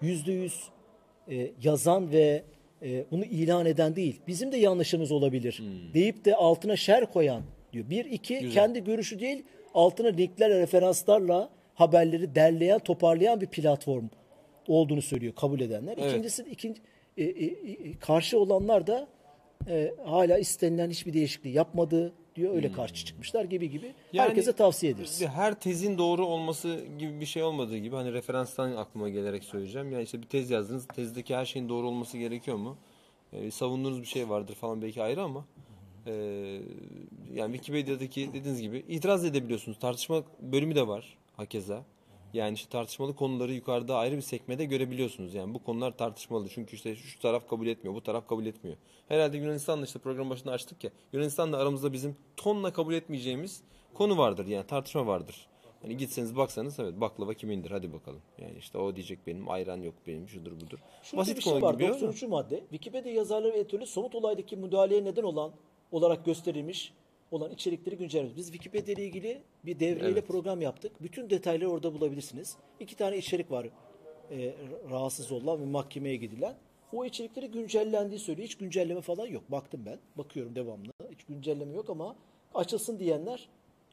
yüzde 0.00 0.32
yüz 0.32 0.68
e, 1.30 1.50
yazan 1.62 2.12
ve 2.12 2.42
e, 2.82 3.04
bunu 3.11 3.24
ilan 3.24 3.66
eden 3.66 3.96
değil. 3.96 4.20
Bizim 4.26 4.52
de 4.52 4.56
yanlışımız 4.56 5.12
olabilir 5.12 5.62
deyip 5.94 6.24
de 6.24 6.37
altına 6.37 6.76
şer 6.76 7.12
koyan 7.12 7.42
diyor. 7.72 7.90
Bir, 7.90 8.04
iki 8.04 8.50
kendi 8.50 8.85
görüşü 8.85 9.20
değil 9.20 9.44
altına 9.74 10.08
linklerle 10.08 10.58
referanslarla 10.58 11.50
haberleri 11.74 12.35
derleyen 12.35 12.78
toparlayan 12.78 13.40
bir 13.40 13.46
platform 13.46 14.04
olduğunu 14.68 15.02
söylüyor 15.02 15.35
kabul 15.35 15.61
edenler. 15.61 15.94
Evet. 15.98 16.11
İkincisi 16.12 16.42
ikinci, 16.42 16.80
e, 17.16 17.25
e, 17.25 17.44
e, 17.44 17.98
karşı 17.98 18.38
olanlar 18.38 18.87
da 18.87 19.09
e, 19.68 19.94
hala 20.05 20.38
istenilen 20.38 20.90
hiçbir 20.90 21.12
değişikliği 21.12 21.55
yapmadı 21.55 22.12
diyor. 22.37 22.55
Öyle 22.55 22.72
karşı 22.72 23.05
çıkmışlar 23.07 23.44
gibi 23.44 23.70
gibi. 23.70 23.94
Yani- 24.12 24.29
Herkese 24.29 24.53
tavsiye 24.53 24.92
ederiz. 24.92 25.22
Her 25.35 25.61
tezin 25.61 25.98
doğru 25.98 26.27
olması 26.27 26.85
gibi 26.98 27.20
bir 27.20 27.27
şey 27.27 27.42
olmadığı 27.42 27.77
gibi 27.79 27.96
hani 27.96 28.12
referanstan 28.12 28.77
aklıma 28.77 29.09
gelerek 29.09 29.44
söyleyeceğim. 29.44 29.92
Yani 29.92 30.03
işte 30.03 30.22
bir 30.22 30.27
tez 30.27 30.51
yazdınız. 30.51 30.87
Tezdeki 30.87 31.37
her 31.37 31.44
şeyin 31.44 31.68
doğru 31.68 31.88
olması 31.88 32.18
gerekiyor 32.18 32.57
mu? 32.57 32.77
Ee, 33.33 33.51
savunduğunuz 33.51 34.01
bir 34.01 34.07
şey 34.07 34.29
vardır 34.29 34.55
falan 34.55 34.83
belki 34.83 35.03
ayrı 35.03 35.22
ama 35.22 35.44
e, 36.07 36.12
yani 37.35 37.53
Wikipedia'daki 37.57 38.33
dediğiniz 38.33 38.61
gibi 38.62 38.85
itiraz 38.88 39.25
edebiliyorsunuz. 39.25 39.79
Tartışma 39.79 40.22
bölümü 40.40 40.75
de 40.75 40.88
var 40.88 41.18
hakeza. 41.37 41.85
Yani 42.34 42.54
işte 42.54 42.68
tartışmalı 42.70 43.16
konuları 43.16 43.52
yukarıda 43.52 43.96
ayrı 43.96 44.16
bir 44.16 44.22
sekmede 44.22 44.64
görebiliyorsunuz. 44.64 45.34
Yani 45.34 45.54
bu 45.54 45.62
konular 45.64 45.96
tartışmalı. 45.96 46.48
Çünkü 46.48 46.76
işte 46.76 46.96
şu 46.96 47.20
taraf 47.20 47.48
kabul 47.48 47.66
etmiyor, 47.66 47.94
bu 47.94 48.02
taraf 48.02 48.28
kabul 48.28 48.46
etmiyor. 48.46 48.76
Herhalde 49.08 49.36
Yunanistan'la 49.36 49.84
işte 49.84 49.98
program 49.98 50.30
başında 50.30 50.52
açtık 50.52 50.84
ya. 50.84 50.90
Yunanistan'la 51.12 51.56
aramızda 51.56 51.92
bizim 51.92 52.16
tonla 52.36 52.72
kabul 52.72 52.94
etmeyeceğimiz 52.94 53.62
konu 53.94 54.18
vardır. 54.18 54.46
Yani 54.46 54.66
tartışma 54.66 55.06
vardır. 55.06 55.46
Hani 55.82 55.96
gitseniz 55.96 56.36
baksanız 56.36 56.78
evet 56.80 57.00
baklava 57.00 57.34
kimindir 57.34 57.70
hadi 57.70 57.92
bakalım. 57.92 58.20
Yani 58.38 58.58
işte 58.58 58.78
o 58.78 58.96
diyecek 58.96 59.26
benim, 59.26 59.50
ayran 59.50 59.76
yok 59.82 59.94
benim, 60.06 60.28
şudur 60.28 60.52
budur. 60.60 60.78
Şurada 61.02 61.20
Basit 61.20 61.36
bir 61.36 61.42
şey 61.42 61.52
konu 61.52 61.62
var. 61.62 61.74
gibi 61.74 61.84
ama- 61.84 61.94
93. 61.94 62.22
madde. 62.22 62.60
Wikipedia 62.60 63.12
yazarları 63.12 63.80
ve 63.80 63.86
somut 63.86 64.14
olaydaki 64.14 64.56
müdahaleye 64.56 65.04
neden 65.04 65.22
olan 65.22 65.52
olarak 65.92 66.24
gösterilmiş 66.24 66.92
olan 67.32 67.50
içerikleri 67.50 67.96
güncelliyoruz. 67.96 68.36
Biz 68.36 68.46
Wikipedia 68.46 68.92
ile 68.94 69.04
ilgili 69.04 69.42
bir 69.64 69.80
devreyle 69.80 70.08
Evet. 70.08 70.28
program 70.28 70.60
yaptık. 70.60 70.92
Bütün 71.02 71.30
detayları 71.30 71.70
orada 71.70 71.94
bulabilirsiniz. 71.94 72.56
İki 72.80 72.96
tane 72.96 73.18
içerik 73.18 73.50
var. 73.50 73.66
e, 74.30 74.54
rahatsız 74.90 75.32
olan 75.32 75.60
ve 75.60 75.64
mahkemeye 75.64 76.16
gidilen. 76.16 76.54
O 76.92 77.04
içerikleri 77.04 77.48
güncellendiği 77.50 78.20
söylüyor. 78.20 78.48
Hiç 78.48 78.54
güncelleme 78.58 79.00
falan 79.00 79.26
yok. 79.26 79.50
Baktım 79.50 79.82
ben. 79.86 79.98
Bakıyorum 80.18 80.54
devamlı. 80.54 80.92
Hiç 81.10 81.24
güncelleme 81.24 81.74
yok 81.74 81.90
ama 81.90 82.16
açılsın 82.54 82.98
diyenler 82.98 83.48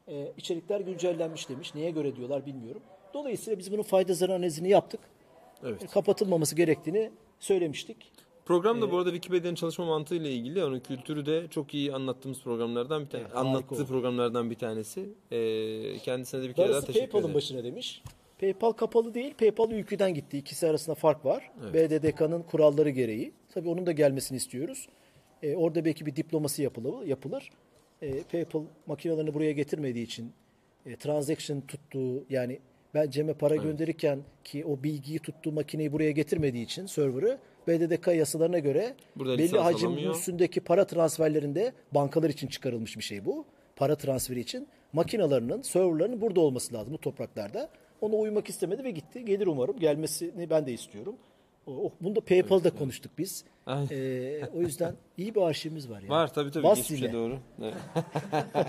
e, 0.08 0.32
içerikler 0.36 0.80
güncellenmiş 0.80 1.48
demiş. 1.48 1.74
Neye 1.74 1.90
göre 1.90 2.16
diyorlar 2.16 2.46
bilmiyorum. 2.46 2.82
Dolayısıyla 3.14 3.58
biz 3.58 3.72
bunun 3.72 3.82
fayda 3.82 4.14
zarar 4.14 4.34
analizini 4.34 4.68
yaptık. 4.68 5.00
Evet. 5.64 5.82
E, 5.82 5.86
kapatılmaması 5.86 6.56
gerektiğini 6.56 7.10
söylemiştik. 7.40 8.12
Program 8.50 8.82
da 8.82 8.86
Ee, 8.86 8.90
bu 8.90 8.98
arada 8.98 9.10
Wikipedia'nın 9.10 9.54
çalışma 9.54 9.84
mantığı 9.84 10.14
ile 10.14 10.32
ilgili 10.32 10.64
onun 10.64 10.80
kültürü 10.80 11.26
de 11.26 11.48
çok 11.50 11.74
iyi 11.74 11.94
anlattığımız 11.94 12.42
programlardan 12.42 13.04
bir 13.04 13.08
tane 13.10 13.24
Evet, 13.24 13.36
anlattığı 13.36 13.74
oldu. 13.74 13.86
programlardan 13.86 14.50
bir 14.50 14.54
tanesi. 14.54 15.08
Ee, 15.30 15.98
kendisine 15.98 16.42
de 16.42 16.48
bir 16.48 16.52
kere 16.54 16.66
daha 16.66 16.72
Darısı 16.74 16.86
teşekkür 16.86 17.06
PayPal'ın 17.06 17.22
ederim. 17.22 17.34
başına 17.34 17.64
demiş. 17.64 18.02
PayPal 18.40 18.72
kapalı 18.72 19.14
değil. 19.14 19.34
PayPal 19.34 19.70
ülkeden 19.70 20.14
gitti. 20.14 20.38
İkisi 20.38 20.66
arasında 20.68 20.94
fark 20.94 21.24
var. 21.24 21.50
BDDK'nın 21.74 22.42
kuralları 22.42 22.90
gereği. 22.90 23.32
Tabii 23.54 23.68
onun 23.68 23.86
da 23.86 23.92
gelmesini 23.92 24.36
istiyoruz. 24.36 24.88
Ee, 25.42 25.56
orada 25.56 25.84
belki 25.84 26.06
bir 26.06 26.16
diploması 26.16 26.62
yapılır. 26.62 27.06
yapılır. 27.06 27.50
Ee, 28.02 28.22
PayPal 28.32 28.62
makinelerini 28.86 29.34
buraya 29.34 29.52
getirmediği 29.52 30.04
için 30.04 30.32
e, 30.86 30.96
transaction 30.96 31.60
tuttuğu 31.60 32.24
yani 32.30 32.58
ben 32.94 33.10
Cem'e 33.10 33.34
para 33.34 33.56
gönderirken 33.56 34.18
ki 34.44 34.64
o 34.64 34.82
bilgiyi 34.82 35.18
tuttuğu 35.18 35.52
makineyi 35.52 35.92
buraya 35.92 36.10
getirmediği 36.10 36.64
için 36.64 36.86
server'ı 36.86 37.38
BDDK 37.70 38.06
yasalarına 38.06 38.58
göre 38.58 38.94
Burada 39.16 39.38
belli 39.38 39.58
hacim 39.58 39.88
alamıyor. 39.88 40.14
üstündeki 40.14 40.60
para 40.60 40.86
transferlerinde 40.86 41.72
bankalar 41.92 42.30
için 42.30 42.46
çıkarılmış 42.46 42.96
bir 42.98 43.02
şey 43.02 43.24
bu. 43.24 43.44
Para 43.76 43.96
transferi 43.96 44.40
için 44.40 44.68
makinalarının, 44.92 45.62
serverlarının 45.62 46.20
burada 46.20 46.40
olması 46.40 46.74
lazım 46.74 46.92
bu 46.94 46.98
topraklarda. 46.98 47.68
Ona 48.00 48.14
uymak 48.16 48.48
istemedi 48.48 48.84
ve 48.84 48.90
gitti. 48.90 49.24
Gelir 49.24 49.46
umarım. 49.46 49.78
Gelmesini 49.78 50.50
ben 50.50 50.66
de 50.66 50.72
istiyorum. 50.72 51.16
O, 51.66 51.72
o- 51.72 51.92
bunu 52.00 52.16
da 52.16 52.20
PayPal'da 52.20 52.70
konuştuk 52.70 53.12
biz. 53.18 53.44
Ee, 53.90 54.40
o 54.54 54.60
yüzden 54.60 54.94
iyi 55.16 55.34
bir 55.34 55.40
arşivimiz 55.40 55.90
var. 55.90 56.00
Yani. 56.00 56.08
Var 56.08 56.34
tabii 56.34 56.50
tabii 56.50 56.64
Bas 56.64 56.78
geçmişe 56.78 57.12
doğru. 57.12 57.38
Evet. 57.62 57.74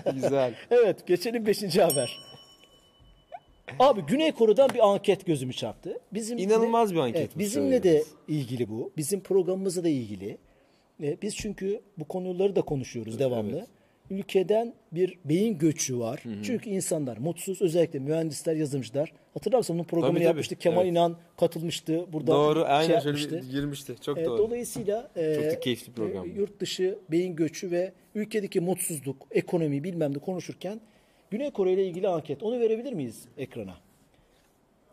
Güzel. 0.14 0.56
Evet, 0.72 1.08
geçelim 1.08 1.46
5. 1.46 1.78
haber. 1.78 2.20
Abi 3.80 4.02
Güney 4.02 4.32
Kore'dan 4.32 4.70
bir 4.74 4.90
anket 4.90 5.26
gözümü 5.26 5.54
çarptı. 5.54 6.00
Bizim 6.14 6.38
İnanılmaz 6.38 6.94
bir 6.94 7.00
anket 7.00 7.36
bu, 7.36 7.40
bizimle 7.40 7.84
de 7.84 8.04
ilgili 8.28 8.70
bu. 8.70 8.92
Bizim 8.98 9.20
programımızla 9.20 9.84
da 9.84 9.90
ilgili. 9.90 10.38
E, 11.04 11.18
Biz 11.22 11.36
çünkü 11.36 11.82
bu 11.98 12.06
konuları 12.06 12.56
da 12.56 12.62
konuşuyoruz 12.62 13.20
devamlı. 13.20 13.58
evet. 13.58 13.68
Ülkeden 14.10 14.74
bir 14.92 15.18
beyin 15.26 15.58
göçü 15.58 16.00
var. 16.00 16.24
Çünkü 16.44 16.70
insanlar 16.70 17.18
mutsuz. 17.18 17.62
Özellikle 17.62 18.00
mühendisler, 18.00 18.56
yazılımcılar. 18.56 19.14
Hatırlar 19.34 19.58
mısın? 19.58 19.74
Bunun 19.76 19.84
programını 19.84 20.10
Tabii, 20.14 20.20
tabii. 20.20 20.28
yapmıştık. 20.28 20.62
Kemal 20.62 20.82
Evet. 20.82 20.92
İnan 20.92 21.18
katılmıştı. 21.38 22.06
Burada 22.14 22.32
doğru 22.32 22.60
şey 22.60 22.68
aynen 22.70 22.88
şöyle 22.88 22.94
yapmıştı. 23.08 23.42
bir 23.42 23.50
girmişti. 23.52 23.96
Çok 24.02 24.18
E, 24.18 24.26
doğru. 24.26 24.38
Dolayısıyla 24.38 25.12
e, 25.16 25.36
Çok 25.36 25.44
da 25.44 25.60
keyifli 25.60 25.94
program. 25.94 26.26
e, 26.26 26.30
yurt 26.30 26.60
dışı 26.60 27.00
beyin 27.12 27.36
göçü 27.36 27.72
ve 27.72 27.92
ülkedeki 28.16 28.60
mutsuzluk, 28.60 29.28
ekonomi 29.32 29.84
bilmem 29.84 30.14
ne 30.14 30.18
konuşurken 30.18 30.82
Güney 31.32 31.52
Kore 31.52 31.74
ile 31.74 31.86
ilgili 31.86 32.08
anket. 32.08 32.44
Onu 32.44 32.60
verebilir 32.60 32.94
miyiz 32.94 33.26
ekrana? 33.38 33.78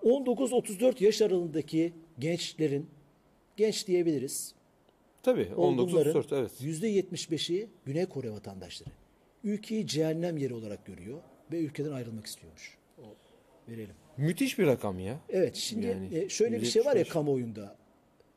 19-34 0.02 1.04
yaş 1.04 1.22
aralığındaki 1.22 1.92
gençlerin, 2.18 2.90
genç 3.56 3.86
diyebiliriz, 3.86 4.54
Tabii 5.22 5.54
olgunların 5.56 6.10
19 6.10 6.32
evet. 6.32 6.60
%75'i 6.60 7.68
Güney 7.84 8.06
Kore 8.06 8.30
vatandaşları. 8.30 8.90
Ülkeyi 9.44 9.86
cehennem 9.86 10.36
yeri 10.36 10.54
olarak 10.54 10.86
görüyor 10.86 11.18
ve 11.52 11.58
ülkeden 11.58 11.92
ayrılmak 11.92 12.26
istiyormuş. 12.26 12.78
Verelim. 13.68 13.94
Müthiş 14.16 14.58
bir 14.58 14.66
rakam 14.66 14.98
ya. 14.98 15.20
Evet 15.28 15.56
şimdi 15.56 15.86
Yani 15.86 16.18
e, 16.18 16.28
şöyle 16.28 16.60
bir 16.60 16.66
şey 16.66 16.82
var 16.82 16.92
ya 16.92 16.98
175. 16.98 17.12
kamuoyunda. 17.12 17.76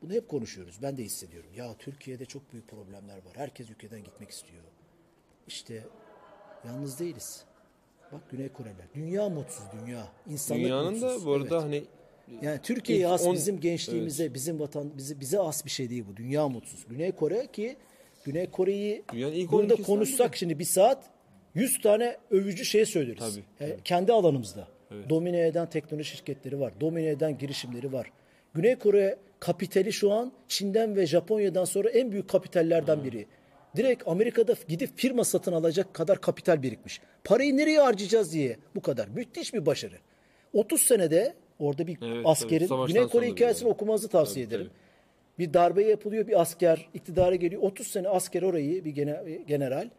Bunu 0.02 0.14
hep 0.14 0.30
konuşuyoruz. 0.30 0.80
Ben 0.82 0.98
de 0.98 1.04
hissediyorum. 1.04 1.50
Ya 1.56 1.76
Türkiye'de 1.80 2.26
çok 2.26 2.52
büyük 2.54 2.68
problemler 2.68 3.16
var. 3.16 3.34
Herkes 3.36 3.70
ülkeden 3.70 4.04
gitmek 4.04 4.30
istiyor. 4.30 4.64
İşte 5.48 5.84
yalnız 6.66 7.00
değiliz. 7.00 7.46
Bak 8.12 8.22
Güney 8.32 8.50
Koreliler. 8.50 8.86
Dünya 8.96 9.30
mutsuz 9.30 9.64
dünya. 9.82 10.08
İnsanlık 10.30 10.64
Dünyanın 10.64 10.94
mutsuz. 10.94 11.22
da 11.24 11.26
bu 11.26 11.32
arada 11.34 11.56
Evet. 11.56 11.64
hani 11.64 11.84
yani 12.42 12.60
Türkiye'ye 12.64 13.08
az 13.08 13.26
on- 13.28 13.34
bizim 13.34 13.60
gençliğimize, 13.60 14.34
bizim 14.34 14.60
vatan 14.60 14.98
bize 14.98 15.20
bize 15.20 15.40
az 15.40 15.66
bir 15.66 15.70
şey 15.70 15.90
değil 15.90 16.04
bu. 16.12 16.18
Dünya 16.18 16.48
mutsuz. 16.48 16.86
Güney 16.90 17.12
Kore 17.12 17.48
ki 17.54 17.76
Güney 18.24 18.48
Kore'yi 18.50 19.04
burada 19.52 19.74
12'sinden 19.74 19.84
konuşsak 19.84 20.36
şimdi 20.36 20.60
bir 20.60 20.64
saat 20.66 21.04
100 21.56 21.82
tane 21.82 22.18
övücü 22.32 22.66
şey 22.66 22.86
söyleriz. 22.86 23.20
Tabii, 23.60 23.70
E, 23.72 23.78
Kendi 23.84 24.14
alanımızda. 24.14 24.68
Domine 25.10 25.48
eden 25.48 25.70
teknoloji 25.70 26.10
şirketleri 26.18 26.60
var. 26.60 26.74
Domine 26.82 27.08
eden 27.10 27.38
girişimleri 27.38 27.94
var. 27.94 28.12
Güney 28.54 28.76
Kore 28.76 29.18
kapitali 29.40 29.94
şu 29.94 30.12
an 30.12 30.32
Çin'den 30.48 30.96
ve 30.96 31.06
Japonya'dan 31.06 31.66
sonra 31.66 31.90
en 31.90 32.12
büyük 32.12 32.30
kapitallerden 32.30 33.04
biri. 33.04 33.26
Direkt 33.76 34.08
Amerika'da 34.08 34.56
gidip 34.68 34.90
firma 34.96 35.24
satın 35.24 35.54
alacak 35.54 35.94
kadar 35.94 36.22
kapital 36.22 36.62
birikmiş. 36.64 37.02
Parayı 37.24 37.58
nereye 37.58 37.80
harcayacağız 37.80 38.34
diye 38.34 38.58
bu 38.76 38.82
kadar. 38.82 39.08
Müthiş 39.08 39.54
bir 39.54 39.66
başarı. 39.66 39.96
30 40.54 40.82
senede 40.82 41.34
orada 41.60 41.88
bir 41.88 41.98
Evet, 42.02 42.22
askerin 42.26 42.68
tabii. 42.68 42.88
Güney 42.94 43.08
Kore 43.08 43.28
hikayesini 43.28 43.66
bile. 43.66 43.74
okumanızı 43.74 44.08
tavsiye 44.10 44.46
Tabii, 44.46 44.56
ederim. 44.56 44.72
Bir 45.40 45.54
darbe 45.54 45.84
yapılıyor, 45.84 46.28
bir 46.28 46.42
asker 46.42 46.90
iktidara 46.94 47.36
geliyor. 47.36 47.62
30 47.62 47.88
sene 47.88 48.10
asker 48.10 48.42
orayı, 48.42 48.86
bir 48.86 48.90
gene- 48.92 49.24
general 49.48 49.90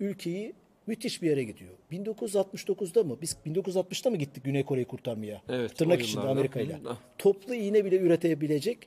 ülkeyi 0.00 0.52
müthiş 0.86 1.22
bir 1.22 1.30
yere 1.30 1.42
gidiyor. 1.44 1.70
1969'da 1.90 3.02
mı? 3.04 3.16
Biz 3.22 3.36
1960'ta 3.46 4.10
mı 4.10 4.16
gittik 4.16 4.44
Güney 4.44 4.64
Kore'yi 4.64 4.84
kurtarmaya? 4.86 5.42
Evet, 5.48 5.76
Tırnak 5.76 6.02
içinde. 6.02 6.20
Amerika 6.26 6.60
ile. 6.60 6.78
Toplu 7.18 7.54
iğne 7.54 7.84
bile 7.84 7.98
üretebilecek 7.98 8.78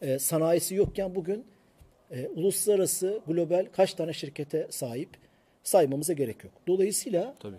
e, 0.00 0.18
sanayisi 0.18 0.74
yokken 0.74 1.14
bugün 1.14 1.44
e, 2.12 2.28
uluslararası 2.28 3.20
global 3.26 3.66
kaç 3.72 3.94
tane 3.94 4.12
şirkete 4.12 4.66
sahip 4.70 5.08
saymamıza 5.62 6.12
gerek 6.12 6.44
yok. 6.44 6.52
Dolayısıyla 6.66 7.34
Tabii. 7.40 7.56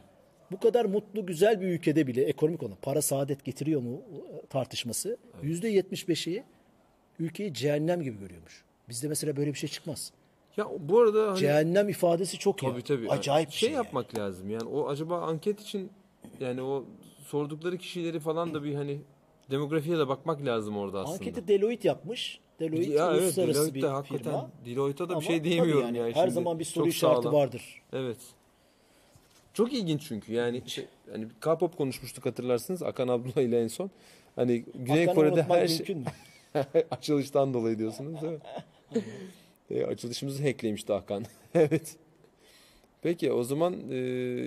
bu 0.51 0.59
kadar 0.59 0.85
mutlu 0.85 1.25
güzel 1.25 1.61
bir 1.61 1.67
ülkede 1.67 2.07
bile 2.07 2.23
ekonomik 2.23 2.63
olarak 2.63 2.81
para 2.81 3.01
saadet 3.01 3.45
getiriyor 3.45 3.81
mu 3.81 4.01
e, 4.43 4.47
tartışması 4.47 5.17
yüzde 5.41 5.73
75'i 5.73 6.43
ülkeyi 7.19 7.53
cehennem 7.53 8.01
gibi 8.01 8.19
görüyormuş. 8.19 8.63
Bizde 8.89 9.07
mesela 9.07 9.35
böyle 9.35 9.53
bir 9.53 9.57
şey 9.57 9.69
çıkmaz. 9.69 10.11
Ya 10.57 10.67
bu 10.79 10.99
arada 10.99 11.27
hani 11.27 11.39
Cehennem 11.39 11.89
ifadesi 11.89 12.37
çok 12.37 12.57
Tabii 12.57 12.79
iyi. 12.79 12.81
tabii. 12.81 13.09
Acayip 13.09 13.51
şey, 13.51 13.69
şey. 13.69 13.75
yapmak 13.75 14.17
lazım. 14.17 14.49
Yani 14.49 14.63
o 14.63 14.87
acaba 14.87 15.21
anket 15.21 15.61
için 15.61 15.91
yani 16.39 16.61
o 16.61 16.85
sordukları 17.25 17.77
kişileri 17.77 18.19
falan 18.19 18.53
da 18.53 18.63
bir 18.63 18.75
hani 18.75 19.01
demografiye 19.51 19.97
de 19.97 20.07
bakmak 20.07 20.45
lazım 20.45 20.77
orada 20.77 20.97
yani. 20.97 21.07
aslında. 21.07 21.19
Anketi 21.19 21.47
Deloitte 21.47 21.87
yapmış. 21.87 22.39
Deloitte 22.59 22.93
ya 22.93 23.11
evet 23.11 23.21
uluslararası 23.21 23.59
Deloitte 23.59 23.75
bir 23.75 23.81
de 23.81 23.87
hakikaten 23.87 24.23
firma. 24.23 24.51
Deloitte'a 24.65 25.09
da 25.09 25.19
bir 25.19 25.25
şey 25.25 25.43
diyemiyorum 25.43 25.85
yani, 25.85 25.97
yani. 25.97 26.15
Her 26.15 26.27
zaman 26.27 26.59
bir 26.59 26.65
soru 26.65 26.87
işareti 26.87 27.21
sağlam. 27.21 27.33
vardır. 27.33 27.81
Evet. 27.93 28.17
Çok 29.53 29.73
ilginç 29.73 30.07
çünkü 30.07 30.33
yani 30.33 30.61
şey, 30.65 30.85
hani 31.11 31.27
K-pop 31.41 31.77
konuşmuştuk 31.77 32.25
hatırlarsınız 32.25 32.83
Akan 32.83 33.07
Abdullah 33.07 33.41
ile 33.41 33.61
en 33.61 33.67
son. 33.67 33.91
Hani 34.35 34.65
Güney 34.75 35.05
Hakan'ı 35.05 35.15
Kore'de 35.15 35.43
her 35.43 35.67
şey 35.67 35.97
açılıştan 36.91 37.53
dolayı 37.53 37.79
diyorsunuz 37.79 38.21
değil 38.21 38.33
mi? 38.33 38.39
e, 39.71 39.85
açılışımızı 39.85 40.43
hacklemişti 40.43 40.93
Hakan. 40.93 41.25
evet. 41.55 41.95
Peki 43.01 43.31
o 43.31 43.43
zaman 43.43 43.91
e, 43.91 43.95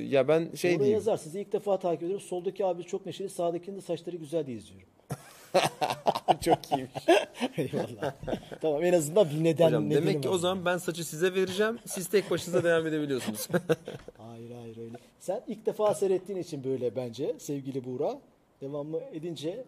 ya 0.09 0.29
ben 0.29 0.51
şey 0.55 0.71
Oraya 0.71 0.79
diyeyim. 0.79 0.95
yazarsınız. 0.99 1.37
İlk 1.37 1.53
defa 1.53 1.79
takip 1.79 2.03
ediyorum. 2.03 2.27
Soldaki 2.27 2.65
abi 2.65 2.85
çok 2.85 3.07
neşeli. 3.07 3.29
Sağdakinin 3.29 3.77
de 3.77 3.81
saçları 3.81 4.17
güzel 4.17 4.47
diye 4.47 4.57
izliyorum. 4.57 4.89
Çok 6.41 6.59
iyiymiş. 6.73 6.93
Eyvallah. 7.57 8.15
tamam 8.61 8.85
en 8.85 8.93
azından 8.93 9.31
bir 9.31 9.45
neden 9.45 9.67
Hocam 9.67 9.91
nedeni 9.91 10.07
demek 10.07 10.23
ki 10.23 10.29
var. 10.29 10.35
o 10.35 10.39
zaman 10.39 10.65
ben 10.65 10.79
saçı 10.79 11.05
size 11.05 11.35
vereceğim. 11.35 11.79
Siz 11.87 12.07
tek 12.09 12.31
başınıza 12.31 12.65
devam 12.65 12.87
edebiliyorsunuz. 12.87 13.49
Hayır 14.19 14.51
hayır 14.61 14.77
öyle. 14.77 14.97
Sen 15.21 15.43
ilk 15.49 15.67
defa 15.67 15.95
seyrettiğin 15.95 16.39
için 16.39 16.65
böyle 16.65 16.97
bence 16.97 17.35
sevgili 17.39 17.85
Buğra. 17.85 18.21
Devamlı 18.61 19.01
edince 19.13 19.65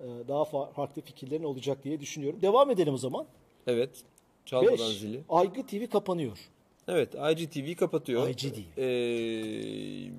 e, 0.00 0.04
daha 0.28 0.42
fa- 0.42 0.72
farklı 0.72 1.02
fikirlerin 1.02 1.44
olacak 1.44 1.84
diye 1.84 2.00
düşünüyorum. 2.00 2.42
Devam 2.42 2.70
edelim 2.70 2.94
o 2.94 2.98
zaman. 2.98 3.26
evet. 3.66 3.90
Çalmadan 4.46 4.72
5. 4.72 4.98
zili. 4.98 5.20
Aygı 5.28 5.66
TV 5.66 5.86
kapanıyor. 5.86 6.38
Evet 6.88 7.14
IGTV 7.14 7.74
kapatıyor. 7.74 8.28
IGTV. 8.28 8.80
Ee, 8.80 10.10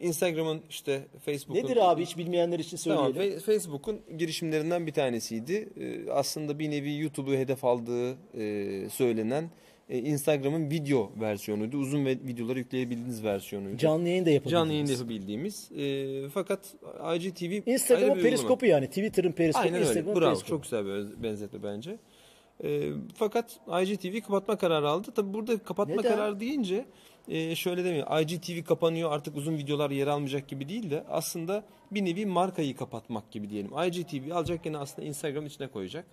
Instagram'ın 0.00 0.62
işte 0.70 1.06
Facebook'un. 1.24 1.64
Nedir 1.64 1.90
abi 1.90 2.02
hiç 2.02 2.18
bilmeyenler 2.18 2.58
için 2.58 2.76
Tamam, 2.76 3.12
söyleyelim. 3.14 3.38
Fe- 3.38 3.40
Facebook'un 3.42 4.00
girişimlerinden 4.18 4.86
bir 4.86 4.92
tanesiydi. 4.92 5.68
Ee, 5.80 6.10
aslında 6.10 6.58
bir 6.58 6.70
nevi 6.70 6.98
YouTube'u 6.98 7.34
hedef 7.34 7.64
aldığı 7.64 8.10
e, 8.38 8.88
söylenen 8.90 9.50
e, 9.88 9.98
Instagram'ın 9.98 10.70
video 10.70 11.10
versiyonuydu. 11.20 11.76
Uzun 11.78 12.04
ve 12.06 12.10
videoları 12.10 12.58
yükleyebildiğiniz 12.58 13.24
versiyonuydu. 13.24 13.76
Canlı 13.76 14.08
yayın 14.08 14.26
da 14.26 14.30
yapabiliriz. 14.30 14.52
Canlı 14.52 14.72
yayın 14.72 14.86
yapabildiğimiz. 14.86 15.70
E, 15.78 16.28
fakat 16.28 16.74
IGTV 17.16 17.68
Instagram'ın 17.70 18.22
periskopu 18.22 18.66
yani. 18.66 18.86
Twitter'ın 18.86 19.32
periskopu, 19.32 19.64
Aynen 19.66 19.74
öyle. 19.78 19.88
Instagram'ın 19.88 20.20
Bravo. 20.20 20.28
periskopu. 20.28 20.50
Çok 20.50 20.62
güzel 20.62 20.86
bir 20.86 21.22
benzetme 21.22 21.62
bence. 21.62 21.96
E, 22.64 22.90
fakat 23.14 23.60
IGTV 23.82 24.20
kapatma 24.20 24.56
kararı 24.58 24.88
aldı. 24.88 25.12
Tabi 25.14 25.34
burada 25.34 25.58
kapatma 25.58 25.94
Neden? 25.94 26.10
kararı 26.10 26.40
deyince 26.40 26.84
e, 27.28 27.54
şöyle 27.56 27.84
demiyor. 27.84 28.20
IGTV 28.20 28.64
kapanıyor 28.64 29.12
artık 29.12 29.36
uzun 29.36 29.58
videolar 29.58 29.90
yer 29.90 30.06
almayacak 30.06 30.48
gibi 30.48 30.68
değil 30.68 30.90
de 30.90 31.04
aslında 31.08 31.64
bir 31.90 32.04
nevi 32.04 32.26
markayı 32.26 32.76
kapatmak 32.76 33.30
gibi 33.30 33.50
diyelim. 33.50 33.70
IGTV 33.86 34.30
alacak 34.34 34.64
gene 34.64 34.78
aslında 34.78 35.08
Instagram'ın 35.08 35.46
içine 35.46 35.66
koyacak. 35.68 36.04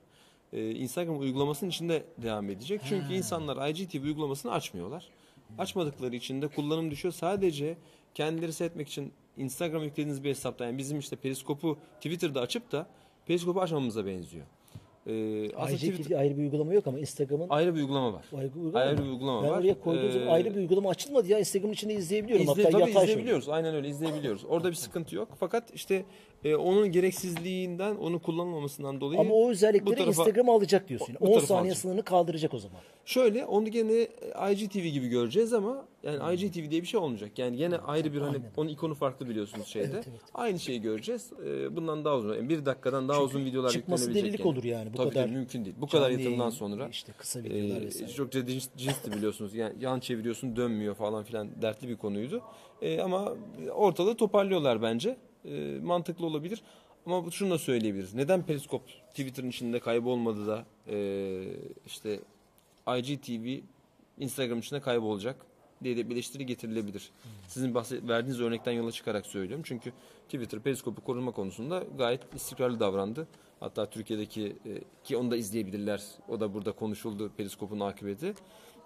E, 0.54 0.71
Instagram 0.71 1.19
uygulamasının 1.19 1.69
içinde 1.69 2.04
devam 2.17 2.49
edecek. 2.49 2.82
Çünkü 2.89 3.13
insanlar 3.13 3.69
IGTV 3.69 4.04
uygulamasını 4.04 4.52
açmıyorlar. 4.52 5.10
Açmadıkları 5.58 6.15
için 6.15 6.41
de 6.41 6.47
kullanım 6.47 6.91
düşüyor. 6.91 7.13
Sadece 7.13 7.78
kendileri 8.13 8.54
seyretmek 8.54 8.88
için 8.88 9.13
Instagram 9.38 9.84
yüklediğiniz 9.84 10.23
bir 10.23 10.30
hesapta 10.30 10.65
yani 10.65 10.78
bizim 10.78 10.99
işte 10.99 11.15
Periskop'u 11.15 11.78
Twitter'da 11.95 12.41
açıp 12.41 12.71
da 12.71 12.88
Periskop'u 13.26 13.62
açmamıza 13.62 14.06
benziyor. 14.06 14.45
Ee, 15.07 15.51
aslında 15.55 15.75
IGTV 15.77 15.91
Twitter 15.91 16.19
ayrı 16.19 16.37
bir 16.37 16.41
uygulama 16.41 16.73
yok 16.73 16.87
ama 16.87 16.99
Instagram'ın 16.99 17.47
ayrı 17.49 17.75
bir 17.75 17.79
uygulama 17.79 18.13
var. 18.13 18.25
ayrı 18.37 18.49
bir 18.53 18.59
uygulama, 18.59 18.79
Ayrı 18.85 18.97
bir 18.97 19.03
uygulama 19.09 19.43
ben 19.43 19.49
var. 19.51 19.57
oraya 19.59 19.79
koyduğum 19.79 20.27
Ee, 20.27 20.29
ayrı 20.29 20.49
bir 20.51 20.55
uygulama 20.59 20.89
açılmadı 20.89 21.27
ya. 21.27 21.39
Instagram'ın 21.39 21.73
içinde 21.73 21.93
izleyebiliyorum. 21.93 22.45
İzle, 22.49 22.63
Hatta 22.63 22.79
tabii 22.79 22.91
izleyebiliyoruz. 22.91 23.49
Aynen 23.49 23.75
öyle 23.75 23.87
izleyebiliyoruz. 23.89 24.45
Orada 24.49 24.69
bir 24.69 24.75
sıkıntı 24.75 25.15
yok. 25.15 25.27
Fakat 25.39 25.63
işte 25.75 26.05
e, 26.43 26.56
onun 26.56 26.91
gereksizliğinden, 26.91 27.95
onun 27.95 28.19
kullanılmamasından 28.19 29.01
dolayı 29.01 29.19
Ama 29.19 29.34
o 29.34 29.49
özellikleri 29.49 29.95
tarafa- 29.95 30.08
Instagram 30.08 30.49
alacak 30.49 30.89
diyorsun. 30.89 31.15
bu 31.21 31.25
10 31.25 31.29
tarafa 31.29 31.47
saniye 31.47 31.62
alacak. 31.62 31.77
sınırını 31.77 32.03
kaldıracak 32.03 32.53
o 32.53 32.60
zaman. 32.60 32.79
Şöyle 33.06 33.45
onu 33.45 33.69
gene 33.69 34.08
IGTV 34.51 34.88
gibi 34.88 35.08
göreceğiz 35.08 35.53
ama 35.53 35.86
yani 36.03 36.36
IGTV 36.36 36.69
diye 36.71 36.82
bir 36.82 36.88
şey 36.88 36.99
olmayacak. 36.99 37.39
Yani 37.39 37.58
gene 37.58 37.77
ayrı 37.77 38.13
bir 38.13 38.21
hani 38.21 38.38
aynen. 38.38 38.51
onun 38.58 38.69
ikonu 38.69 38.93
farklı 38.95 39.29
biliyorsunuz 39.29 39.67
şeyde. 39.67 39.91
Evet, 39.93 40.06
evet. 40.10 40.19
Aynı 40.34 40.60
şeyi 40.60 40.82
göreceğiz. 40.82 41.32
Ee, 41.45 41.75
bundan 41.75 42.06
daha 42.06 42.17
uzun. 42.17 42.36
Yani 42.36 42.49
bir 42.49 42.65
dakikadan 42.65 43.10
daha 43.10 43.23
uzun 43.23 43.45
videolar 43.45 43.69
çıkması 43.69 44.13
delilik 44.13 44.38
gene. 44.38 44.47
olur 44.47 44.63
yani, 44.63 44.93
bu 44.93 44.97
tabii, 44.97 45.10
kadar 45.10 45.23
tabii, 45.23 45.34
mümkün 45.36 45.65
değil. 45.65 45.75
Bu 45.82 45.88
kadar 45.88 46.10
yatırımdan 46.10 46.49
sonra. 46.49 46.88
işte 46.91 47.12
kısa 47.17 47.43
videolar 47.43 47.82
Ee, 47.82 47.86
vesaire. 47.86 48.12
çok 48.13 48.32
cins, 48.32 48.67
cinsti 48.77 49.12
biliyorsunuz. 49.12 49.56
Yani 49.56 49.73
yan 49.82 49.99
çeviriyorsun 49.99 50.56
dönmüyor 50.56 50.95
falan 50.95 51.23
filan 51.23 51.62
dertli 51.62 51.88
bir 51.89 51.95
konuydu. 51.97 52.41
Ee, 52.82 52.99
ama 53.01 53.34
ortalığı 53.75 54.15
toparlıyorlar 54.15 54.82
bence. 54.82 55.17
Ee, 55.45 55.79
mantıklı 55.84 56.25
olabilir. 56.25 56.62
Ama 57.06 57.32
şunu 57.32 57.51
da 57.51 57.58
söyleyebiliriz. 57.58 58.13
Neden 58.13 58.45
Periskop 58.45 58.82
Twitter'ın 59.10 59.49
içinde 59.49 59.79
kaybolmadı 59.79 60.47
da 60.47 60.65
e, 60.88 60.97
işte 61.86 62.19
IGTV 62.97 63.60
Instagram 64.19 64.60
içinde 64.60 64.79
kaybolacak 64.79 65.45
diye 65.84 65.97
de 65.97 66.10
bir 66.10 66.13
eleştiri 66.13 66.45
getirilebilir. 66.45 67.12
Sizin 67.47 67.75
bahset, 67.75 68.08
verdiğiniz 68.08 68.41
örnekten 68.41 68.71
yola 68.71 68.91
çıkarak 68.91 69.25
söylüyorum. 69.25 69.63
Çünkü 69.67 69.91
Twitter 70.25 70.60
Periskop'u 70.60 71.01
koruma 71.01 71.32
konusunda 71.32 71.84
gayet 71.97 72.36
istikrarlı 72.36 72.79
davrandı. 72.79 73.27
Hatta 73.60 73.89
Türkiye'deki 73.89 74.56
e, 74.65 74.82
ki 75.03 75.17
onu 75.17 75.32
da 75.32 75.36
izleyebilirler. 75.36 76.03
O 76.29 76.39
da 76.39 76.53
burada 76.53 76.71
konuşuldu 76.71 77.32
Periskop'un 77.38 77.79
akıbeti. 77.79 78.34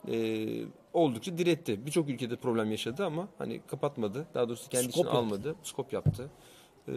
E, 0.08 0.48
oldukça 0.94 1.38
diretti. 1.38 1.86
Birçok 1.86 2.10
ülkede 2.10 2.36
problem 2.36 2.72
yaşadı 2.72 3.06
ama 3.06 3.28
hani 3.38 3.62
kapatmadı. 3.68 4.28
Daha 4.34 4.48
doğrusu 4.50 4.70
kendi 4.70 4.84
Skop 4.84 4.92
içine 4.94 5.06
yaptı. 5.06 5.20
almadı. 5.20 5.56
Skop 5.64 5.94
yaptı. 5.94 6.30
E, 6.88 6.94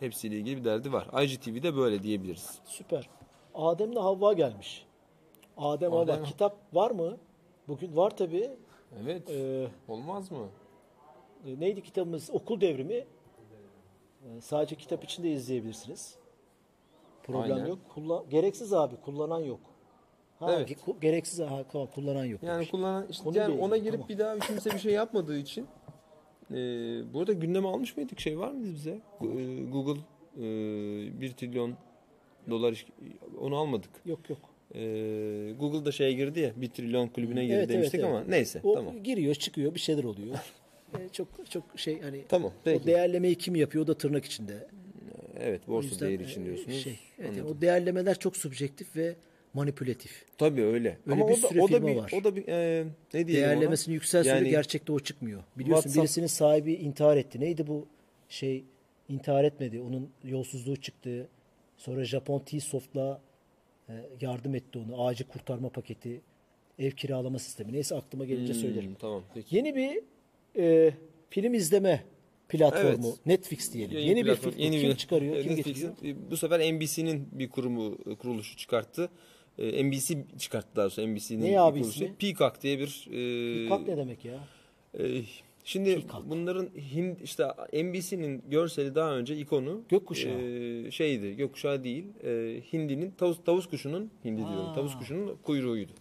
hepsiyle 0.00 0.36
ilgili 0.36 0.56
bir 0.56 0.64
derdi 0.64 0.92
var. 0.92 1.22
IGTV'de 1.24 1.76
böyle 1.76 2.02
diyebiliriz. 2.02 2.58
Süper. 2.64 3.08
Adem'le 3.54 3.96
Havva 3.96 4.32
gelmiş. 4.32 4.86
Adem 5.56 5.90
Havva. 5.92 6.02
Adem- 6.02 6.24
Kitap 6.24 6.56
var 6.74 6.90
mı? 6.90 7.16
Bugün 7.68 7.96
var 7.96 8.16
tabii. 8.16 8.50
Evet. 9.02 9.30
Ee, 9.30 9.66
Olmaz 9.88 10.30
mı? 10.30 10.46
e, 11.46 11.60
neydi 11.60 11.82
kitabımız? 11.82 12.30
Okul 12.32 12.60
Devrimi. 12.60 12.94
Ee, 12.94 14.40
sadece 14.40 14.76
kitap 14.76 15.04
içinde 15.04 15.30
izleyebilirsiniz. 15.30 16.14
Problem 17.22 17.56
Aynen. 17.56 17.66
yok. 17.66 17.78
Kullan 17.94 18.24
gereksiz 18.30 18.72
abi. 18.72 18.96
Kullanan 18.96 19.40
yok. 19.40 19.60
Ha, 20.38 20.52
Evet. 20.56 20.70
ge- 20.70 21.00
gereksiz 21.00 21.36
tamam, 21.72 21.86
kullanan 21.94 22.24
yok. 22.24 22.42
Yani 22.42 22.54
demiş. 22.56 22.70
kullanan 22.70 23.06
işte 23.10 23.24
Konuyla 23.24 23.42
yani 23.42 23.60
ona 23.60 23.76
girip 23.76 23.92
tamam. 23.92 24.08
bir 24.08 24.18
daha 24.18 24.38
kimse 24.38 24.70
bir 24.70 24.78
şey 24.78 24.92
yapmadığı 24.92 25.38
için 25.38 25.66
e, 26.50 26.56
bu 27.14 27.20
arada 27.20 27.32
gündeme 27.32 27.68
almış 27.68 27.96
mıydık 27.96 28.20
şey 28.20 28.38
var 28.38 28.50
mıydı 28.52 28.74
bize? 28.74 28.90
E, 28.90 29.64
Google 29.72 30.00
e, 30.36 30.40
1 31.20 31.32
trilyon 31.32 31.74
dolar 32.50 32.86
onu 33.40 33.56
almadık. 33.56 33.90
Yok 34.06 34.30
yok. 34.30 34.38
E, 34.74 34.80
Google 35.60 35.84
da 35.84 35.92
şeye 35.92 36.12
girdi 36.12 36.40
ya 36.40 36.52
1 36.56 36.68
trilyon 36.68 37.08
kulübüne 37.08 37.44
girdi 37.44 37.54
Evet, 37.54 37.64
evet, 37.70 37.76
demiştik 37.78 38.00
evet. 38.00 38.10
ama 38.10 38.24
neyse 38.28 38.60
O 38.64 38.74
tamam. 38.74 39.02
giriyor, 39.02 39.34
çıkıyor, 39.34 39.74
bir 39.74 39.80
şeyler 39.80 40.04
oluyor. 40.04 40.36
Ee, 40.98 41.08
çok 41.12 41.28
çok 41.50 41.64
şey 41.76 42.00
hani 42.00 42.24
Tamam 42.28 42.50
o 42.50 42.54
peki. 42.64 42.86
değerlemeyi 42.86 43.34
kim 43.34 43.56
yapıyor 43.56 43.84
o 43.84 43.86
da 43.86 43.98
tırnak 43.98 44.24
içinde. 44.24 44.68
Evet 45.40 45.60
O 45.68 45.72
borsa 45.72 45.88
yüzden, 45.88 46.08
değeri 46.08 46.22
için 46.22 46.42
e, 46.42 46.44
diyorsunuz. 46.44 46.76
Şey, 46.82 46.98
evet, 47.18 47.36
yani 47.36 47.48
o 47.48 47.60
değerlemeler 47.60 48.18
çok 48.18 48.36
subjektif 48.36 48.96
ve 48.96 49.14
manipülatif. 49.54 50.24
Tabii 50.38 50.62
öyle. 50.62 50.98
Öyle 51.06 51.12
ama 51.22 51.28
bir 51.28 51.32
o 51.38 51.42
da 51.42 51.48
sürü 51.48 51.60
o 51.60 51.68
da 51.68 51.76
firma 51.76 51.88
bir 51.88 51.96
var. 51.96 52.12
o 52.20 52.24
da 52.24 52.36
bir 52.36 52.48
e, 52.48 52.84
ne 53.14 53.26
diyelim 53.26 53.44
ona? 53.44 53.50
Değerlemesini 53.50 53.94
yükselse 53.94 54.28
Yani- 54.30 54.44
de 54.44 54.50
gerçekte 54.50 54.92
o 54.92 55.00
çıkmıyor. 55.00 55.42
Biliyorsun 55.58 55.82
WhatsApp- 55.90 56.02
birisinin 56.02 56.26
sahibi 56.26 56.72
intihar 56.72 57.16
etti. 57.16 57.40
Neydi 57.40 57.66
bu 57.66 57.86
şey 58.28 58.64
intihar 59.08 59.44
etmedi. 59.44 59.80
Onun 59.80 60.10
yolsuzluğu 60.24 60.76
çıktı. 60.76 61.28
Sonra 61.76 62.04
Japon 62.04 62.38
T-Soft'la 62.38 63.20
e, 63.88 63.92
yardım 64.20 64.54
etti 64.54 64.78
onu. 64.78 65.04
Ağacı 65.06 65.28
kurtarma 65.28 65.68
paketi, 65.68 66.20
ev 66.78 66.90
kiralama 66.90 67.38
sistemi. 67.38 67.72
Neyse 67.72 67.94
aklıma 67.94 68.24
gelince 68.24 68.52
Hmm, 68.52 68.60
söylerim. 68.60 68.94
Tamam 69.00 69.22
peki. 69.34 69.56
Yeni 69.56 69.76
bir 69.76 70.00
e, 70.56 70.92
film 71.30 71.54
izleme 71.54 72.04
platformu 72.48 73.06
Evet. 73.08 73.26
Netflix 73.26 73.72
diyelim. 73.72 73.98
Yeni 73.98 74.24
platformu, 74.24 74.56
bir 74.58 74.62
film 74.62 74.80
kim 74.80 74.94
çıkarıyor? 74.94 75.36
E, 75.36 75.42
Kim 75.42 75.56
Netflix'in, 75.56 75.88
getiriyor? 75.88 76.16
e, 76.16 76.30
bu 76.30 76.36
sefer 76.36 76.60
NBC'nin 76.74 77.28
bir 77.32 77.48
kurumu 77.48 77.98
kuruluşu 78.18 78.56
çıkarttı. 78.56 79.10
E, 79.58 79.84
NBC 79.84 80.24
çıkarttı 80.38 80.68
daha 80.76 80.90
sonra 80.90 81.06
NBC'nin 81.06 81.42
Ne 81.52 81.60
abi 81.60 81.78
kuruluşu. 81.80 82.04
ismi? 82.04 82.16
Peacock 82.16 82.62
diye 82.62 82.78
bir 82.78 83.08
e, 83.12 83.68
Kalk 83.68 83.88
ne 83.88 83.96
demek 83.96 84.24
ya? 84.24 84.34
e, 84.98 85.22
şimdi 85.64 85.94
Peacock. 85.94 86.30
bunların 86.30 86.68
Hind 86.94 87.16
işte 87.20 87.44
NBC'nin 87.72 88.42
görseli 88.50 88.94
daha 88.94 89.12
önce 89.16 89.36
ikonu 89.36 89.82
Gökkuşağı. 89.88 90.40
e, 90.40 90.90
şeydi. 90.90 91.36
Gökkuşağı 91.36 91.84
değil. 91.84 92.04
E, 92.24 92.60
hindinin 92.72 93.10
tavus 93.10 93.38
tavus 93.44 93.66
kuşunun 93.66 94.10
hindi 94.24 94.36
diyorum. 94.38 94.66
Ha. 94.66 94.74
Tavus 94.74 94.98
kuşunun 94.98 95.36
kuyruğuydu. 95.42 95.92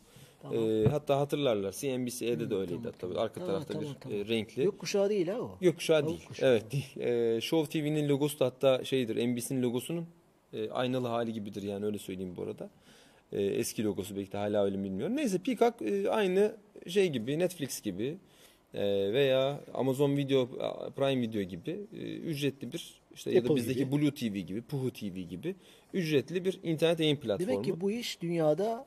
Tamam. 0.41 0.69
E, 0.69 0.85
hatta 0.87 1.19
hatırlarlar 1.19 1.71
CNBC'de 1.71 2.49
de 2.49 2.55
öyleydi 2.55 2.69
tamam, 2.83 2.83
tabii. 2.83 2.97
tamam. 2.99 3.17
Arka 3.17 3.33
Tamam, 3.33 3.47
tarafta 3.49 3.73
tamam, 3.73 3.89
bir 3.95 3.99
tamam. 4.01 4.17
e, 4.19 4.25
renkli. 4.27 4.63
Gökkuşağı 4.63 5.09
değil 5.09 5.27
ha 5.27 5.39
o. 5.39 5.57
Gökkuşağı 5.61 5.99
Tavuk 6.01 6.09
değil. 6.17 6.27
kuşağı. 6.27 6.49
Evet 6.51 6.71
değil. 6.71 6.97
Ee, 7.07 7.41
Show 7.41 7.79
TV'nin 7.81 8.09
logosu 8.09 8.39
da 8.39 8.45
hatta 8.45 8.83
şeydir. 8.85 9.27
NBC'nin 9.27 9.61
logosunun 9.63 10.05
e, 10.53 10.69
aynalı 10.69 11.07
hali 11.07 11.33
gibidir 11.33 11.63
yani 11.63 11.85
öyle 11.85 11.97
söyleyeyim 11.97 12.33
bu 12.37 12.43
arada. 12.43 12.69
E, 13.33 13.43
eski 13.43 13.83
logosu 13.83 14.15
belki 14.15 14.31
de 14.31 14.37
hala 14.37 14.65
öyle 14.65 14.77
mi 14.77 14.83
bilmiyorum. 14.83 15.15
Neyse 15.15 15.37
Peacock 15.37 15.81
e, 15.81 16.09
aynı 16.09 16.55
şey 16.87 17.09
gibi 17.09 17.39
Netflix 17.39 17.81
gibi 17.81 18.17
e, 18.73 19.13
veya 19.13 19.61
Amazon 19.73 20.17
Video 20.17 20.49
Prime 20.95 21.21
Video 21.21 21.41
gibi 21.41 21.79
e, 21.93 22.15
ücretli 22.15 22.73
bir 22.73 23.01
işte 23.15 23.31
ya 23.31 23.35
da 23.35 23.45
Apple 23.45 23.55
bizdeki 23.55 23.79
gibi. 23.79 23.91
Blue 23.91 24.11
TV 24.11 24.37
gibi, 24.37 24.61
Puhu 24.61 24.91
TV 24.91 25.19
gibi 25.19 25.55
ücretli 25.93 26.45
bir 26.45 26.59
internet 26.63 26.99
yayın 26.99 27.15
platformu. 27.15 27.51
Demek 27.51 27.65
ki 27.65 27.81
bu 27.81 27.91
iş 27.91 28.21
dünyada 28.21 28.85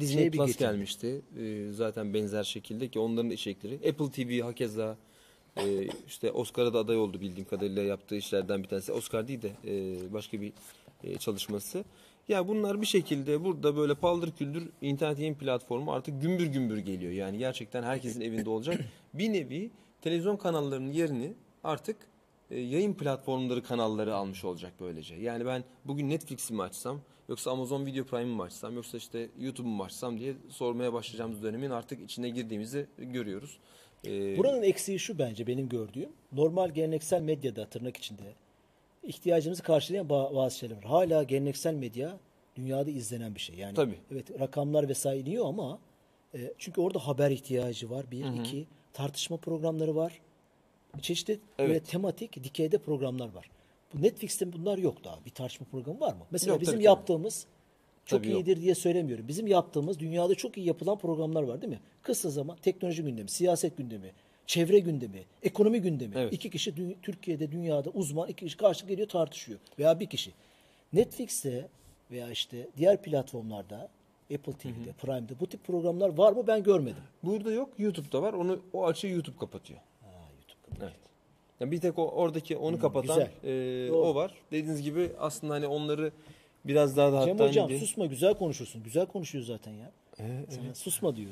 Disney 0.00 0.22
şey 0.22 0.30
Plus 0.30 0.46
getirdi. 0.46 0.58
gelmişti. 0.58 1.20
Ee, 1.40 1.72
zaten 1.72 2.14
benzer 2.14 2.44
şekilde 2.44 2.88
ki 2.88 2.98
onların 2.98 3.30
içerikleri. 3.30 3.74
Apple 3.74 4.10
TV 4.10 4.42
hakeza 4.42 4.96
e, 5.56 5.88
işte 6.08 6.32
Oscar'a 6.32 6.74
da 6.74 6.78
aday 6.78 6.96
oldu 6.96 7.20
bildiğim 7.20 7.48
kadarıyla 7.48 7.82
yaptığı 7.82 8.16
işlerden 8.16 8.62
bir 8.62 8.68
tanesi. 8.68 8.92
Oscar 8.92 9.28
değil 9.28 9.42
de 9.42 9.50
e, 9.64 9.96
başka 10.12 10.40
bir 10.40 10.52
e, 11.04 11.16
çalışması. 11.16 11.84
Ya 12.30 12.48
bunlar 12.48 12.80
bir 12.80 12.86
şekilde 12.86 13.44
burada 13.44 13.76
böyle 13.76 13.94
paldır 13.94 14.30
küldür 14.30 14.68
internet 14.80 15.18
yayın 15.18 15.34
platformu 15.34 15.92
artık 15.92 16.22
gümbür 16.22 16.46
gümbür 16.46 16.78
geliyor. 16.78 17.12
Yani 17.12 17.38
gerçekten 17.38 17.82
herkesin 17.82 18.20
evinde 18.20 18.50
olacak. 18.50 18.80
Bir 19.14 19.32
nevi 19.32 19.70
televizyon 20.02 20.36
kanallarının 20.36 20.92
yerini 20.92 21.32
artık 21.64 21.96
e, 22.50 22.60
yayın 22.60 22.94
platformları 22.94 23.62
kanalları 23.62 24.14
almış 24.14 24.44
olacak 24.44 24.72
böylece. 24.80 25.14
Yani 25.14 25.46
ben 25.46 25.64
bugün 25.84 26.10
Netflix'i 26.10 26.54
mi 26.54 26.62
açsam 26.62 27.00
yoksa 27.28 27.50
Amazon 27.50 27.86
Video 27.86 28.04
Prime'i 28.04 28.34
mi 28.34 28.42
açsam 28.42 28.74
yoksa 28.74 28.98
işte 28.98 29.28
YouTube'u 29.38 29.70
mu 29.70 29.84
açsam 29.84 30.18
diye 30.18 30.34
sormaya 30.48 30.92
başlayacağımız 30.92 31.42
dönemin 31.42 31.70
artık 31.70 32.00
içine 32.00 32.28
girdiğimizi 32.28 32.86
görüyoruz. 32.98 33.58
E, 34.06 34.38
buranın 34.38 34.62
eksiği 34.62 34.98
şu 34.98 35.18
bence 35.18 35.46
benim 35.46 35.68
gördüğüm. 35.68 36.08
Normal 36.32 36.70
geleneksel 36.70 37.22
medyada 37.22 37.66
tırnak 37.66 37.96
içinde 37.96 38.34
ihtiyacımızı 39.02 39.62
karşılayan 39.62 40.06
ba- 40.06 40.36
bazı 40.36 40.58
şeyler 40.58 40.76
var. 40.76 40.84
Hala 40.84 41.22
geleneksel 41.22 41.74
medya 41.74 42.18
dünyada 42.56 42.90
izlenen 42.90 43.34
bir 43.34 43.40
şey. 43.40 43.56
Yani 43.56 43.74
Tabii. 43.74 43.98
evet 44.12 44.40
rakamlar 44.40 44.88
vesaire 44.88 45.20
iniyor 45.20 45.46
ama 45.46 45.78
e, 46.34 46.52
çünkü 46.58 46.80
orada 46.80 46.98
haber 47.06 47.30
ihtiyacı 47.30 47.90
var. 47.90 48.10
Bir, 48.10 48.24
iki 48.40 48.66
tartışma 48.92 49.36
programları 49.36 49.96
var. 49.96 50.20
Çeşitli 51.02 51.40
böyle 51.58 51.72
Evet. 51.72 51.86
tematik 51.88 52.44
dikeyde 52.44 52.78
programlar 52.78 53.32
var. 53.34 53.50
Bu 53.94 54.02
Netflix'te 54.02 54.52
bunlar 54.52 54.78
yok 54.78 55.04
daha. 55.04 55.24
Bir 55.24 55.30
tartışma 55.30 55.66
programı 55.70 56.00
var 56.00 56.12
mı? 56.12 56.26
Mesela 56.30 56.52
Yok, 56.52 56.60
bizim 56.60 56.74
tabii, 56.74 56.84
yaptığımız 56.84 57.46
çok 58.06 58.20
Tabii 58.20 58.30
yok. 58.32 58.40
iyidir 58.40 58.60
diye 58.62 58.74
söylemiyorum. 58.74 59.28
Bizim 59.28 59.46
yaptığımız 59.46 59.98
dünyada 59.98 60.34
çok 60.34 60.56
iyi 60.58 60.66
yapılan 60.66 60.98
programlar 60.98 61.42
var 61.42 61.62
değil 61.62 61.72
mi? 61.72 61.80
Kısa 62.02 62.30
zaman 62.30 62.56
teknoloji 62.62 63.02
gündemi, 63.02 63.28
siyaset 63.30 63.76
gündemi, 63.76 64.12
çevre 64.50 64.78
gündemi, 64.78 65.24
ekonomi 65.42 65.80
gündemi. 65.80 66.14
Evet. 66.16 66.32
İki 66.32 66.50
kişi 66.50 66.70
dü- 66.70 66.94
Türkiye'de 67.02 67.52
dünyada 67.52 67.90
uzman 67.90 68.28
iki 68.28 68.44
kişi 68.44 68.56
karşı 68.56 68.86
geliyor 68.86 69.08
tartışıyor 69.08 69.58
veya 69.78 70.00
bir 70.00 70.06
kişi. 70.06 70.32
Netflix'te 70.92 71.68
veya 72.10 72.30
işte 72.30 72.68
diğer 72.76 73.02
platformlarda 73.02 73.88
Apple 74.34 74.52
TV'de, 74.52 74.92
Prime'de 74.92 75.40
bu 75.40 75.46
tip 75.46 75.64
programlar 75.64 76.08
var 76.08 76.32
mı 76.32 76.46
ben 76.46 76.62
görmedim. 76.62 77.02
burada 77.22 77.52
yok 77.52 77.68
YouTube'da 77.78 78.22
var. 78.22 78.32
Onu 78.32 78.60
o 78.72 78.86
açığı 78.86 79.06
YouTube 79.06 79.36
kapatıyor. 79.36 79.78
Ha, 80.00 80.06
YouTube'da. 80.38 80.84
Evet. 80.84 81.00
Yani 81.60 81.70
bir 81.72 81.80
tek 81.80 81.98
o 81.98 82.08
oradaki 82.08 82.56
onu 82.56 82.78
kapatan 82.80 83.16
güzel. 83.42 83.50
e, 83.84 83.88
Doğru. 83.88 83.98
o 84.08 84.14
var. 84.14 84.34
Dediğiniz 84.52 84.82
gibi 84.82 85.10
aslında 85.18 85.54
hani 85.54 85.66
onları 85.66 86.12
biraz 86.64 86.96
daha 86.96 87.12
da 87.12 87.24
Cem 87.24 87.32
hatta 87.38 87.48
hocam 87.48 87.68
hani 87.68 87.78
susma 87.78 88.06
güzel 88.06 88.34
konuşuyorsun. 88.34 88.82
Güzel 88.82 89.06
konuşuyor 89.06 89.44
zaten 89.44 89.72
ya. 89.72 89.92
Sana 90.50 90.74
susma 90.74 91.16
diyor. 91.16 91.30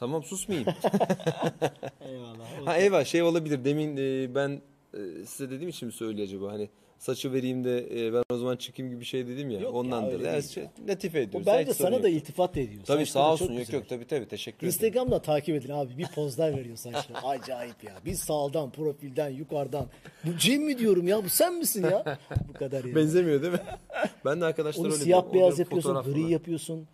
Tamam 0.00 0.22
susmayayım. 0.22 0.68
Eyvallah. 2.08 2.66
Ha 2.66 2.76
eyvah 2.76 3.04
şey 3.04 3.22
olabilir. 3.22 3.64
Demin 3.64 3.96
e, 3.96 4.34
ben 4.34 4.60
e, 4.94 4.98
size 5.26 5.50
dediğim 5.50 5.68
için 5.68 5.86
mi 5.86 5.92
söylüyor 5.92 6.28
acaba? 6.28 6.52
Hani 6.52 6.68
saçı 6.98 7.32
vereyim 7.32 7.64
de 7.64 8.06
e, 8.06 8.12
ben 8.12 8.22
o 8.30 8.36
zaman 8.36 8.56
çıkayım 8.56 8.90
gibi 8.92 9.00
bir 9.00 9.06
şey 9.06 9.26
dedim 9.28 9.50
ya. 9.50 9.60
Yok 9.60 9.74
ya, 9.74 9.78
Ondan 9.80 10.04
öyle 10.04 10.24
da. 10.24 10.32
değil 10.32 10.48
şey, 10.48 10.64
latife 10.88 11.18
O 11.18 11.22
ediyoruz. 11.22 11.46
bence 11.46 11.70
Hiç 11.70 11.76
sorun 11.76 11.90
sana 11.90 12.02
da 12.02 12.08
iltifat 12.08 12.56
ediyor. 12.56 12.84
Tabii 12.84 13.06
Saçları 13.06 13.24
sağ 13.24 13.32
olsun. 13.32 13.52
Yok 13.52 13.58
güzel. 13.58 13.74
yok 13.74 13.88
tabii 13.88 14.06
tabii 14.06 14.28
teşekkür 14.28 14.58
ederim. 14.58 14.68
Instagram'da 14.68 15.22
takip 15.22 15.56
edin 15.56 15.72
abi. 15.72 15.98
Bir 15.98 16.06
pozlar 16.08 16.56
veriyor 16.56 16.76
saçları. 16.76 17.18
Acayip 17.26 17.84
ya. 17.84 17.92
Bir 18.04 18.14
sağdan, 18.14 18.70
profilden, 18.70 19.30
yukarıdan. 19.30 19.86
Bu 20.24 20.38
Cem 20.38 20.62
mi 20.62 20.78
diyorum 20.78 21.08
ya? 21.08 21.24
Bu 21.24 21.28
sen 21.28 21.54
misin 21.54 21.82
ya? 21.84 22.18
Bu 22.48 22.52
kadar 22.52 22.84
ya. 22.84 22.94
Benzemiyor 22.94 23.42
değil 23.42 23.52
mi? 23.52 23.60
ben 24.24 24.40
de 24.40 24.44
arkadaşlar 24.44 24.84
Onu 24.84 24.92
öyle 24.92 25.04
siyah 25.04 25.22
diyorum. 25.22 25.40
beyaz 25.40 25.58
yapıyorsun, 25.58 26.02
gri 26.02 26.32
yapıyorsun. 26.32 26.86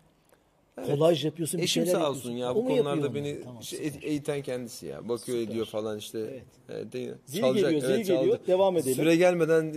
Kolaj 0.85 1.25
yapıyorsun, 1.25 1.57
bir 1.57 1.63
Eşim 1.63 1.85
şeyler 1.85 1.99
sağ 1.99 2.09
olsun 2.09 2.31
ya 2.31 2.55
bu 2.55 2.65
konularda 2.65 3.15
beni 3.15 3.41
Tamam, 3.43 3.63
şey, 3.63 3.91
eğiten 4.01 4.41
kendisi 4.41 4.85
ya. 4.85 5.09
Bakıyor 5.09 5.37
Süper. 5.37 5.51
ediyor 5.51 5.65
falan 5.65 5.97
işte. 5.97 6.19
Evet. 6.19 6.43
Evet, 6.69 6.93
değil 6.93 7.07
mi? 7.09 7.15
Zil 7.25 7.39
Çalacak, 7.39 7.71
geliyor, 7.71 7.81
zil 7.81 7.95
evet, 7.95 8.07
geliyor. 8.07 8.37
çaldı. 8.37 8.47
Devam 8.47 8.77
edelim. 8.77 8.95
Süre 8.95 9.15
gelmeden 9.15 9.73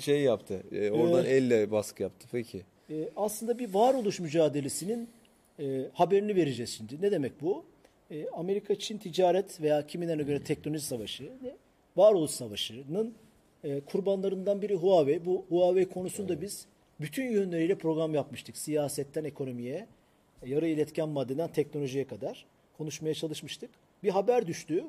şey 0.00 0.20
yaptı. 0.20 0.62
E, 0.72 0.90
oradan 0.90 1.24
Evet. 1.24 1.32
elle 1.32 1.70
baskı 1.70 2.02
yaptı. 2.02 2.28
Peki. 2.32 2.62
Ee, 2.90 3.08
aslında 3.16 3.58
bir 3.58 3.74
varoluş 3.74 4.20
mücadelesinin 4.20 5.08
e, 5.60 5.86
haberini 5.92 6.36
vereceğiz 6.36 6.70
şimdi. 6.70 7.02
Ne 7.02 7.10
demek 7.12 7.40
bu? 7.40 7.64
E, 8.10 8.28
Amerika-Çin 8.28 8.98
ticaret 8.98 9.60
veya 9.60 9.86
kimilerine 9.86 10.22
göre 10.22 10.44
teknoloji 10.44 10.84
savaşı, 10.84 11.32
varoluş 11.96 12.30
savaşının 12.30 13.14
e, 13.64 13.80
kurbanlarından 13.80 14.62
biri 14.62 14.74
Huawei. 14.74 15.24
Bu 15.24 15.44
Huawei 15.48 15.84
konusunda 15.88 16.40
biz 16.40 16.66
bütün 17.00 17.24
yönleriyle 17.30 17.74
program 17.74 18.14
yapmıştık. 18.14 18.56
Siyasetten 18.56 19.24
ekonomiye, 19.24 19.86
yarı 20.46 20.66
iletken 20.66 21.08
maddeden 21.08 21.52
teknolojiye 21.52 22.06
kadar 22.06 22.46
konuşmaya 22.78 23.14
çalışmıştık. 23.14 23.70
Bir 24.02 24.10
haber 24.10 24.46
düştü. 24.46 24.84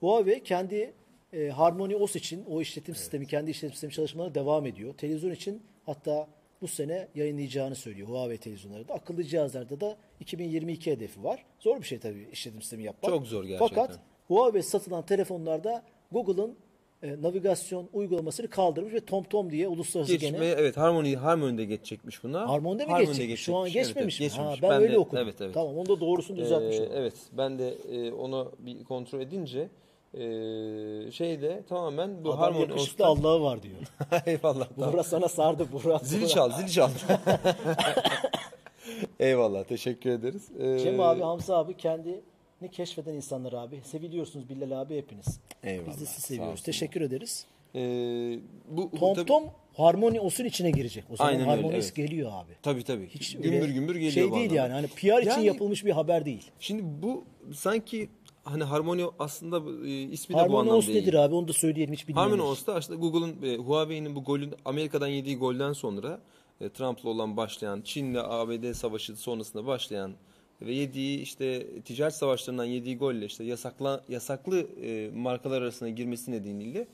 Huawei 0.00 0.42
kendi 0.42 0.94
e, 1.32 1.48
Harmony 1.48 1.96
OS 1.96 2.16
için 2.16 2.44
o 2.44 2.60
işletim 2.60 2.94
sistemi, 2.94 3.26
kendi 3.26 3.50
işletim 3.50 3.72
sistemi 3.72 3.92
çalışmalarına 3.92 4.34
devam 4.34 4.66
ediyor. 4.66 4.94
Televizyon 4.94 5.30
için 5.30 5.62
hatta 5.86 6.28
bu 6.60 6.68
sene 6.68 7.08
yayınlayacağını 7.14 7.74
söylüyor 7.74 8.08
Huawei 8.08 8.38
televizyonlarında. 8.38 8.94
Akıllı 8.94 9.24
cihazlarda 9.24 9.80
da 9.80 9.96
2022 10.20 10.90
hedefi 10.90 11.24
var. 11.24 11.44
Zor 11.58 11.80
bir 11.80 11.86
şey 11.86 11.98
tabii 11.98 12.28
işletim 12.32 12.60
sistemi 12.62 12.82
yapmak. 12.82 13.12
Çok 13.12 13.26
zor 13.26 13.44
gerçekten. 13.44 13.68
Fakat 13.68 14.00
Huawei 14.28 14.62
satılan 14.62 15.06
telefonlarda 15.06 15.82
Google'ın 16.12 16.56
e, 17.02 17.22
navigasyon 17.22 17.88
uygulamasını 17.92 18.48
kaldırmış 18.48 18.92
ve 18.94 19.00
TomTom 19.00 19.50
diye 19.50 19.68
uluslararası 19.68 20.12
Geçme, 20.12 20.30
gene 20.30 20.44
evet 20.46 20.76
Harmony 20.76 21.14
Harmony'de 21.14 21.64
geçecekmiş 21.64 22.24
buna. 22.24 22.48
Harmoni'de 22.48 22.84
mi 22.84 22.90
Harmony'de 22.90 23.12
geçecek? 23.26 23.38
Şu 23.38 23.56
an 23.56 23.68
geçmemiş 23.70 24.20
evet, 24.20 24.32
mi? 24.32 24.36
evet, 24.36 24.46
Ha, 24.46 24.52
geçmemiş. 24.54 24.76
ben, 24.76 24.82
öyle 24.82 24.92
de- 24.92 24.98
okudum. 24.98 25.22
Evet 25.22 25.40
evet. 25.40 25.54
Tamam 25.54 25.76
onu 25.76 25.86
da 25.88 26.00
doğrusunu 26.00 26.36
düzeltmiş 26.36 26.76
Ee, 26.78 26.88
evet 26.94 27.14
ben 27.32 27.58
de 27.58 27.74
e, 27.92 28.12
onu 28.12 28.52
bir 28.58 28.84
kontrol 28.84 29.20
edince 29.20 29.68
e, 30.14 30.20
şeyde 31.10 31.62
tamamen 31.68 32.24
bu 32.24 32.28
Adam 32.28 32.38
Harmony 32.40 32.60
yakışıklı 32.62 33.06
Allah'ı 33.06 33.42
var 33.42 33.62
diyor. 33.62 33.76
Eyvallah. 34.26 34.68
tamam. 34.76 34.92
Buğra 34.92 35.02
sana 35.02 35.28
sardı 35.28 35.66
Buğra. 35.72 35.98
Zili 35.98 36.28
çal, 36.28 36.50
zili 36.50 36.70
çal. 36.70 36.90
Eyvallah, 39.20 39.64
teşekkür 39.64 40.10
ederiz. 40.10 40.48
Ee, 40.58 40.78
Cem 40.78 41.00
abi, 41.00 41.22
Hamza 41.22 41.56
abi 41.56 41.76
kendini 42.60 42.70
keşfeden 42.70 43.14
insanlar 43.14 43.52
abi. 43.52 43.80
Seviliyorsunuz 43.84 44.48
Bilal 44.48 44.80
abi 44.80 44.96
hepiniz. 44.96 45.40
Eyvallah, 45.62 45.88
Biz 45.88 46.00
de 46.00 46.06
sizi 46.06 46.20
seviyoruz. 46.20 46.62
Teşekkür 46.62 47.00
ederiz. 47.00 47.46
e, 47.74 47.80
bu 48.70 48.90
Tom 48.98 49.14
tabii- 49.14 49.26
Tom 49.26 49.44
Harmony 49.76 50.20
OS'un 50.20 50.44
içine 50.44 50.70
girecek. 50.70 51.04
O 51.10 51.16
zaman 51.16 51.30
Aynen 51.30 51.40
öyle, 51.40 51.50
Harmony 51.50 51.76
OS 51.78 51.84
evet. 51.84 51.94
geliyor 51.96 52.30
abi. 52.32 52.52
Tabii 52.62 52.84
tabii. 52.84 53.08
Hiç 53.08 53.32
gümbür 53.32 53.60
öyle 53.60 53.72
gümbür 53.72 53.94
geliyor 53.94 54.12
Şey 54.12 54.32
değil 54.32 54.50
yani. 54.50 54.72
Hani 54.72 54.86
PR 54.86 55.20
için 55.20 55.30
Yani- 55.30 55.46
yapılmış 55.46 55.84
bir 55.84 55.90
haber 55.90 56.24
değil. 56.24 56.50
Şimdi 56.60 56.82
bu 57.02 57.24
sanki 57.54 58.08
hani 58.44 58.64
Harmony 58.64 59.02
aslında 59.18 59.86
e, 59.88 60.02
ismi 60.02 60.32
de 60.34 60.38
bu 60.38 60.42
anlamda 60.58 60.76
OS 60.76 60.86
değil. 60.86 61.00
nedir 61.00 61.14
abi? 61.14 61.34
Onu 61.34 61.48
da 61.48 61.52
söyleyelim 61.52 61.94
hiç 61.94 62.08
bilmiyorum. 62.08 62.30
Harmony 62.32 62.48
OS'ta 62.50 62.74
aslında 62.74 63.00
Google'ın 63.00 63.42
e, 63.42 63.56
Huawei'nin 63.56 64.14
bu 64.16 64.24
golün 64.24 64.54
Amerika'dan 64.64 65.08
yediği 65.08 65.36
golden 65.36 65.72
sonra 65.72 66.20
e, 66.60 66.68
Trump'la 66.68 67.08
olan 67.10 67.36
başlayan 67.36 67.80
Çin'le 67.82 68.14
ABD 68.18 68.72
savaşı 68.72 69.16
sonrasında 69.16 69.66
başlayan 69.66 70.12
ve 70.62 70.72
yediği 70.72 71.20
işte 71.20 71.66
ticaret 71.84 72.14
savaşlarından 72.14 72.64
yediği 72.64 72.98
golle 72.98 73.26
işte 73.26 73.44
yasakla 73.44 74.04
yasaklı 74.08 74.66
e, 74.82 75.10
markalar 75.14 75.62
arasına 75.62 75.88
girmesi 75.88 76.32
nedeniyle 76.32 76.86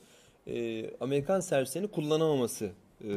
e, 0.47 0.85
Amerikan 0.99 1.39
servislerini 1.39 1.87
kullanamaması 1.87 2.71
e, 3.03 3.09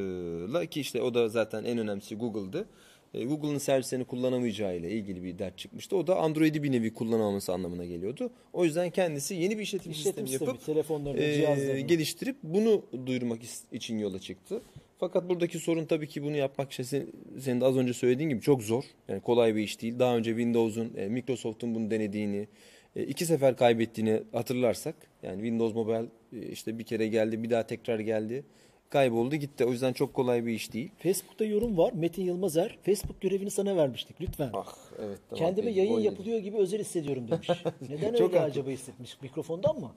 la 0.53 0.67
ki 0.67 0.81
işte 0.81 1.03
o 1.03 1.15
da 1.15 1.29
zaten 1.29 1.65
en 1.65 1.79
önemlisi 1.79 2.17
Google'dı. 2.17 2.67
e, 3.15 3.25
Google'ın 3.25 3.59
servislerini 3.59 4.05
kullanamayacağı 4.05 4.77
ile 4.77 4.91
ilgili 4.91 5.25
bir 5.25 5.39
dert 5.39 5.59
çıkmıştı. 5.59 5.97
O 5.97 6.07
da 6.07 6.17
Android'i 6.17 6.63
bir 6.63 6.73
nevi 6.73 6.95
kullanamaması 6.95 7.53
anlamına 7.53 7.85
geliyordu. 7.85 8.31
O 8.53 8.65
yüzden 8.65 8.91
kendisi 8.91 9.35
yeni 9.35 9.59
bir 9.59 9.63
işletim, 9.63 9.93
İşletim 9.93 10.13
sistemi 10.13 10.29
sistemi, 10.29 10.49
yapıp 10.49 10.67
telefonlarını, 10.67 11.21
e, 11.21 11.81
geliştirip 11.81 12.37
bunu 12.43 12.83
duyurmak 13.07 13.41
için 13.73 13.99
yola 13.99 14.19
çıktı. 14.19 14.63
Fakat 14.99 15.29
buradaki 15.29 15.59
sorun 15.59 15.85
tabii 15.85 16.09
ki 16.09 16.23
bunu 16.23 16.37
yapmak 16.37 16.71
işte 16.71 16.85
sen- 16.85 17.07
senin 17.41 17.61
de 17.61 17.65
az 17.65 17.77
önce 17.77 17.93
söylediğin 17.93 18.29
gibi 18.29 18.41
çok 18.41 18.63
zor. 18.63 18.85
Yani 19.09 19.21
kolay 19.21 19.57
bir 19.57 19.63
iş 19.63 19.83
değil. 19.83 19.99
Daha 19.99 20.17
önce 20.17 20.31
Windows'un, 20.31 20.93
e, 20.97 21.09
Microsoft'un 21.09 21.75
bunu 21.75 21.91
denediğini, 21.91 22.49
e, 22.97 23.03
iki 23.03 23.27
sefer 23.27 23.57
kaybettiğini 23.57 24.23
hatırlarsak. 24.33 24.95
Yani 25.23 25.37
Windows 25.37 25.75
Mobile 25.75 26.07
e, 26.33 26.47
işte 26.53 26.79
bir 26.79 26.85
kere 26.85 27.07
geldi, 27.09 27.43
bir 27.43 27.51
daha 27.51 27.63
tekrar 27.67 27.99
geldi. 27.99 28.45
Kayboldu 28.91 29.37
gitti. 29.37 29.65
O 29.65 29.73
yüzden 29.73 29.93
çok 29.93 30.15
kolay 30.15 30.47
bir 30.47 30.53
iş 30.53 30.73
değil. 30.73 30.91
Facebook'ta 30.99 31.45
yorum 31.45 31.77
var. 31.79 31.93
Metin 31.93 32.23
Yılmazer. 32.25 32.79
Facebook 32.83 33.21
görevini 33.21 33.51
sana 33.51 33.77
vermiştik. 33.77 34.21
Lütfen. 34.21 34.51
Ah 34.53 34.75
evet. 34.99 35.19
tamam. 35.31 35.45
Kendime 35.45 35.71
yayın 35.71 36.01
yapılıyor 36.01 36.39
gibi 36.39 36.57
özel 36.57 36.81
hissediyorum 36.81 37.29
demiş. 37.31 37.49
Neden 37.91 38.15
Çok 38.15 38.29
öyle 38.29 38.39
haklı. 38.39 38.51
acaba 38.51 38.71
hissetmiş? 38.71 39.23
Mikrofondan 39.23 39.81
mı? 39.81 39.93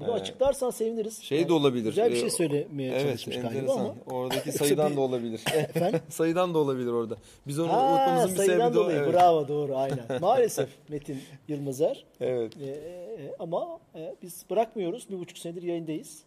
Bunu 0.00 0.08
Ee, 0.08 0.12
açıklarsan 0.12 0.70
seviniriz. 0.70 1.22
Şey 1.22 1.38
Yani 1.38 1.48
de 1.48 1.52
olabilir. 1.52 1.84
Güzel 1.88 2.10
bir 2.10 2.16
Ee, 2.16 2.20
şey 2.20 2.30
söylemeye 2.30 2.90
Evet, 2.92 3.02
çalışmış 3.02 3.36
galiba 3.40 3.72
ama. 3.72 3.94
Oradaki 4.06 4.52
sayıdan 4.58 4.96
da 4.96 5.00
olabilir. 5.00 5.40
Efendim? 5.54 6.00
sayıdan 6.08 6.54
da 6.54 6.58
olabilir 6.58 6.90
orada. 6.90 7.16
Biz 7.46 7.58
onu 7.58 7.72
Ha, 7.72 7.88
unutmamızın 7.90 8.38
bir 8.38 8.52
sebebi 8.52 8.74
de 8.74 8.78
o. 8.78 8.90
Evet. 8.90 9.12
Bravo 9.12 9.48
doğru 9.48 9.76
aynen. 9.76 10.04
Maalesef 10.20 10.68
Metin 10.88 11.18
Yılmazer. 11.48 12.04
Evet. 12.20 12.52
Ee, 12.62 12.66
e, 12.66 13.34
ama 13.38 13.78
e, 13.94 14.14
biz 14.22 14.44
bırakmıyoruz. 14.50 15.10
Bir 15.10 15.18
buçuk 15.18 15.38
senedir 15.38 15.62
yayındayız. 15.62 16.22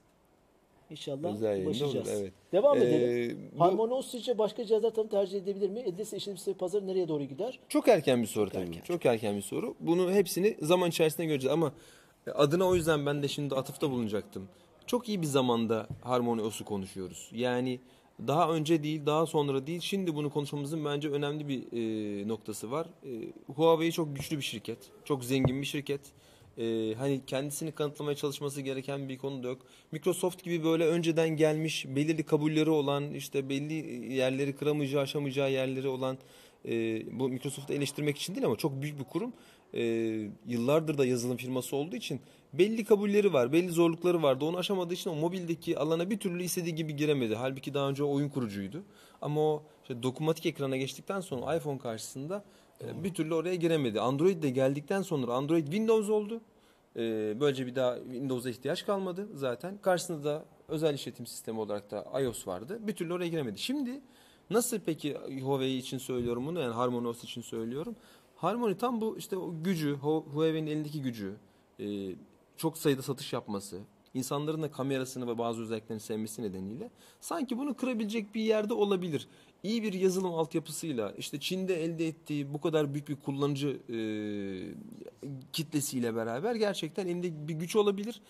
İnşallah 0.90 1.34
Özel 1.34 1.66
ulaşacağız. 1.66 1.96
olur, 1.96 2.06
evet. 2.22 2.32
Devam 2.52 2.78
Ee, 2.78 2.82
edelim. 2.82 3.40
bu- 3.56 3.60
Harmoni 3.64 4.38
başka 4.38 4.66
cihazlar 4.66 4.90
tanı 4.92 5.10
tercih 5.10 5.38
edebilir 5.38 5.70
mi? 5.70 5.80
Edilse 5.80 6.18
işletim 6.18 6.38
sistemi 6.38 6.58
pazarı 6.58 6.88
nereye 6.88 7.08
doğru 7.08 7.24
gider? 7.24 7.60
Çok 7.70 7.88
erken 7.88 8.22
bir 8.22 8.28
soru 8.28 8.50
tabii. 8.50 8.64
erken, 8.68 8.82
Çok 8.82 9.06
erken 9.06 9.36
bir 9.36 9.42
soru. 9.42 9.76
Bunu 9.80 10.12
hepsini 10.12 10.58
zaman 10.62 10.90
içerisinde 10.90 11.26
göreceğiz 11.26 11.54
ama 11.54 11.74
adına 12.36 12.68
o 12.68 12.76
yüzden 12.76 13.06
ben 13.06 13.24
de 13.24 13.28
şimdi 13.28 13.56
atıfta 13.56 13.92
bulunacaktım. 13.92 14.48
Çok 14.86 15.10
iyi 15.10 15.22
bir 15.22 15.28
zamanda 15.28 15.88
Harmony 16.02 16.42
OS'u 16.42 16.66
konuşuyoruz. 16.66 17.30
Yani 17.34 17.80
daha 18.28 18.52
önce 18.52 18.84
değil, 18.84 19.06
daha 19.06 19.26
sonra 19.26 19.68
değil. 19.68 19.82
Şimdi 19.82 20.16
bunu 20.16 20.30
konuşmamızın 20.30 20.86
bence 20.86 21.10
önemli 21.10 21.48
bir 21.48 21.64
e, 21.72 22.28
noktası 22.28 22.72
var. 22.72 22.88
E, 23.06 23.12
Huawei 23.54 23.92
çok 23.92 24.16
güçlü 24.16 24.38
bir 24.38 24.44
şirket. 24.44 24.78
Çok 25.06 25.24
zengin 25.24 25.62
bir 25.62 25.66
şirket. 25.66 26.02
E, 26.58 26.94
hani 26.98 27.22
kendisini 27.28 27.72
kanıtlamaya 27.72 28.16
çalışması 28.16 28.62
gereken 28.62 29.10
bir 29.10 29.18
konu 29.18 29.44
da 29.44 29.48
yok. 29.48 29.62
Microsoft 29.92 30.44
gibi 30.44 30.64
böyle 30.64 30.86
önceden 30.86 31.30
gelmiş, 31.30 31.86
belirli 31.88 32.24
kabulleri 32.24 32.70
olan, 32.70 33.14
işte 33.14 33.50
belli 33.50 33.74
yerleri 34.14 34.56
kıramayacağı, 34.56 35.02
aşamayacağı 35.02 35.52
yerleri 35.52 35.88
olan 35.88 36.18
e, 36.66 36.72
bu 37.20 37.30
Microsoft'u 37.30 37.74
eleştirmek 37.74 38.18
için 38.18 38.36
değil 38.36 38.46
ama 38.46 38.56
çok 38.56 38.82
büyük 38.82 39.00
bir 39.00 39.04
kurum. 39.04 39.34
E, 39.74 39.82
yıllardır 40.48 40.98
da 40.98 41.06
yazılım 41.06 41.38
firması 41.38 41.76
olduğu 41.76 41.96
için 41.96 42.20
belli 42.54 42.84
kabulleri 42.84 43.34
var, 43.34 43.54
belli 43.54 43.70
zorlukları 43.70 44.24
vardı. 44.24 44.46
Onu 44.46 44.58
aşamadığı 44.58 44.94
için 44.94 45.10
o 45.10 45.16
mobildeki 45.16 45.80
alana 45.80 46.10
bir 46.10 46.20
türlü 46.20 46.44
istediği 46.44 46.76
gibi 46.76 46.96
giremedi. 46.96 47.36
Halbuki 47.36 47.74
daha 47.74 47.90
önce 47.90 48.04
oyun 48.04 48.30
kurucuydu. 48.30 48.84
Ama 49.22 49.42
o 49.42 49.64
işte 49.82 50.04
dokunmatik 50.04 50.46
ekrana 50.46 50.78
geçtikten 50.78 51.22
sonra 51.22 51.56
iPhone 51.56 51.80
karşısında 51.80 52.44
e, 52.82 53.04
bir 53.04 53.14
türlü 53.14 53.34
oraya 53.34 53.56
giremedi. 53.56 54.02
Android 54.02 54.44
de 54.44 54.50
geldikten 54.50 55.02
sonra 55.02 55.34
Android 55.34 55.66
Windows 55.66 56.10
oldu. 56.10 56.42
E, 56.96 57.02
böylece 57.40 57.68
bir 57.68 57.76
daha 57.76 57.98
Windows'a 57.98 58.50
ihtiyaç 58.50 58.86
kalmadı 58.86 59.28
zaten. 59.34 59.78
Karşısında 59.82 60.24
da 60.24 60.46
özel 60.68 60.94
işletim 60.94 61.28
sistemi 61.28 61.60
olarak 61.60 61.92
da 61.92 62.22
iOS 62.22 62.48
vardı. 62.48 62.80
Bir 62.82 62.96
türlü 62.96 63.14
oraya 63.14 63.28
giremedi. 63.28 63.60
Şimdi 63.60 64.02
nasıl 64.50 64.80
peki 64.86 65.18
Huawei 65.42 65.78
için 65.78 65.98
söylüyorum 65.98 66.48
bunu 66.48 66.60
yani 66.60 66.74
Harmony 66.74 67.08
OS 67.08 67.24
için 67.24 67.42
söylüyorum. 67.42 67.96
Harmony 68.36 68.76
tam 68.78 69.02
bu 69.02 69.18
işte 69.18 69.38
o 69.38 69.54
gücü, 69.64 69.94
Hu- 69.94 70.26
Huawei'nin 70.34 70.68
elindeki 70.68 71.02
gücü, 71.02 71.34
e, 71.80 72.16
çok 72.58 72.78
sayıda 72.78 73.02
satış 73.02 73.34
yapması, 73.34 73.80
insanların 74.14 74.62
da 74.62 74.72
kamerasını 74.72 75.28
ve 75.28 75.38
bazı 75.38 75.62
özelliklerini 75.62 76.02
sevmesi 76.02 76.42
nedeniyle 76.42 76.90
sanki 77.22 77.58
bunu 77.58 77.74
kırabilecek 77.74 78.36
bir 78.36 78.42
yerde 78.42 78.74
olabilir. 78.74 79.28
İyi 79.64 79.84
bir 79.84 79.94
yazılım 79.94 80.34
altyapısıyla 80.34 81.14
işte 81.18 81.40
Çin'de 81.40 81.84
elde 81.84 82.08
ettiği 82.08 82.54
bu 82.54 82.62
kadar 82.62 82.94
büyük 82.94 83.10
bir 83.10 83.16
kullanıcı 83.16 83.80
e, 83.90 83.98
kitlesiyle 85.54 86.16
beraber 86.16 86.56
gerçekten 86.56 87.08
elinde 87.08 87.48
bir 87.48 87.54
güç 87.54 87.76
olabilir. 87.76 88.22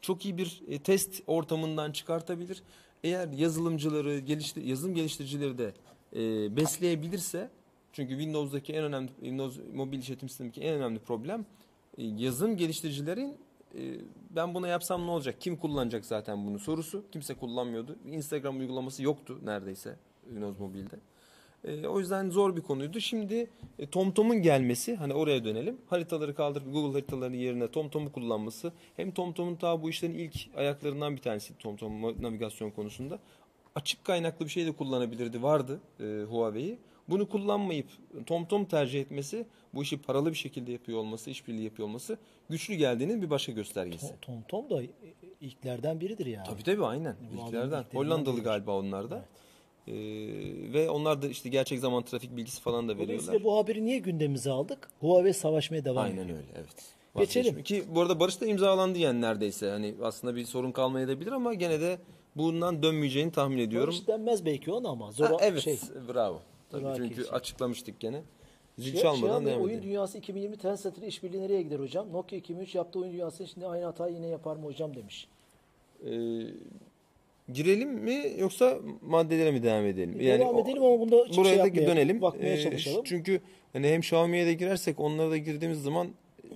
Çok 0.00 0.24
iyi 0.24 0.38
bir 0.38 0.62
e, 0.68 0.78
test 0.78 1.22
ortamından 1.26 1.92
çıkartabilir. 1.92 2.62
Eğer 3.04 3.28
yazılımcıları, 3.28 4.18
geliştir 4.18 4.64
yazılım 4.64 4.94
geliştiricileri 4.94 5.58
de 5.58 5.72
e, 6.16 6.56
besleyebilirse 6.56 7.50
çünkü 7.92 8.12
Windows'daki 8.12 8.72
en 8.72 8.84
önemli 8.84 9.08
Windows 9.08 9.58
mobil 9.74 9.98
işletim 9.98 10.28
sistemindeki 10.28 10.60
en 10.60 10.74
önemli 10.74 10.98
problem 10.98 11.46
e, 11.98 12.04
yazılım 12.04 12.56
geliştiricilerin 12.56 13.36
e, 13.74 13.80
ben 14.30 14.54
buna 14.54 14.68
yapsam 14.68 15.06
ne 15.06 15.10
olacak? 15.10 15.40
Kim 15.40 15.56
kullanacak 15.56 16.04
zaten 16.04 16.46
bunu 16.46 16.58
sorusu. 16.58 17.04
Kimse 17.12 17.34
kullanmıyordu. 17.34 17.96
Instagram 18.10 18.58
uygulaması 18.58 19.02
yoktu 19.02 19.40
neredeyse 19.44 19.96
Windows 20.24 20.58
Mobile'de. 20.58 20.96
E, 21.64 21.86
o 21.86 21.98
yüzden 21.98 22.30
zor 22.30 22.56
bir 22.56 22.60
konuydu. 22.62 23.00
Şimdi 23.00 23.50
e, 23.78 23.86
TomTom'un 23.86 24.42
gelmesi, 24.42 24.96
hani 24.96 25.14
oraya 25.14 25.44
dönelim. 25.44 25.78
Haritaları 25.86 26.34
kaldırıp 26.34 26.72
Google 26.72 26.92
haritalarının 26.92 27.36
yerine 27.36 27.70
TomTom'u 27.70 28.12
kullanması. 28.12 28.72
Hem 28.96 29.10
TomTom'un 29.10 29.54
ta 29.54 29.82
bu 29.82 29.90
işlerin 29.90 30.14
ilk 30.14 30.34
ayaklarından 30.56 31.16
bir 31.16 31.20
tanesi 31.20 31.58
TomTom 31.58 32.02
navigasyon 32.22 32.70
konusunda. 32.70 33.18
Açık 33.74 34.04
kaynaklı 34.04 34.44
bir 34.44 34.50
şey 34.50 34.66
de 34.66 34.72
kullanabilirdi, 34.72 35.42
vardı 35.42 35.80
e, 36.00 36.04
Huawei. 36.30 36.78
Bunu 37.08 37.28
kullanmayıp 37.28 37.86
TomTom 38.26 38.64
tercih 38.64 39.00
etmesi, 39.00 39.46
bu 39.74 39.82
işi 39.82 40.02
paralı 40.02 40.30
bir 40.30 40.36
şekilde 40.36 40.72
yapıyor 40.72 40.98
olması, 40.98 41.30
işbirliği 41.30 41.64
yapıyor 41.64 41.88
olması 41.88 42.18
güçlü 42.50 42.74
geldiğinin 42.74 43.22
bir 43.22 43.30
başka 43.30 43.52
göstergesi. 43.52 44.14
Tom 44.22 44.42
Tom 44.48 44.70
da 44.70 44.82
ilklerden 45.40 46.00
biridir 46.00 46.26
yani. 46.26 46.46
Tabii 46.46 46.62
tabii 46.62 46.84
aynen. 46.84 47.16
İlklerden. 47.32 47.46
ilklerinden 47.46 47.84
Hollandalı 47.92 48.34
biridir. 48.34 48.44
galiba 48.44 48.78
onlar 48.78 49.10
da. 49.10 49.24
Ee, 49.88 49.92
ve 50.72 50.90
onlar 50.90 51.22
da 51.22 51.28
işte 51.28 51.48
gerçek 51.48 51.80
zaman 51.80 52.02
trafik 52.02 52.36
bilgisi 52.36 52.60
falan 52.62 52.88
da 52.88 52.92
veriyorlar. 52.92 53.08
Dolayısıyla 53.08 53.44
bu 53.44 53.56
haberi 53.56 53.84
niye 53.84 53.98
gündemimize 53.98 54.50
aldık? 54.50 54.88
Huawei 55.00 55.32
savaşmaya 55.34 55.84
devam 55.84 56.06
ediyor. 56.06 56.24
Aynen 56.24 56.36
öyle 56.36 56.46
evet. 56.56 56.94
Geçelim. 57.18 57.62
Ki 57.62 57.84
bu 57.94 58.00
arada 58.00 58.20
barış 58.20 58.40
da 58.40 58.46
imzalandı 58.46 58.98
yani 58.98 59.20
neredeyse. 59.20 59.70
Hani 59.70 59.94
aslında 60.02 60.36
bir 60.36 60.44
sorun 60.44 60.72
kalmayabilir 60.72 61.32
ama 61.32 61.54
gene 61.54 61.80
de 61.80 61.98
bundan 62.36 62.82
dönmeyeceğini 62.82 63.32
tahmin 63.32 63.58
ediyorum. 63.58 63.88
Barış 63.94 64.06
denmez 64.08 64.44
belki 64.46 64.72
ona 64.72 64.88
ama 64.88 65.12
zor 65.12 65.24
Ha, 65.26 65.36
evet 65.40 65.62
şey. 65.62 65.78
bravo. 66.14 66.40
Tabii 66.70 66.82
Zoraki 66.82 66.98
çünkü 67.02 67.14
şey. 67.14 67.24
açıklamıştık 67.32 68.00
gene. 68.00 68.22
Zil 68.78 68.92
Şey- 68.92 69.02
çalmadan 69.02 69.28
Şahan 69.28 69.46
Bey, 69.46 69.52
devam 69.52 69.64
oyun 69.64 69.82
dünyası 69.82 70.18
2020 70.18 70.56
Tencent 70.56 70.98
ile 70.98 71.06
işbirliği 71.06 71.40
nereye 71.42 71.62
gider 71.62 71.80
hocam? 71.80 72.12
Nokia 72.12 72.36
2003 72.36 72.74
yaptığı 72.74 72.98
oyun 72.98 73.12
dünyası 73.12 73.46
şimdi 73.46 73.66
aynı 73.66 73.84
hatayı 73.84 74.14
yine 74.14 74.26
yapar 74.26 74.56
mı 74.56 74.64
hocam 74.64 74.96
demiş. 74.96 75.28
Ee, 76.06 76.10
girelim 77.52 77.88
mi 77.90 78.32
yoksa 78.38 78.78
maddelere 79.02 79.50
mi 79.52 79.62
devam 79.62 79.86
edelim? 79.86 80.18
devam 80.20 80.56
o- 80.56 80.60
edelim 80.62 80.82
ama 80.82 81.00
bunda 81.00 81.16
buraya 81.36 81.48
şey 81.48 81.56
yapmaya, 81.58 81.86
dönelim. 81.86 82.22
bakmaya 82.22 82.54
Ee, 82.54 82.62
çalışalım. 82.62 83.04
çünkü 83.04 83.40
hani 83.72 83.88
hem 83.88 84.00
Xiaomi'ye 84.00 84.46
de 84.46 84.54
girersek 84.54 85.00
onlara 85.00 85.30
da 85.30 85.36
girdiğimiz 85.36 85.82
zaman 85.82 86.08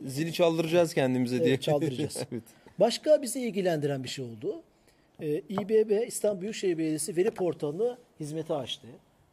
zili 0.07 0.33
çaldıracağız 0.33 0.95
kendimize 0.95 1.37
Evet, 1.37 1.47
diye. 1.47 1.61
çaldıracağız. 1.61 2.17
evet. 2.33 2.43
Başka 2.81 3.23
bizi 3.23 3.41
ilgilendiren 3.41 4.05
bir 4.05 4.09
şey 4.09 4.25
oldu. 4.25 4.63
Ee, 5.23 5.43
İBB 5.49 6.07
İstanbul 6.07 6.41
Büyükşehir 6.43 6.79
Belediyesi 6.79 7.17
veri 7.17 7.31
portalını 7.31 7.99
hizmete 8.21 8.55
açtı. 8.55 8.87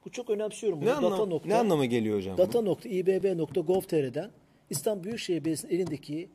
Bu 0.06 0.10
çok 0.12 0.30
önemsiyorum. 0.30 0.82
Bunu 0.82 0.89
Ne, 0.89 0.93
data 0.93 1.08
anlam, 1.08 1.30
nokta, 1.30 1.47
ne 1.49 1.56
anlama 1.56 1.86
geliyor 1.86 2.18
hocam? 2.18 2.34
bu? 2.38 2.41
data.ibb.gov.tr'den 2.41 4.30
İstanbul 4.70 5.04
Büyükşehir 5.04 5.38
Belediyesi'nin 5.38 5.72
elindeki 5.72 6.30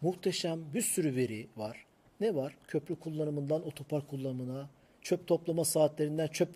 muhteşem 0.00 0.60
bir 0.74 0.82
sürü 0.82 1.16
veri 1.16 1.46
var. 1.56 1.84
Ne 2.22 2.34
var? 2.34 2.56
Köprü 2.68 2.96
kullanımından 2.96 3.66
otopark 3.66 4.08
kullanımına, 4.08 4.70
çöp 5.00 5.26
toplama 5.26 5.64
saatlerinden 5.64 6.26
çöp 6.26 6.48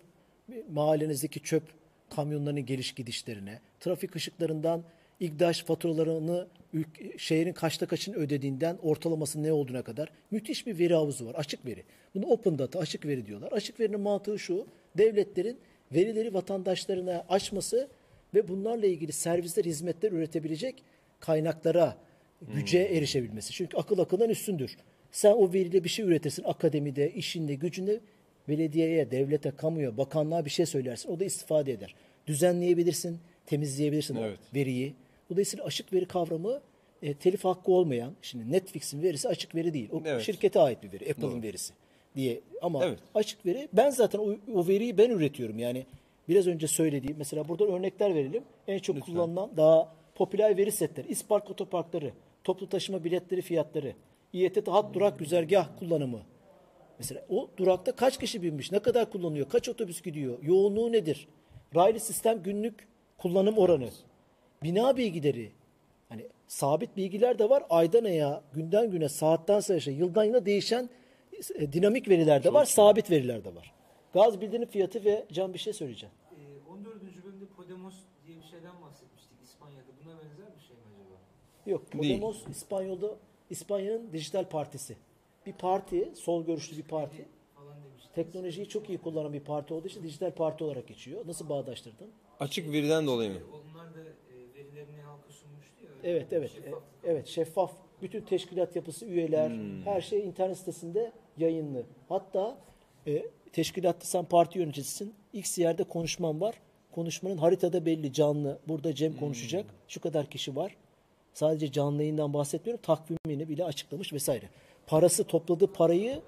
mahallenizdeki 0.69 1.39
çöp 1.39 1.63
kamyonlarının 2.09 2.65
geliş 2.65 2.91
gidişlerine, 2.91 3.59
trafik 3.79 4.15
ışıklarından 4.15 4.83
İGDAŞ 5.19 5.63
faturalarını 5.63 6.47
şehrin 7.17 7.53
kaçta 7.53 7.85
kaçını 7.85 8.15
ödediğinden 8.15 8.77
ortalaması 8.83 9.43
ne 9.43 9.51
olduğuna 9.51 9.81
kadar 9.81 10.09
müthiş 10.31 10.67
bir 10.67 10.79
veri 10.79 10.93
havuzu 10.93 11.25
var. 11.25 11.35
Açık 11.35 11.65
veri. 11.65 11.83
Bunu 12.15 12.25
open 12.25 12.59
data, 12.59 12.79
açık 12.79 13.05
veri 13.05 13.25
diyorlar. 13.25 13.51
Açık 13.51 13.79
verinin 13.79 13.99
mantığı 13.99 14.39
şu. 14.39 14.67
Devletlerin 14.97 15.57
verileri 15.91 16.33
vatandaşlarına 16.33 17.25
açması 17.29 17.89
ve 18.33 18.47
bunlarla 18.47 18.85
ilgili 18.85 19.11
servisler, 19.11 19.65
hizmetler 19.65 20.11
üretebilecek 20.11 20.83
kaynaklara, 21.19 21.97
güce 22.55 22.79
erişebilmesi. 22.79 23.53
Çünkü 23.53 23.77
akıl 23.77 23.99
akıldan 23.99 24.29
üstündür. 24.29 24.77
Sen 25.11 25.31
o 25.31 25.53
veriyle 25.53 25.83
bir 25.83 25.89
şey 25.89 26.05
üretirsin 26.05 26.43
akademide, 26.43 27.11
işinde, 27.11 27.55
gücünde 27.55 27.99
belediyeye, 28.49 29.11
devlete, 29.11 29.51
kamuya, 29.51 29.97
bakanlığa 29.97 30.45
bir 30.45 30.49
şey 30.49 30.65
söylersin. 30.65 31.09
O 31.09 31.19
da 31.19 31.25
istifade 31.25 31.71
eder. 31.71 31.95
Düzenleyebilirsin, 32.27 33.19
temizleyebilirsin 33.45 34.15
Evet. 34.15 34.39
o 34.51 34.55
veriyi. 34.55 34.93
Dolayısıyla 35.29 35.65
açık 35.65 35.93
veri 35.93 36.05
kavramı 36.05 36.61
e, 37.03 37.13
telif 37.13 37.45
hakkı 37.45 37.71
olmayan, 37.71 38.13
şimdi 38.21 38.51
Netflix'in 38.51 39.03
verisi 39.03 39.27
açık 39.27 39.55
veri 39.55 39.73
değil. 39.73 39.89
O 39.91 40.01
Evet. 40.05 40.21
şirkete 40.21 40.59
ait 40.59 40.83
bir 40.83 40.91
veri, 40.93 41.11
Apple'ın 41.11 41.43
verisi 41.43 41.73
diye. 42.15 42.39
Ama 42.61 42.85
Evet. 42.85 42.99
açık 43.15 43.45
veri, 43.45 43.67
ben 43.73 43.89
zaten 43.89 44.19
o, 44.19 44.35
o 44.53 44.67
veriyi 44.67 44.97
ben 44.97 45.09
üretiyorum. 45.09 45.59
Yani 45.59 45.85
biraz 46.29 46.47
önce 46.47 46.67
söylediğim 46.67 47.15
mesela 47.17 47.47
buradan 47.47 47.67
örnekler 47.67 48.15
verelim. 48.15 48.43
En 48.67 48.79
çok 48.79 49.01
kullanılan 49.01 49.51
daha 49.57 49.93
popüler 50.15 50.57
veri 50.57 50.71
setleri. 50.71 51.07
İspark 51.07 51.49
otoparkları, 51.49 52.11
toplu 52.43 52.69
taşıma 52.69 53.03
biletleri 53.03 53.41
fiyatları, 53.41 53.93
İETT 54.37 54.67
hat 54.67 54.93
durak 54.93 55.19
güzergah 55.19 55.67
kullanımı. 55.79 56.21
Mesela 56.99 57.25
o 57.29 57.49
durakta 57.57 57.91
kaç 57.91 58.19
kişi 58.19 58.43
binmiş, 58.43 58.71
ne 58.71 58.79
kadar 58.79 59.11
kullanıyor, 59.11 59.49
kaç 59.49 59.69
otobüs 59.69 60.01
gidiyor, 60.01 60.43
yoğunluğu 60.43 60.91
nedir? 60.91 61.27
Raylı 61.75 61.99
sistem 61.99 62.43
günlük 62.43 62.87
kullanım 63.17 63.57
oranı, 63.57 63.89
bina 64.63 64.97
bilgileri, 64.97 65.51
hani 66.09 66.27
sabit 66.47 66.97
bilgiler 66.97 67.39
de 67.39 67.49
var. 67.49 67.63
Aydan 67.69 68.03
aya, 68.03 68.41
günden 68.53 68.91
güne, 68.91 69.09
saatten 69.09 69.59
saate, 69.59 69.91
yıldan 69.91 70.23
yıla 70.23 70.45
değişen 70.45 70.89
e, 71.55 71.73
dinamik 71.73 72.09
veriler 72.09 72.43
de 72.43 72.53
var, 72.53 72.65
sabit 72.65 73.11
veriler 73.11 73.43
de 73.45 73.55
var. 73.55 73.73
Gaz 74.13 74.41
bildirim 74.41 74.69
fiyatı 74.69 75.05
ve 75.05 75.25
Can 75.31 75.53
bir 75.53 75.59
şey 75.59 75.73
söyleyeceğim. 75.73 76.15
Ee, 76.31 76.71
14. 76.71 76.95
bölümde 77.25 77.45
Podemos 77.45 77.93
diye 78.27 78.37
bir 78.37 78.43
şeyden 78.43 78.81
bahsetmiştik 78.81 79.37
İspanya'da. 79.43 79.91
Buna 80.05 80.13
benzer 80.13 80.55
bir 80.59 80.67
şey 80.67 80.75
mi 80.75 80.81
acaba? 80.95 81.15
Yok, 81.65 81.93
Değil. 81.93 82.13
Podemos 82.13 82.47
İspanyol'da 82.47 83.07
İspanya'nın 83.49 84.13
dijital 84.13 84.45
partisi. 84.45 84.95
Bir 85.45 85.53
parti, 85.53 86.11
sol 86.15 86.45
görüşlü 86.45 86.77
bir 86.77 86.83
parti. 86.83 87.25
Teknolojiyi 88.15 88.69
çok 88.69 88.89
iyi 88.89 88.97
kullanan 88.97 89.33
bir 89.33 89.39
parti 89.39 89.73
olduğu 89.73 89.87
için 89.87 90.03
dijital 90.03 90.31
parti 90.31 90.63
olarak 90.63 90.87
geçiyor. 90.87 91.27
Nasıl 91.27 91.49
bağdaştırdın? 91.49 92.07
Açık 92.39 92.71
veriden 92.71 93.07
dolayı 93.07 93.31
mı? 93.31 93.39
Onlar 93.53 93.93
da 93.93 93.99
e, 93.99 94.55
verilerini 94.55 95.01
halka 95.01 95.31
sunmuştu 95.31 95.83
ya. 95.83 96.11
Evet, 96.11 96.27
evet. 96.31 96.51
Şeffaflık. 96.51 96.83
Evet, 97.03 97.27
şeffaf. 97.27 97.71
Bütün 98.01 98.21
teşkilat 98.21 98.75
yapısı, 98.75 99.05
üyeler, 99.05 99.51
her 99.85 100.01
şey 100.01 100.27
internet 100.27 100.57
sitesinde 100.57 101.11
yayınlı. 101.37 101.83
Hatta 102.09 102.57
e, 103.07 103.25
teşkilatta 103.53 104.05
sen 104.05 104.25
parti 104.25 104.59
yöneticisin. 104.59 105.13
X 105.33 105.57
yerde 105.57 105.83
konuşman 105.83 106.41
var. 106.41 106.55
Konuşmanın 106.91 107.37
haritada 107.37 107.85
belli, 107.85 108.13
canlı. 108.13 108.59
Burada 108.67 108.95
Cem 108.95 109.17
konuşacak. 109.17 109.65
Şu 109.87 110.01
kadar 110.01 110.25
kişi 110.25 110.55
var. 110.55 110.75
Sadece 111.37 111.71
canlı 111.71 112.01
yayından 112.01 112.33
bahsetmiyorum. 112.33 112.81
Takvimini 112.81 113.49
bile 113.49 113.65
açıklamış 113.65 114.13
vesaire. 114.13 114.45
Parası 114.87 115.23
topladığı 115.23 115.67
parayı 115.67 116.21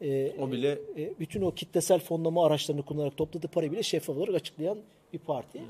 e, 0.00 0.32
O 0.40 0.52
bile 0.52 0.78
e, 0.98 1.18
bütün 1.20 1.42
o 1.42 1.50
kitlesel 1.50 2.00
fonlama 2.00 2.46
araçlarını 2.46 2.82
kullanarak 2.82 3.16
topladığı 3.16 3.48
parayı 3.48 3.72
bile 3.72 3.82
şeffaf 3.82 4.16
olarak 4.16 4.34
açıklayan 4.34 4.78
bir 5.12 5.18
parti. 5.18 5.60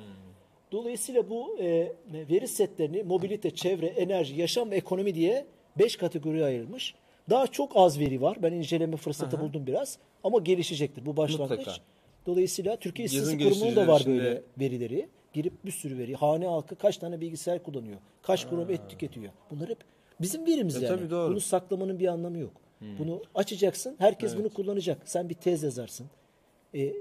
Dolayısıyla 0.72 1.30
bu 1.30 1.58
e, 1.60 1.92
veri 2.12 2.48
setlerini 2.48 3.02
mobilite, 3.02 3.50
çevre, 3.50 3.86
enerji, 3.86 4.40
yaşam 4.40 4.70
ve 4.70 4.76
ekonomi 4.76 5.14
diye 5.14 5.46
5 5.78 5.96
kategoriye 5.96 6.44
ayrılmış. 6.44 6.94
Daha 7.30 7.46
çok 7.46 7.72
az 7.74 8.00
veri 8.00 8.22
var. 8.22 8.38
Ben 8.42 8.52
inceleme 8.52 8.96
fırsatı 8.96 9.40
buldum 9.40 9.66
biraz. 9.66 9.98
Ama 10.24 10.38
gelişecektir. 10.38 11.06
Bu 11.06 11.16
başlangıç. 11.16 11.58
Mutlaka. 11.58 11.76
Dolayısıyla 12.26 12.76
Türkiye 12.76 13.06
İstatistik 13.06 13.42
Kurumu'nun 13.42 13.76
da 13.76 13.86
var 13.86 14.02
böyle 14.06 14.42
verileri. 14.58 15.08
Girip 15.34 15.64
bir 15.64 15.70
sürü 15.70 15.98
veri. 15.98 16.14
Hane 16.14 16.46
halkı 16.46 16.76
kaç 16.76 16.96
tane 16.98 17.20
bilgisayar 17.20 17.62
kullanıyor? 17.62 17.98
Kaç 18.22 18.48
kurum 18.48 18.70
et 18.70 18.80
tüketiyor? 18.88 19.32
Bunlar 19.50 19.68
hep 19.68 19.78
bizim 20.20 20.46
verimiz 20.46 20.76
E, 20.82 20.86
yani. 20.86 20.96
tabii 20.96 21.10
doğru. 21.10 21.30
Bunu 21.30 21.40
saklamanın 21.40 21.98
bir 21.98 22.06
anlamı 22.08 22.38
yok. 22.38 22.52
Bunu 22.98 23.22
açacaksın. 23.34 23.94
Herkes 23.98 24.36
bunu 24.36 24.50
kullanacak. 24.50 24.98
Sen 25.04 25.28
bir 25.28 25.34
tez 25.34 25.62
yazarsın. 25.62 26.06
E, 26.74 26.82
e, 26.82 26.94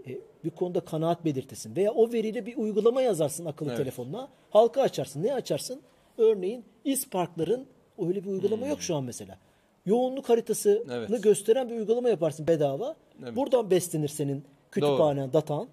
bir 0.44 0.50
konuda 0.50 0.80
kanaat 0.80 1.26
belirtesin. 1.26 1.76
Veya 1.76 1.92
o 1.92 2.12
veriyle 2.14 2.46
bir 2.46 2.58
uygulama 2.58 3.02
yazarsın 3.02 3.46
akıllı 3.46 3.70
Evet. 3.70 3.78
telefonla. 3.78 4.28
Halka 4.50 4.82
açarsın. 4.82 5.24
Ne 5.24 5.34
açarsın? 5.34 5.82
Örneğin 6.18 6.64
İsparkların 6.86 7.66
öyle 7.98 8.24
bir 8.24 8.30
uygulama 8.30 8.68
yok 8.68 8.82
şu 8.82 8.96
an 8.96 9.04
mesela. 9.04 9.38
Yoğunluk 9.86 10.30
haritasını 10.30 10.84
Evet. 10.92 11.24
gösteren 11.24 11.70
bir 11.70 11.76
uygulama 11.76 12.10
yaparsın 12.10 12.48
bedava. 12.48 12.96
Evet. 13.24 13.36
Buradan 13.36 13.72
beslenir 13.72 14.08
senin 14.08 14.44
kütüphanen, 14.72 15.34
datan. 15.34 15.68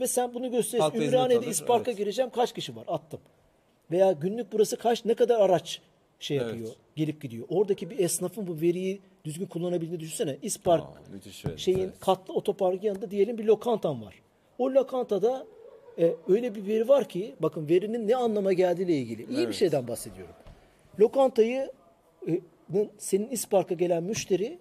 Ve 0.00 0.06
sen 0.06 0.34
bunu 0.34 0.50
gösterirsin. 0.50 1.00
Ümraniye'de 1.00 1.46
İspark'a 1.46 1.90
evet. 1.90 1.98
gireceğim 1.98 2.30
kaç 2.30 2.52
kişi 2.54 2.76
var? 2.76 2.84
Attım. 2.88 3.20
Veya 3.90 4.12
günlük 4.12 4.52
burası 4.52 4.76
kaç 4.76 5.04
ne 5.04 5.14
kadar 5.14 5.40
araç 5.40 5.80
şey 6.18 6.36
Evet. 6.36 6.48
yapıyor, 6.48 6.70
gelip 6.96 7.22
gidiyor. 7.22 7.46
Oradaki 7.48 7.90
bir 7.90 7.98
esnafın 7.98 8.46
bu 8.46 8.60
veriyi 8.60 9.00
düzgün 9.24 9.46
kullanabildiğini 9.46 10.00
düşünsene. 10.00 10.36
İspark 10.42 10.84
Aa, 10.84 11.56
şeyin 11.56 11.78
Evet. 11.78 12.00
katlı 12.00 12.34
otoparkın 12.34 12.86
yanında 12.86 13.10
diyelim 13.10 13.38
bir 13.38 13.44
lokantan 13.44 14.02
var. 14.02 14.14
O 14.58 14.70
lokantada 14.70 15.46
e, 15.98 16.14
öyle 16.28 16.54
bir 16.54 16.66
veri 16.66 16.88
var 16.88 17.08
ki 17.08 17.34
bakın 17.40 17.68
verinin 17.68 18.08
ne 18.08 18.16
anlama 18.16 18.52
geldiğiyle 18.52 18.96
ilgili. 18.96 19.22
İyi 19.22 19.36
bir 19.38 19.44
Evet. 19.44 19.54
şeyden 19.54 19.88
bahsediyorum. 19.88 20.34
Lokantayı 21.00 21.72
e, 22.28 22.40
senin 22.98 23.28
İspark'a 23.30 23.74
gelen 23.74 24.02
müşteri 24.02 24.58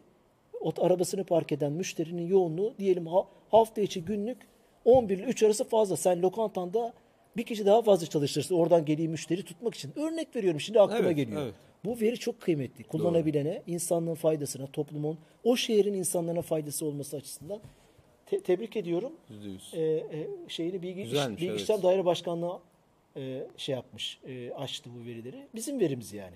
o 0.61 0.73
arabasını 0.77 1.23
park 1.23 1.51
eden 1.51 1.71
müşterinin 1.71 2.27
yoğunluğu 2.27 2.73
diyelim 2.79 3.07
ha- 3.07 3.27
hafta 3.51 3.81
içi 3.81 4.05
günlük 4.05 4.37
11 4.86 5.17
ile 5.17 5.23
3 5.25 5.43
arası 5.43 5.63
fazla. 5.63 5.97
Sen 5.97 6.21
lokantanda 6.21 6.93
bir 7.38 7.43
kişi 7.43 7.65
daha 7.65 7.81
fazla 7.81 8.07
çalıştırırsın 8.07 8.55
oradan 8.55 8.86
geliği 8.86 9.07
müşteri 9.07 9.43
tutmak 9.43 9.75
için. 9.75 9.91
Örnek 9.95 10.36
veriyorum 10.36 10.59
şimdi 10.59 10.81
aklıma 10.81 10.99
Evet, 11.05 11.15
geliyor. 11.15 11.41
evet. 11.41 11.53
Bu 11.86 11.99
veri 12.01 12.19
çok 12.19 12.41
kıymetli. 12.41 12.84
Kullanabilene, 12.84 13.61
insanlığın 13.67 14.15
faydasına, 14.15 14.67
toplumun, 14.67 15.17
o 15.43 15.55
şehrin 15.55 15.93
insanlarına 15.93 16.41
faydası 16.41 16.86
olması 16.86 17.17
açısından 17.17 17.59
te- 18.25 18.39
tebrik 18.39 18.75
ediyorum. 18.77 19.13
Yüzde 19.29 19.47
yüz. 19.49 19.71
Ee, 19.73 19.81
e, 19.81 20.27
şeyini 20.47 20.81
bilgi, 20.81 21.03
Güzelmiş, 21.03 21.41
bilgi 21.41 21.51
evet. 21.51 21.61
İşlem 21.61 21.84
Daire 21.84 22.05
Başkanlığı 22.05 22.59
e, 23.17 23.47
şey 23.57 23.75
yapmış, 23.75 24.19
e, 24.27 24.51
açtı 24.51 24.89
bu 24.99 25.05
verileri. 25.05 25.47
Bizim 25.55 25.79
verimiz 25.79 26.13
yani. 26.13 26.36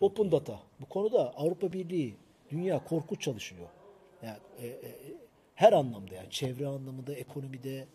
Open 0.00 0.32
data. 0.32 0.60
Bu 0.80 0.86
konuda 0.86 1.32
Avrupa 1.36 1.72
Birliği, 1.72 2.14
dünya 2.50 2.84
korkunç 2.84 3.20
çalışıyor. 3.20 3.68
Yani 4.22 4.38
e, 4.62 4.66
e, 4.66 4.72
her 5.54 5.72
anlamda 5.72 6.14
yani 6.14 6.30
çevre 6.30 6.66
anlamında, 6.66 7.14
ekonomide, 7.14 7.86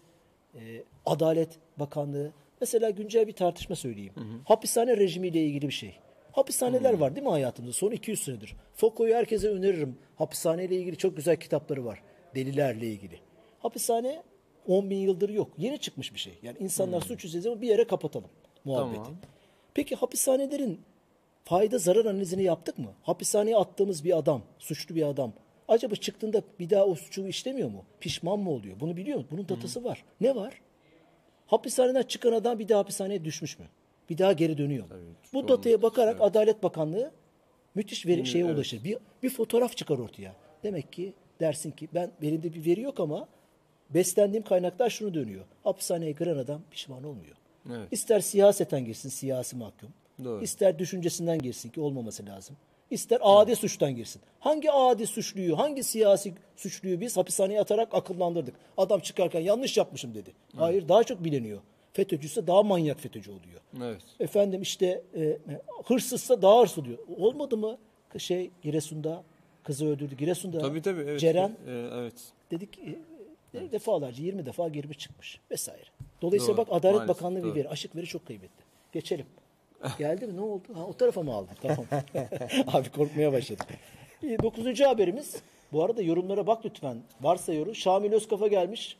e, 0.55 0.83
Adalet 1.05 1.49
Bakanlığı. 1.77 2.31
Mesela 2.61 2.89
güncel 2.89 3.27
bir 3.27 3.33
tartışma 3.33 3.75
söyleyeyim. 3.75 4.13
Hapishane 4.45 4.97
rejimiyle 4.97 5.45
ilgili 5.45 5.67
bir 5.67 5.73
şey. 5.73 5.95
Hapishaneler 6.31 6.93
var 6.93 7.15
değil 7.15 7.27
mi 7.27 7.31
hayatımızda? 7.31 7.73
Son 7.73 7.91
200 7.91 8.23
senedir. 8.23 8.55
Foucault'u 8.75 9.15
herkese 9.15 9.49
öneririm. 9.49 9.97
Hapishaneyle 10.15 10.75
ilgili 10.75 10.97
çok 10.97 11.17
güzel 11.17 11.35
kitapları 11.35 11.85
var. 11.85 12.01
Delilerle 12.35 12.87
ilgili. 12.87 13.19
Hapishane 13.59 14.23
10 14.67 14.89
bin 14.89 14.97
yıldır 14.97 15.29
yok. 15.29 15.51
Yeni 15.57 15.79
çıkmış 15.79 16.13
bir 16.13 16.19
şey. 16.19 16.33
Yani 16.43 16.57
insanlar 16.59 17.01
suç 17.01 17.25
işlediği 17.25 17.41
zaman 17.41 17.61
bir 17.61 17.67
yere 17.67 17.87
kapatalım 17.87 18.29
muhabbeti. 18.65 18.95
Tamam. 18.95 19.17
Peki 19.73 19.95
hapishanelerin 19.95 20.81
fayda 21.43 21.77
zarar 21.77 22.05
analizini 22.05 22.43
yaptık 22.43 22.77
mı? 22.77 22.93
Hapishaneye 23.03 23.57
attığımız 23.57 24.03
bir 24.03 24.17
adam, 24.17 24.41
suçlu 24.59 24.95
bir 24.95 25.03
adam 25.07 25.33
acaba 25.67 25.95
çıktığında 25.95 26.41
bir 26.59 26.69
daha 26.69 26.85
o 26.85 26.95
suçu 26.95 27.27
işlemiyor 27.27 27.69
mu? 27.69 27.85
Pişman 27.99 28.39
mı 28.39 28.49
oluyor? 28.49 28.79
Bunu 28.79 28.97
biliyor 28.97 29.17
musun? 29.17 29.29
Bunun 29.31 29.49
datası 29.49 29.83
var. 29.83 30.03
Ne 30.21 30.35
var? 30.35 30.61
Hapishaneden 31.47 32.03
çıkan 32.03 32.31
adam 32.31 32.59
bir 32.59 32.69
daha 32.69 32.79
hapishaneye 32.79 33.25
düşmüş 33.25 33.59
mü? 33.59 33.65
Bir 34.09 34.17
daha 34.17 34.33
geri 34.33 34.57
dönüyor 34.57 34.83
mu? 34.83 34.95
Bu 35.33 35.47
dataya 35.47 35.81
bakarak 35.81 36.17
Adalet 36.21 36.63
Bakanlığı 36.63 37.11
müthiş 37.75 38.05
veri, 38.05 38.25
şeye 38.25 38.45
evet. 38.45 38.55
ulaşır. 38.55 38.83
Bir, 38.83 38.97
bir 39.23 39.29
fotoğraf 39.29 39.77
çıkar 39.77 39.97
ortaya. 39.97 40.35
Demek 40.63 40.93
ki 40.93 41.13
dersin 41.39 41.71
ki 41.71 41.87
ben 41.93 42.11
elimde 42.21 42.53
bir 42.53 42.65
veri 42.65 42.81
yok 42.81 42.99
ama 42.99 43.27
beslendiğim 43.89 44.43
kaynaklar 44.43 44.89
şunu 44.89 45.13
dönüyor. 45.13 45.45
Hapishaneye 45.63 46.11
giren 46.11 46.37
adam 46.37 46.61
pişman 46.71 47.03
olmuyor. 47.03 47.35
Evet. 47.69 47.87
İster 47.91 48.19
siyaseten 48.19 48.85
girsin 48.85 49.09
siyasi 49.09 49.55
mahkum. 49.55 49.89
Doğru. 50.23 50.43
İster 50.43 50.79
düşüncesinden 50.79 51.39
girsin 51.39 51.69
ki 51.69 51.81
olmaması 51.81 52.25
lazım. 52.25 52.57
İster 52.91 53.19
adi 53.21 53.55
suçtan 53.55 53.95
girsin. 53.95 54.21
Hangi 54.39 54.71
adi 54.71 55.07
suçluyu, 55.07 55.57
hangi 55.57 55.83
siyasi 55.83 56.33
suçluyu 56.55 57.01
biz 57.01 57.17
hapishaneye 57.17 57.61
atarak 57.61 57.93
akıllandırdık. 57.93 58.55
Adam 58.77 58.99
çıkarken 58.99 59.39
yanlış 59.41 59.77
yapmışım 59.77 60.13
dedi. 60.15 60.31
Hayır 60.55 60.87
daha 60.87 61.03
çok 61.03 61.23
bileniyor. 61.23 61.59
FETÖ'cüyse 61.93 62.47
daha 62.47 62.63
manyak 62.63 62.99
FETÖ'cü 62.99 63.31
oluyor. 63.31 63.61
Evet. 63.83 64.01
Efendim 64.19 64.61
işte 64.61 65.01
e, 65.15 65.37
hırsızsa 65.85 66.41
daha 66.41 66.61
hırsız 66.61 66.77
oluyor. 66.79 66.97
Olmadı 67.17 67.57
mı 67.57 67.77
şey 68.17 68.51
Giresun'da 68.61 69.23
kızı 69.63 69.85
öldürdü. 69.85 70.15
Giresun'da 70.17 70.59
Tabii 70.59 70.81
tabii. 70.81 71.01
Evet. 71.01 71.19
Ceren 71.19 71.57
Ee, 71.67 71.89
evet. 71.93 72.13
dedik 72.51 72.79
e, 73.53 73.71
defalarca 73.71 74.23
20 74.23 74.45
defa 74.45 74.67
girmiş 74.67 74.97
çıkmış 74.97 75.39
vesaire. 75.51 75.83
Dolayısıyla 76.21 76.57
Doğru, 76.57 76.67
bak 76.67 76.73
Adalet 76.73 76.95
maalesef, 76.95 77.15
Bakanlığı 77.17 77.39
bir 77.39 77.43
doğru. 77.43 77.55
veri. 77.55 77.69
Aşık 77.69 77.95
veri 77.95 78.05
çok 78.05 78.25
kıymetli. 78.25 78.63
Geçelim. 78.91 79.25
Geldi 79.97 80.27
mi? 80.27 80.35
Ne 80.35 80.41
oldu? 80.41 80.63
Ha, 80.73 80.85
o 80.85 80.93
tarafa 80.93 81.23
mı 81.23 81.33
aldın? 81.33 81.55
Tamam. 81.61 81.85
Abi 82.67 82.89
korkmaya 82.89 83.33
başladım. 83.33 83.65
İyi, 84.23 84.39
Dokuzuncu 84.39 84.85
haberimiz. 84.85 85.41
Bu 85.73 85.83
arada 85.83 86.01
yorumlara 86.01 86.47
bak 86.47 86.65
lütfen. 86.65 86.97
Varsa 87.21 87.53
yorum. 87.53 87.75
Şamil 87.75 88.13
Özkafa 88.13 88.47
gelmiş. 88.47 88.97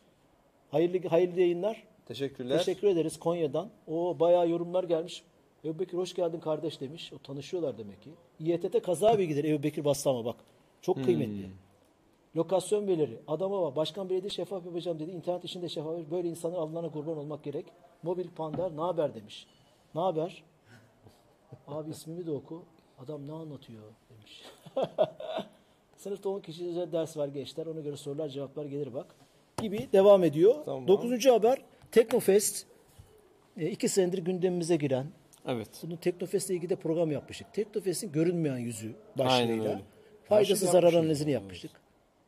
Hayırlı 0.71 1.07
hayırlı 1.07 1.39
yayınlar. 1.41 1.84
Teşekkürler. 2.05 2.57
Teşekkür 2.57 2.88
ederiz 2.88 3.19
Konya'dan. 3.19 3.69
O 3.88 4.19
bayağı 4.19 4.49
yorumlar 4.49 4.84
gelmiş. 4.84 5.23
Ebu 5.65 5.80
Bekir 5.80 5.97
hoş 5.97 6.13
geldin 6.13 6.39
kardeş 6.39 6.82
demiş. 6.82 7.13
O 7.13 7.17
tanışıyorlar 7.19 7.78
demek 7.78 8.01
ki. 8.01 8.09
İETT 8.39 8.82
kaza 8.82 9.19
bilgileri 9.19 9.49
Ebu 9.49 9.63
Bekir 9.63 9.86
Bastama 9.86 10.25
bak. 10.25 10.36
Çok 10.82 11.03
kıymetli. 11.03 11.49
Lokasyon 12.36 12.88
verileri. 12.88 13.19
Adama 13.28 13.61
bak. 13.61 13.75
Başkan 13.75 14.09
belediye 14.09 14.30
şeffaf 14.30 14.65
yapacağım 14.65 14.99
dedi. 14.99 15.11
İnternet 15.11 15.43
işinde 15.43 15.69
şeffaf. 15.69 15.93
Böyle 16.11 16.28
insanlar 16.30 16.57
Allah'ına 16.57 16.89
kurban 16.91 17.17
olmak 17.17 17.43
gerek. 17.43 17.65
Mobil 18.03 18.28
Pandar 18.36 18.78
ne 18.78 18.82
haber 18.82 19.15
demiş. 19.15 19.47
Ne 19.95 20.01
haber? 20.01 20.43
Abi 21.67 21.91
ismimi 21.91 22.25
de 22.25 22.31
oku. 22.31 22.65
Adam 22.99 23.27
ne 23.27 23.31
anlatıyor 23.31 23.83
demiş. 24.09 24.43
Sınıfta 25.97 26.29
10 26.29 26.39
kişi 26.39 26.67
özel 26.67 26.91
ders 26.91 27.17
var 27.17 27.27
gençler. 27.27 27.65
Ona 27.65 27.79
göre 27.79 27.97
sorular 27.97 28.29
cevaplar 28.29 28.65
gelir 28.65 28.93
bak. 28.93 29.15
gibi 29.61 29.87
devam 29.93 30.23
ediyor. 30.23 30.55
Tamam. 30.65 30.87
Dokuzuncu 30.87 31.33
haber 31.33 31.61
Teknofest. 31.91 32.65
E, 33.57 33.69
iki 33.69 33.89
senedir 33.89 34.17
gündemimize 34.17 34.75
giren. 34.75 35.07
Evet. 35.47 35.69
Bunu 35.83 35.97
Teknofest'le 35.97 36.49
ilgili 36.49 36.69
de 36.69 36.75
program 36.75 37.11
yapmıştık. 37.11 37.53
Teknofest'in 37.53 38.11
görünmeyen 38.11 38.57
yüzü 38.57 38.95
başlığıyla. 39.17 39.81
Faydası 40.23 40.65
zarar 40.65 40.93
analizini 40.93 41.31
yapmıştık. 41.31 41.71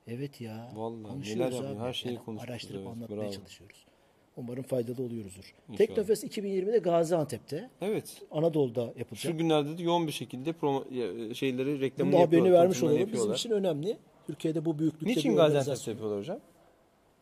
Evet 0.07 0.41
ya. 0.41 0.72
Vallahi 0.76 1.22
neler 1.22 1.51
yapıyor, 1.51 1.72
abi. 1.72 1.80
her 1.80 1.93
şeyi 1.93 2.13
Yani 2.15 2.26
konuşuyoruz, 2.26 2.51
Araştırıp 2.51 2.82
evet, 2.82 2.88
anlatmaya 2.91 3.22
bravo. 3.22 3.32
çalışıyoruz. 3.32 3.86
Umarım 4.40 4.64
faydalı 4.64 5.04
oluyoruzdur. 5.04 5.54
İnşallah. 5.70 5.78
Teknofest 5.78 6.24
2020'de 6.24 6.78
Gaziantep'te. 6.78 7.70
Evet. 7.82 8.22
Anadolu'da 8.32 8.82
yapılacak. 8.82 9.18
Şu 9.32 9.38
günlerde 9.38 9.78
de 9.78 9.84
yoğun 9.84 10.08
bir 10.08 10.12
şekilde 10.12 10.54
promo, 10.54 10.84
şeyleri 11.34 11.82
reklamını 11.82 12.14
Bunun 12.14 12.22
da 12.24 12.28
haberini 12.28 12.38
yapıyorlar, 12.48 12.64
vermiş 12.64 12.84
olalım. 12.84 12.96
Bizim 12.96 13.08
yapıyorlar. 13.08 13.36
için 13.36 13.52
önemli. 13.52 13.98
Türkiye'de 14.28 14.66
bu 14.66 14.80
büyüklükte 14.80 15.08
Niçin 15.08 15.32
bir 15.32 15.38
Gaziantep'te 15.38 15.92
yapıyorlar 15.92 16.20
hocam? 16.20 16.40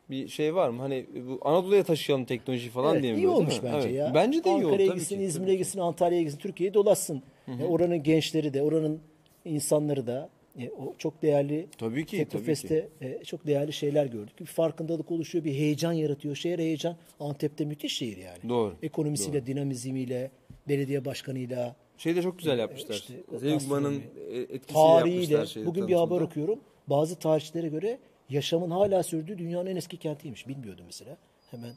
Bir 0.10 0.28
şey 0.28 0.56
var 0.56 0.70
mı? 0.70 0.82
Hani 0.82 1.06
bu 1.28 1.40
Anadolu'ya 1.42 1.84
taşıyalım 1.84 2.26
teknoloji 2.26 2.70
falan 2.70 2.94
Evet, 2.94 3.04
diye 3.04 3.14
mi 3.14 3.20
iyi 3.20 3.28
olmuş 3.28 3.62
mi? 3.62 3.70
bence 3.74 3.88
Evet. 3.88 3.98
ya. 3.98 4.12
Bence 4.16 4.44
de 4.44 4.50
iyi 4.50 4.56
oldu 4.56 4.66
Ankara'ya 4.66 4.94
gitsin, 4.94 5.20
İzmir'e 5.20 5.56
gitsin, 5.56 5.80
Antalya'ya 5.80 6.24
gitsin, 6.24 6.38
Türkiye'yi 6.40 6.74
dolaşsın. 6.74 7.24
E, 7.48 7.66
oranın 7.66 8.04
gençleri 8.04 8.54
de, 8.54 8.62
oranın 8.62 9.00
insanları 9.46 10.08
da 10.08 10.30
e, 10.60 10.70
o 10.70 10.96
çok 10.98 11.22
değerli 11.22 11.68
Tabii 11.78 12.06
ki, 12.06 12.18
Teknofest'te 12.18 12.90
e, 13.02 13.24
çok 13.24 13.48
değerli 13.48 13.74
şeyler 13.74 14.06
gördük. 14.06 14.40
Bir 14.40 14.46
farkındalık 14.46 15.12
oluşuyor, 15.12 15.46
bir 15.46 15.54
heyecan 15.54 15.92
yaratıyor. 15.94 16.36
Şehir 16.36 16.60
heyecan. 16.60 16.98
Antep'te 17.20 17.66
müthiş 17.66 17.98
şehir 17.98 18.18
yani. 18.18 18.50
Doğru, 18.50 18.76
Ekonomisiyle, 18.84 19.46
dinamizmiyle, 19.46 20.32
belediye 20.68 21.06
başkanıyla, 21.06 21.76
Şey 21.98 22.16
de 22.16 22.22
çok 22.22 22.38
güzel 22.38 22.60
yapmışlar. 22.60 22.96
işte 22.96 23.14
Zevkman'ın 23.38 24.02
etkisiyle 24.32 24.64
tarihiyle. 24.74 25.20
yapmışlar 25.22 25.46
şeyi 25.46 25.66
Bugün 25.66 25.88
bir 25.88 25.94
haber 25.94 26.00
tanıtımda. 26.08 26.26
okuyorum. 26.26 26.60
Bazı 26.88 27.16
tarihçilere 27.20 27.68
göre 27.68 28.00
yaşamın 28.30 28.72
hala 28.72 29.04
sürdüğü 29.04 29.38
dünyanın 29.38 29.66
en 29.70 29.76
eski 29.76 29.98
kentiymiş. 29.98 30.48
Bilmiyordum 30.48 30.84
mesela. 30.86 31.18
Hemen 31.52 31.74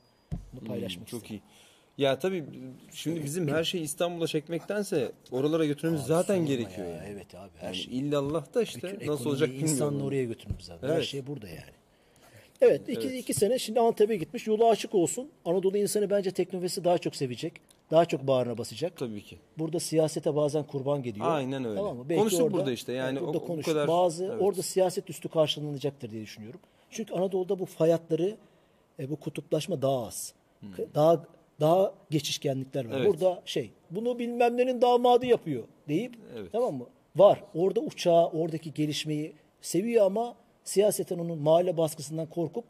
bunu 0.52 0.64
paylaşmak 0.68 1.08
istedim. 1.08 1.10
Hmm, 1.10 1.20
Çok 1.20 1.30
iyi. 1.30 1.40
Ya 2.00 2.18
tabii 2.18 2.44
şimdi 2.92 3.24
bizim 3.24 3.48
her 3.48 3.64
şeyi 3.64 3.82
İstanbul'a 3.84 4.26
çekmektense 4.26 5.12
oralara 5.30 5.64
götürmemiz 5.64 6.02
zaten 6.02 6.34
Sorma 6.34 6.48
gerekiyor 6.48 6.86
ya, 6.86 6.94
yani. 6.94 7.08
Evet 7.12 7.34
abi 7.34 7.50
her 7.58 7.66
Yani 7.66 7.76
şey. 7.76 7.98
illallah 7.98 8.54
da 8.54 8.62
işte 8.62 8.92
Bütün 8.92 9.06
nasıl 9.12 9.30
olacak 9.30 9.48
bilmiyorum. 9.48 9.72
insanla 9.72 10.04
oraya 10.04 10.24
götürmemiz 10.24 10.70
lazım. 10.70 10.88
Her 10.88 10.94
Evet. 10.94 11.04
şey 11.04 11.26
burada 11.26 11.48
yani. 11.48 11.70
Evet 12.60 12.88
iki, 12.88 13.18
iki 13.18 13.34
sene 13.34 13.58
şimdi 13.58 13.80
Antep'e 13.80 14.16
gitmiş. 14.16 14.46
Yolu 14.46 14.68
açık 14.68 14.94
olsun. 14.94 15.28
Anadolu 15.44 15.76
insanı 15.76 16.10
bence 16.10 16.30
Teknofest'i 16.30 16.84
daha 16.84 16.98
çok 16.98 17.16
sevecek. 17.16 17.52
Daha 17.90 18.04
çok 18.04 18.26
bağrına 18.26 18.58
basacak. 18.58 18.96
Tabii 18.96 19.22
ki. 19.22 19.38
Burada 19.58 19.80
siyasete 19.80 20.36
bazen 20.36 20.64
kurban 20.64 21.02
geliyor. 21.02 21.26
Aynen 21.28 21.64
öyle. 21.64 21.76
Tamam 21.76 21.96
mı? 21.96 22.04
Belki 22.08 22.18
Konuştuk 22.20 22.42
orada, 22.42 22.52
burada 22.56 22.72
işte 22.72 22.92
yani 22.92 23.20
burada 23.20 23.38
o- 23.38 23.42
o 23.42 23.46
konuş. 23.46 23.66
kadar- 23.66 23.88
Bazı 23.88 24.24
evet. 24.24 24.36
orada 24.40 24.62
siyaset 24.62 25.10
üstü 25.10 25.28
karşılanacaktır 25.28 26.10
diye 26.10 26.22
düşünüyorum. 26.22 26.60
Çünkü 26.90 27.14
Anadolu'da 27.14 27.58
bu 27.58 27.66
fayatları 27.66 28.36
e, 28.98 29.10
bu 29.10 29.16
kutuplaşma 29.16 29.82
daha 29.82 30.06
az. 30.06 30.32
Daha 30.94 31.24
daha 31.60 31.94
geçişkenlikler 32.10 32.84
var. 32.84 32.96
Evet. 32.96 33.08
Burada 33.08 33.42
şey 33.44 33.70
bunu 33.90 34.18
bilmem 34.18 34.56
nenin 34.56 34.80
damadı 34.82 35.26
yapıyor 35.26 35.64
deyip 35.88 36.14
Evet. 36.38 36.52
tamam 36.52 36.74
mı? 36.74 36.86
Var. 37.16 37.44
Orada 37.54 37.80
uçağı, 37.80 38.26
oradaki 38.30 38.74
gelişmeyi 38.74 39.32
seviyor 39.60 40.06
ama 40.06 40.34
siyaseten 40.64 41.18
onun 41.18 41.38
mahalle 41.38 41.76
baskısından 41.76 42.26
korkup 42.26 42.64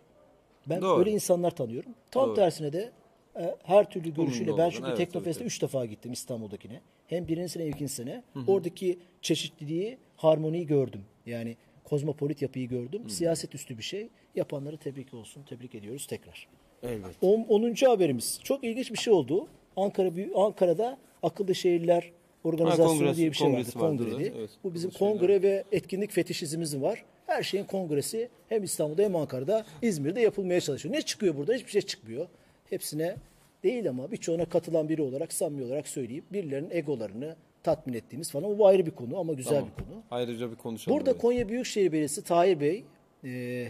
ben 0.66 0.82
Doğru. 0.82 0.99
öyle 0.99 1.11
insanlar 1.11 1.51
tanıyorum. 1.51 1.95
Tam 2.11 2.26
Doğru. 2.26 2.34
tersine 2.34 2.72
de 2.72 2.91
e, 3.36 3.57
her 3.62 3.91
türlü 3.91 4.14
görüşüyle 4.14 4.57
ben 4.59 4.70
çünkü 4.70 4.88
evet, 4.88 4.97
Teknofest'e 4.97 5.38
tabii, 5.38 5.47
3 5.47 5.62
defa 5.62 5.86
gittim 5.86 6.12
İstanbul'dakine. 6.12 6.80
Hem 7.07 7.28
birinci 7.28 7.49
sene 7.49 7.64
hem 7.64 7.70
ikinci 7.70 7.93
sene. 7.93 8.22
Oradaki 8.47 8.99
çeşitliliği, 9.22 9.99
harmoniyi 10.16 10.66
gördüm. 10.66 11.05
Yani 11.26 11.57
kozmopolit 11.84 12.43
yapıyı 12.43 12.68
gördüm. 12.68 13.11
Siyaset 13.11 13.55
üstü 13.55 13.78
bir 13.78 13.82
şey. 13.82 14.09
Yapanları 14.34 14.76
tebrik 14.76 15.14
olsun. 15.14 15.43
Tebrik 15.43 15.74
ediyoruz 15.74 16.07
tekrar. 16.07 16.49
Elbet. 16.83 17.16
10. 17.22 17.74
haberimiz. 17.87 18.41
Çok 18.45 18.64
ilginç 18.64 18.93
bir 18.93 18.99
şey 18.99 19.12
oldu. 19.12 19.47
Ankara 19.76 20.11
Ankara'da 20.35 20.99
Akıllı 21.22 21.55
Şehirler 21.55 22.11
Organizasyonu 22.45 22.89
kongresi- 22.99 23.16
diye 23.16 23.31
bir 23.31 23.37
şey 23.37 23.53
vardı. 23.53 23.68
Kongredi. 23.78 24.33
evet, 24.39 24.51
Bu 24.64 24.74
bizim 24.74 24.91
kongre 24.91 25.43
ve 25.43 25.64
etkinlik 25.72 26.11
fetişizmimiz 26.12 26.81
var. 26.81 27.05
Her 27.26 27.43
şeyin 27.43 27.64
kongresi 27.64 28.28
hem 28.49 28.62
İstanbul'da 28.62 29.03
hem 29.03 29.16
Ankara'da, 29.16 29.64
İzmir'de 29.83 30.20
yapılmaya 30.20 30.61
çalışıyor. 30.61 30.95
Ne 30.95 31.03
çıkıyor 31.03 31.37
burada? 31.37 31.55
Hiçbir 31.55 31.70
şey 31.70 31.83
çıkmıyor. 31.83 32.26
Hepsine 32.70 33.16
değil 33.62 33.89
ama 33.89 34.12
birçoğuna 34.12 34.45
katılan 34.45 34.89
biri 34.89 35.03
olarak, 35.03 35.33
samimi 35.33 35.64
olarak 35.64 35.89
söyleyeyim. 35.89 36.24
Birilerinin 36.33 36.70
egolarını 36.70 37.37
tatmin 37.62 37.95
ettiğimiz 37.95 38.31
falan. 38.31 38.59
Bu 38.59 38.66
ayrı 38.66 38.87
bir 38.87 38.91
konu 38.91 39.18
ama 39.18 39.33
güzel 39.33 39.55
Tamam. 39.55 39.68
bir 39.78 39.85
konu. 39.85 40.03
Ayrıca 40.11 40.51
bir 40.51 40.57
konuşalım. 40.57 40.99
Burada 40.99 41.11
evet. 41.11 41.20
Konya 41.20 41.49
Büyükşehir 41.49 41.93
Belediyesi 41.93 42.24
Tahir 42.24 42.61
Bey, 42.61 42.85
e, 43.24 43.66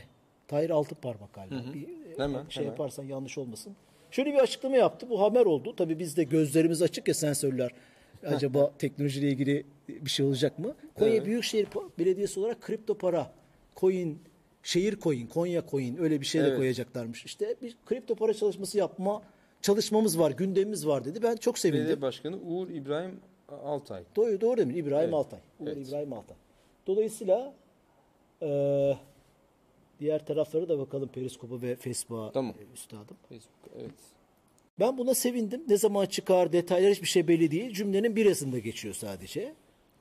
Tahir 0.51 0.71
Altıparmak 0.71 1.33
galiba. 1.33 1.55
Bir, 1.75 1.83
e, 1.83 2.19
Hemen, 2.19 2.45
şey 2.49 2.63
hemen. 2.65 2.73
yaparsan 2.73 3.05
yanlış 3.05 3.39
olmasın. 3.39 3.77
Şöyle 4.11 4.33
bir 4.33 4.39
açıklama 4.39 4.77
yaptı. 4.77 5.11
Bu 5.11 5.21
haber 5.21 5.47
oldu. 5.47 5.75
Tabii 5.77 5.99
biz 5.99 6.17
de 6.17 6.25
gözlerimiz 6.25 6.83
açık 6.83 7.09
ya 7.09 7.15
sensörler. 7.15 7.71
Acaba 8.27 8.73
teknolojiyle 8.79 9.29
ilgili 9.29 9.67
bir 9.89 10.11
şey 10.11 10.27
olacak 10.27 10.59
mı? 10.59 10.75
Konya 10.99 11.13
Evet. 11.13 11.27
Büyükşehir 11.27 11.69
Belediyesi 11.99 12.41
olarak 12.41 12.61
kripto 12.61 12.95
para, 12.99 13.33
coin, 13.77 14.19
şehir 14.63 15.01
coin, 15.01 15.27
Konya 15.27 15.63
coin 15.71 15.97
öyle 15.97 16.21
bir 16.21 16.27
şey 16.27 16.43
de 16.43 16.47
Evet. 16.47 16.59
koyacaklarmış. 16.59 17.25
İşte 17.25 17.57
bir 17.63 17.77
kripto 17.87 18.15
para 18.15 18.35
çalışması 18.35 18.79
yapma 18.79 19.23
çalışmamız 19.63 20.19
var, 20.19 20.31
gündemimiz 20.31 20.87
var 20.87 21.05
dedi. 21.05 21.23
Ben 21.23 21.37
çok 21.37 21.59
sevindim. 21.59 21.81
Belediye 21.81 22.03
Başkanı 22.03 22.37
Uğur 22.37 22.69
İbrahim 22.69 23.21
Altay. 23.65 24.03
Doğru, 24.17 24.41
doğru 24.41 24.57
değil 24.57 24.69
mi? 24.69 24.75
İbrahim 24.75 25.05
Evet, 25.05 25.15
Altay. 25.15 25.41
Uğur 25.61 25.67
evet. 25.67 25.89
İbrahim 25.89 26.13
Altay. 26.13 26.37
Dolayısıyla 26.87 27.55
eee, 28.43 28.99
diğer 30.01 30.27
taraflara 30.27 30.69
da 30.69 30.79
bakalım 30.79 31.09
Periskop'a 31.09 31.63
ve 31.63 31.77
Facebook'a 31.77 32.33
Tamam. 32.33 32.55
e, 32.71 32.75
üstadım. 32.75 33.17
Facebook. 33.29 33.71
Evet. 33.81 33.91
Ben 34.79 34.99
buna 34.99 35.15
sevindim. 35.15 35.63
Ne 35.69 35.77
zaman 35.77 36.07
çıkar 36.07 36.53
detaylar 36.53 36.93
hiçbir 36.93 37.07
şey 37.07 37.29
belli 37.29 37.51
değil. 37.51 37.71
Cümlenin 37.75 38.17
birazında 38.17 38.59
geçiyor 38.59 38.95
sadece. 38.95 39.55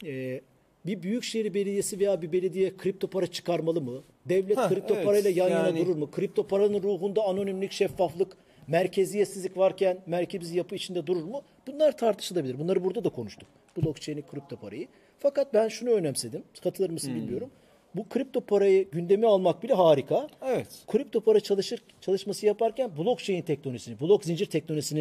Eee, 0.04 0.42
bir 0.86 1.04
büyükşehir 1.04 1.54
belediyesi 1.54 2.00
veya 2.00 2.22
bir 2.22 2.32
belediye 2.32 2.78
kripto 2.78 3.08
para 3.08 3.28
çıkarmalı 3.28 3.82
mı? 3.82 4.04
Devlet 4.26 4.58
Hah, 4.58 4.70
kripto 4.70 4.94
evet, 4.96 5.06
parayla 5.06 5.30
yan 5.30 5.50
yana 5.50 5.68
yani- 5.68 5.80
durur 5.80 5.96
mu? 5.96 6.12
Kripto 6.12 6.48
paranın 6.48 6.84
ruhunda 6.84 7.24
anonimlik, 7.26 7.72
şeffaflık, 7.72 8.38
merkeziyetsizlik 8.68 9.58
varken 9.58 9.98
merkezi 10.08 10.58
yapı 10.58 10.76
içinde 10.76 11.08
durur 11.08 11.24
mu? 11.24 11.42
Bunlar 11.68 11.98
tartışılabilir. 11.98 12.60
Bunları 12.60 12.84
burada 12.84 13.04
da 13.04 13.10
konuştuk. 13.10 13.48
Blockchain'i, 13.78 14.22
kripto 14.22 14.56
parayı. 14.56 14.88
Fakat 15.20 15.54
ben 15.54 15.68
şunu 15.68 15.90
önemsedim. 15.90 16.44
Katılır 16.64 16.88
Hmm. 16.88 16.94
mısın 16.94 17.16
bilmiyorum. 17.16 17.50
Bu 17.96 18.10
kripto 18.10 18.42
parayı 18.42 18.90
gündeme 18.92 19.28
almak 19.28 19.64
bile 19.64 19.74
harika. 19.74 20.28
Evet. 20.46 20.68
Kripto 20.88 21.22
para 21.22 21.40
çalışır 21.40 21.82
çalışması 22.02 22.46
yaparken 22.46 22.92
blockchain 22.98 23.42
teknolojisini, 23.42 24.00
blok 24.00 24.26
zincir 24.26 24.46
teknolojisini 24.46 25.00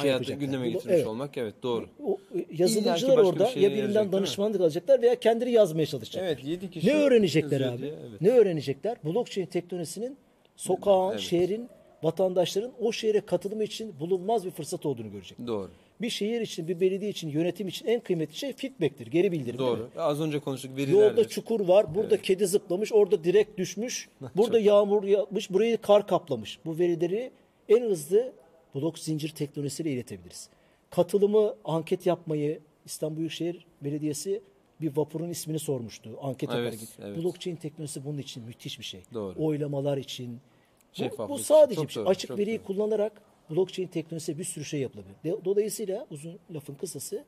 şey 0.00 0.10
Hayatı 0.10 0.32
gündeme 0.32 0.70
getirmiş 0.70 0.94
evet. 0.96 1.06
olmak 1.06 1.38
evet 1.38 1.54
doğru. 1.62 1.86
O, 2.04 2.18
e, 2.38 2.46
yazılımcılar 2.58 3.18
orada 3.18 3.50
bir 3.56 3.60
ya 3.60 3.70
birinden 3.70 4.12
danışmanlık 4.12 4.60
alacaklar 4.60 5.02
veya 5.02 5.20
kendileri 5.20 5.52
yazmaya 5.52 5.86
çalışacaklar. 5.86 6.28
Evet, 6.28 6.44
yedi 6.44 6.70
kişi 6.70 6.86
Ne 6.86 6.94
öğrenecekler 6.94 7.60
abi? 7.60 7.82
diye, 7.82 7.94
evet. 8.10 8.20
Ne 8.20 8.30
öğrenecekler? 8.30 8.96
Blockchain 9.04 9.46
teknolojisinin 9.46 10.16
sokağın, 10.56 11.10
Evet. 11.10 11.20
şehrin, 11.20 11.68
vatandaşların 12.02 12.72
o 12.80 12.92
şehre 12.92 13.20
katılımı 13.20 13.64
için 13.64 14.00
bulunmaz 14.00 14.44
bir 14.44 14.50
fırsat 14.50 14.86
olduğunu 14.86 15.12
görecek. 15.12 15.38
Doğru. 15.46 15.70
Bir 16.00 16.10
şehir 16.10 16.40
için, 16.40 16.68
bir 16.68 16.80
belediye 16.80 17.10
için, 17.10 17.28
yönetim 17.28 17.68
için 17.68 17.86
en 17.86 18.00
kıymetli 18.00 18.36
şey 18.36 18.52
feedback'tir, 18.52 19.06
geri 19.06 19.32
bildirim. 19.32 19.58
Doğru. 19.58 19.90
Az 19.98 20.20
önce 20.20 20.38
konuştuk 20.40 20.76
veriler. 20.76 20.92
Yolda 20.92 21.28
çukur 21.28 21.60
var, 21.60 21.94
burada 21.94 22.22
kedi 22.22 22.46
zıplamış, 22.46 22.92
orada 22.92 23.24
direk 23.24 23.58
düşmüş, 23.58 24.08
burada 24.36 24.58
yağmur 24.58 25.04
yağmış, 25.04 25.50
burayı 25.50 25.78
kar 25.78 26.06
kaplamış. 26.06 26.58
Bu 26.64 26.78
verileri 26.78 27.30
en 27.68 27.82
hızlı 27.82 28.32
blok 28.74 28.98
zincir 28.98 29.28
teknolojisiyle 29.28 29.90
iletebiliriz. 29.92 30.48
Katılımı, 30.90 31.54
anket 31.64 32.06
yapmayı 32.06 32.60
İstanbul 32.86 33.16
Büyükşehir 33.16 33.66
Belediyesi 33.84 34.40
bir 34.80 34.96
vapurun 34.96 35.30
ismini 35.30 35.58
sormuştu. 35.58 36.10
Anket 36.22 36.50
Evet, 36.52 36.72
yaparak. 36.72 36.88
evet. 37.02 37.24
Blockchain 37.24 37.56
teknolojisi 37.56 38.04
bunun 38.04 38.18
için 38.18 38.44
müthiş 38.44 38.78
bir 38.78 38.84
şey. 38.84 39.00
Doğru. 39.14 39.34
Oylamalar 39.38 39.96
için. 39.98 40.40
Bu, 40.98 41.28
bu 41.28 41.34
için. 41.34 41.44
sadece 41.44 41.74
Çok 41.76 41.88
bir 41.88 41.92
şey. 41.92 42.02
doğru, 42.02 42.10
Açık 42.10 42.38
veriyi 42.38 42.58
doğru. 42.58 42.66
kullanarak 42.66 43.22
blockchain 43.50 43.86
teknolojisiyle 43.88 44.38
bir 44.38 44.44
sürü 44.44 44.64
şey 44.64 44.80
yapılabilir. 44.80 45.14
Dolayısıyla 45.44 46.06
uzun 46.10 46.38
lafın 46.54 46.74
kısası 46.74 47.24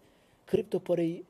kripto 0.46 0.78
parayı 0.78 1.22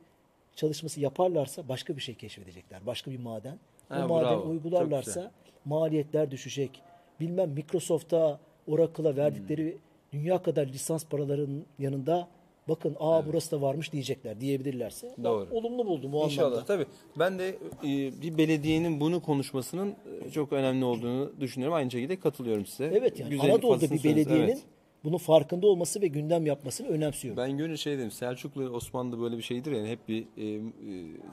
çalışması 0.56 1.00
yaparlarsa 1.00 1.68
başka 1.68 1.96
bir 1.96 2.02
şey 2.02 2.14
keşfedecekler. 2.14 2.86
Başka 2.86 3.10
bir 3.10 3.18
maden. 3.18 3.58
Ha, 3.88 4.04
o 4.04 4.08
maden 4.08 4.24
bravo. 4.24 4.40
Çok 4.42 4.50
uygularlarsa 4.50 5.30
maliyetler 5.64 6.30
düşecek. 6.30 6.82
Bilmem 7.20 7.50
Microsoft'a, 7.50 8.40
Oracle'a 8.68 9.16
verdikleri 9.16 9.72
Hmm. 9.72 9.78
dünya 10.20 10.42
kadar 10.42 10.66
lisans 10.66 11.04
paraların 11.04 11.62
yanında 11.78 12.28
bakın 12.68 12.96
aa 13.00 13.26
burası 13.26 13.50
da 13.50 13.62
varmış 13.62 13.92
diyecekler 13.92 14.40
diyebilirlerse. 14.40 15.14
ben 15.18 15.24
Doğru. 15.24 15.48
olumlu 15.50 15.86
buldum 15.86 16.14
o 16.14 16.24
İnşallah 16.24 16.46
anlamda. 16.46 16.64
tabii. 16.66 16.86
Ben 17.18 17.38
de 17.38 17.48
e, 17.84 18.22
bir 18.22 18.38
belediyenin 18.38 19.00
bunu 19.00 19.22
konuşmasının 19.22 19.94
e, 20.26 20.30
çok 20.30 20.52
önemli 20.52 20.84
olduğunu 20.84 21.32
düşünüyorum. 21.40 21.74
Aynı 21.76 21.90
şekilde 21.90 22.20
katılıyorum 22.20 22.66
size. 22.66 22.84
Evet 22.84 23.20
yani 23.20 23.30
Güzel 23.30 23.50
Anadolu'da 23.54 23.90
bir 23.90 24.04
belediyenin 24.04 24.44
Evet. 24.44 24.58
Bunun 25.04 25.18
farkında 25.18 25.66
olması 25.66 26.02
ve 26.02 26.06
gündem 26.06 26.46
yapmasını 26.46 26.88
önemsiyorum. 26.88 27.42
Ben 27.42 27.58
gönül 27.58 27.76
şey 27.76 27.98
dedim. 27.98 28.10
Selçuklu 28.10 28.68
Osmanlı 28.68 29.20
böyle 29.20 29.36
bir 29.36 29.42
şeydir 29.42 29.72
yani 29.72 29.88
hep 29.88 30.08
bir 30.08 30.22
e, 30.36 30.44
e, 30.46 30.60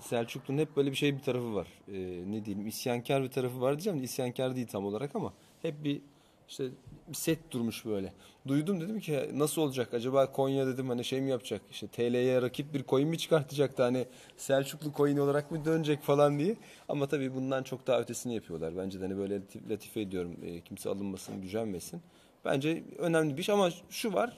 Selçuklu'nun 0.01 0.57
hep 0.57 0.75
böyle 0.77 0.91
bir 0.91 0.95
şey 0.95 1.17
bir 1.17 1.21
tarafı 1.21 1.55
var. 1.55 1.67
E, 1.87 2.31
ne 2.31 2.45
diyelim 2.45 2.67
isyankar 2.67 3.23
bir 3.23 3.29
tarafı 3.29 3.61
var 3.61 3.71
diyeceğim 3.71 3.99
de 3.99 4.03
isyankar 4.03 4.55
değil 4.55 4.67
tam 4.67 4.85
olarak 4.85 5.15
ama 5.15 5.33
hep 5.61 5.83
bir 5.83 6.01
işte 6.49 6.65
set 7.13 7.51
durmuş 7.51 7.85
böyle. 7.85 8.13
Duydum 8.47 8.81
dedim 8.81 8.99
ki 8.99 9.19
nasıl 9.33 9.61
olacak 9.61 9.93
acaba 9.93 10.31
Konya 10.31 10.67
dedim 10.67 10.89
hani 10.89 11.03
şey 11.03 11.21
mi 11.21 11.29
yapacak 11.29 11.61
işte 11.71 11.87
TL'ye 11.87 12.41
rakip 12.41 12.73
bir 12.73 12.83
coin 12.83 13.07
mi 13.07 13.17
çıkartacaktı 13.17 13.83
hani 13.83 14.05
Selçuklu 14.37 14.93
coin 14.97 15.17
olarak 15.17 15.51
mı 15.51 15.65
dönecek 15.65 16.01
falan 16.01 16.39
diye. 16.39 16.55
Ama 16.89 17.07
tabii 17.07 17.35
bundan 17.35 17.63
çok 17.63 17.87
daha 17.87 17.99
ötesini 18.01 18.35
yapıyorlar. 18.35 18.77
Bence 18.77 18.99
de 18.99 19.03
hani 19.03 19.17
böyle 19.17 19.35
latif- 19.35 19.69
latife 19.69 20.01
ediyorum 20.01 20.35
e, 20.45 20.61
kimse 20.61 20.89
alınmasın 20.89 21.41
gücenmesin. 21.41 22.01
Bence 22.45 22.83
önemli 22.97 23.37
bir 23.37 23.41
iş 23.41 23.49
ama 23.49 23.69
şu 23.89 24.13
var 24.13 24.37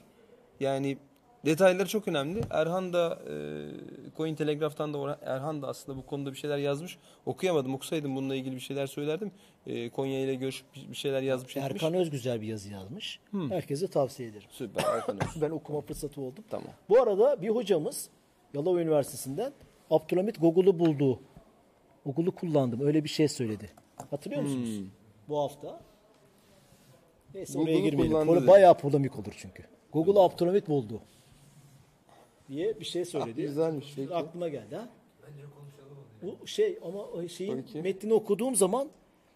yani 0.59 0.97
detayları 1.45 1.87
çok 1.87 2.07
önemli. 2.07 2.41
Erhan 2.49 2.93
da 2.93 3.19
e, 3.29 3.35
Coin 4.17 4.35
Telegraph'tan 4.35 4.93
da 4.93 5.19
Erhan 5.21 5.61
da 5.61 5.67
aslında 5.67 5.97
bu 5.97 6.05
konuda 6.05 6.31
bir 6.31 6.37
şeyler 6.37 6.57
yazmış. 6.57 6.97
Okuyamadım. 7.25 7.73
Okusaydım 7.75 8.15
bununla 8.15 8.35
ilgili 8.35 8.55
bir 8.55 8.59
şeyler 8.59 8.87
söylerdim. 8.87 9.31
E, 9.67 9.89
Konya 9.89 10.19
ile 10.19 10.35
görüşüp 10.35 10.65
bir 10.75 10.95
şeyler 10.95 11.21
yazmış. 11.21 11.57
etmiş. 11.57 11.83
Erkan 11.83 11.93
Öz 11.93 12.09
güzel 12.09 12.41
bir 12.41 12.47
yazı 12.47 12.69
yazmış. 12.69 13.19
Herkese 13.49 13.87
tavsiye 13.87 14.29
ederim. 14.29 14.47
Süper 14.51 14.83
Erkan 14.83 15.15
Öz. 15.35 15.41
Ben 15.41 15.49
okuma 15.49 15.81
fırsatı 15.81 16.21
oldum. 16.21 16.43
Tamam. 16.49 16.69
Bu 16.89 17.01
arada 17.01 17.41
bir 17.41 17.49
hocamız 17.49 18.09
Yalova 18.53 18.81
Üniversitesi'nden 18.81 19.53
Abdülhamit 19.91 20.41
Google'u 20.41 20.79
buldu. 20.79 21.19
Google'u 22.05 22.35
kullandım. 22.35 22.81
Öyle 22.81 23.03
bir 23.03 23.09
şey 23.09 23.27
söyledi. 23.27 23.69
Hatırlıyor 24.09 24.41
musunuz? 24.41 24.81
Bu 25.29 25.39
hafta. 25.39 25.86
Neyse 27.37 27.59
oraya 27.59 27.71
Google'u 27.73 27.83
girmeyelim. 27.89 28.11
kullandı 28.17 28.39
dedi. 28.41 28.47
bayağı 28.47 28.77
polemik 28.77 29.19
olur 29.19 29.33
çünkü. 29.37 29.63
Google'u 29.93 30.19
Abdülhamit 30.19 30.67
buldu. 30.67 31.01
Diye 32.49 32.79
bir 32.79 32.85
şey 32.85 33.05
söyledi. 33.05 33.41
güzelmiş, 33.41 33.93
peki. 33.95 34.13
Aklıma 34.15 34.49
geldi 34.49 34.75
ha. 34.75 34.89
Bence 35.23 35.43
konuşalım 35.57 35.97
onu. 36.23 36.35
Bu 36.41 36.47
şey 36.47 36.79
ama 36.85 36.99
o 37.03 37.27
şeyin 37.27 37.65
metnini 37.83 38.13
okuduğum 38.13 38.55
zaman 38.55 38.89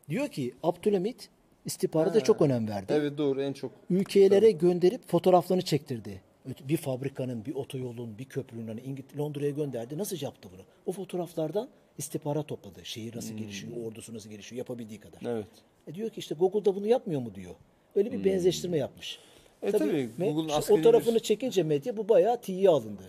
diyor 0.10 0.28
ki 0.28 0.54
Abdülhamit 0.64 1.30
istihbarata 1.66 2.22
çok 2.22 2.42
önem 2.42 2.68
verdi. 2.68 2.94
Evet 2.96 3.18
doğru 3.18 3.42
en 3.42 3.54
çok. 3.54 3.72
ülkelere 3.90 4.52
gönderip 4.52 5.08
fotoğraflarını 5.08 5.62
çektirdi. 5.62 6.22
Öte- 6.50 6.68
Bir 6.70 6.78
fabrikanın, 6.78 7.46
bir 7.46 7.56
otoyolun, 7.56 8.18
bir 8.18 8.26
köprünün 8.26 8.68
hani 8.68 8.82
İngiliz 8.82 9.18
Londra'ya 9.20 9.50
gönderdi. 9.52 9.98
Nasıl 9.98 10.18
yaptı 10.22 10.50
bunu? 10.54 10.62
O 10.86 10.92
fotoğraflardan 10.92 11.70
istihbarat 11.98 12.48
topladı. 12.48 12.86
Şehir 12.86 13.16
nasıl 13.16 13.34
gelişiyor, 13.38 13.86
ordusu 13.86 14.14
nasıl 14.14 14.30
gelişiyor, 14.30 14.58
yapabildiği 14.58 15.00
kadar. 15.00 15.20
Evet. 15.26 15.48
E 15.88 15.96
diyor 15.96 16.10
ki 16.10 16.20
işte 16.20 16.36
Google'da 16.36 16.76
bunu 16.76 16.88
yapmıyor 16.88 17.22
mu 17.22 17.36
diyor. 17.36 17.56
Öyle 17.96 18.12
bir 18.12 18.24
benzeştirme 18.26 18.78
yapmış. 18.78 19.20
E 19.64 19.72
tabii, 19.72 20.10
me- 20.20 20.34
Google'un 20.34 20.60
işte 20.60 20.74
o 20.74 20.82
tarafını 20.82 21.16
bir- 21.16 21.20
çekince 21.20 21.64
medya 21.64 21.98
bu 21.98 22.10
bayağı 22.10 22.42
tiye 22.42 22.70
alındı. 22.70 23.04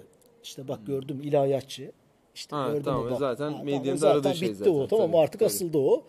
İşte 0.45 0.69
bak 0.69 0.87
gördüm 0.87 1.21
ilahiyatçı. 1.25 1.93
İşte 2.35 2.57
Ha, 2.57 2.69
gördüm 2.69 2.83
tamam, 2.85 3.07
o 3.07 3.11
bak. 3.11 3.19
zaten 3.19 3.51
tamam, 3.51 3.65
medyanın 3.65 3.97
zaten 3.97 4.15
aradığı 4.15 4.35
şey 4.35 4.49
bitti 4.49 4.59
zaten, 4.59 4.73
o. 4.73 4.87
Tamam 4.87 5.07
tabii, 5.07 5.19
artık 5.19 5.39
tabii. 5.41 5.47
asıldı 5.47 5.79
o. 5.79 6.05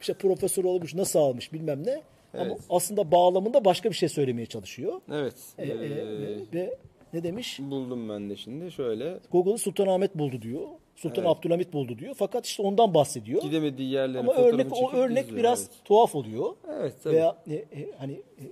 İşte 0.00 0.14
profesör 0.14 0.64
olmuş 0.64 0.94
nasıl 0.94 1.18
almış 1.18 1.52
bilmem 1.52 1.86
ne. 1.86 2.02
Ama 2.34 2.44
Evet. 2.44 2.58
aslında 2.70 3.10
bağlamında 3.12 3.64
başka 3.64 3.90
bir 3.90 3.94
şey 3.94 4.08
söylemeye 4.08 4.46
çalışıyor. 4.46 5.00
Evet. 5.12 5.34
E, 5.58 5.64
e, 5.64 5.68
Ee, 5.72 6.38
ve 6.54 6.76
ne 7.12 7.22
demiş? 7.22 7.58
buldum 7.60 8.08
ben 8.08 8.30
de 8.30 8.36
şimdi 8.36 8.70
şöyle. 8.72 9.18
Google'ı 9.32 9.58
Sultanahmet 9.58 10.14
buldu 10.14 10.42
diyor. 10.42 10.62
Sultan 10.96 11.24
Abdülhamit 11.24 11.72
buldu 11.72 11.98
diyor. 11.98 12.14
Fakat 12.18 12.46
işte 12.46 12.62
ondan 12.62 12.94
bahsediyor. 12.94 13.42
Gidemediği 13.42 13.90
yerlerin 13.90 14.18
Ama 14.18 14.34
örnek 14.34 14.66
o 14.72 14.92
örnek 14.92 15.36
biraz 15.36 15.60
evet. 15.60 15.70
tuhaf 15.84 16.14
oluyor. 16.14 16.56
Evet 16.70 16.94
tabii. 17.02 17.14
Veya 17.14 17.36
e, 17.46 17.54
e, 17.54 17.66
hani 17.98 18.12
e, 18.12 18.44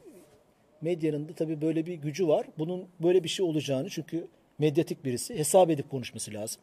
medyanın 0.81 1.29
da 1.29 1.33
tabii 1.33 1.61
böyle 1.61 1.87
bir 1.87 1.95
gücü 1.95 2.29
var. 2.29 2.47
Bunun 2.59 2.87
böyle 3.03 3.25
bir 3.25 3.29
şey 3.29 3.47
olacağını 3.47 3.91
çünkü 3.91 4.27
medyatik 4.59 5.05
birisi 5.05 5.39
hesap 5.39 5.71
edip 5.71 5.91
konuşması 5.91 6.33
lazım. 6.33 6.63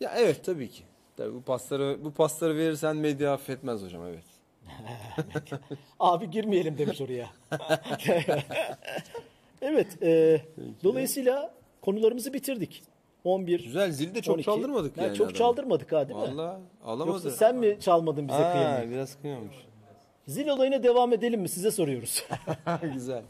Ya 0.00 0.12
evet 0.16 0.44
tabii 0.44 0.68
ki. 0.68 0.82
Tabii 1.16 1.34
bu 1.34 1.42
pasları 1.42 1.98
bu 2.04 2.10
pasları 2.10 2.56
verirsen 2.56 2.96
medya 2.96 3.32
affetmez 3.32 3.82
hocam 3.82 4.02
evet. 4.06 4.24
Abi 6.00 6.30
girmeyelim 6.30 6.78
demiş 6.78 7.00
oraya. 7.00 7.30
evet. 9.62 10.02
e, 10.02 10.40
dolayısıyla 10.84 11.54
konularımızı 11.82 12.32
bitirdik. 12.32 12.82
11 13.26 13.64
Güzel 13.64 13.92
zili 13.92 14.14
de 14.14 14.22
çok 14.22 14.34
12. 14.34 14.44
çaldırmadık 14.46 14.96
Ya 14.96 15.04
yani. 15.04 15.16
Çok 15.16 15.26
adamı. 15.26 15.38
çaldırmadık 15.38 15.92
ha 15.92 16.08
değil 16.08 16.20
mi? 16.20 16.26
Vallahi 16.26 16.60
alamadı. 16.84 17.08
Yoksa 17.08 17.30
sen 17.30 17.56
mi 17.56 17.76
çalmadın 17.80 18.28
bize 18.28 18.38
kıyamayı? 18.52 18.90
biraz 18.90 19.20
kıyamamış. 19.20 19.56
Zil 20.26 20.48
olayına 20.48 20.82
devam 20.82 21.12
edelim 21.12 21.40
mi? 21.40 21.48
Size 21.48 21.70
soruyoruz. 21.70 22.24
Güzel. 22.94 23.22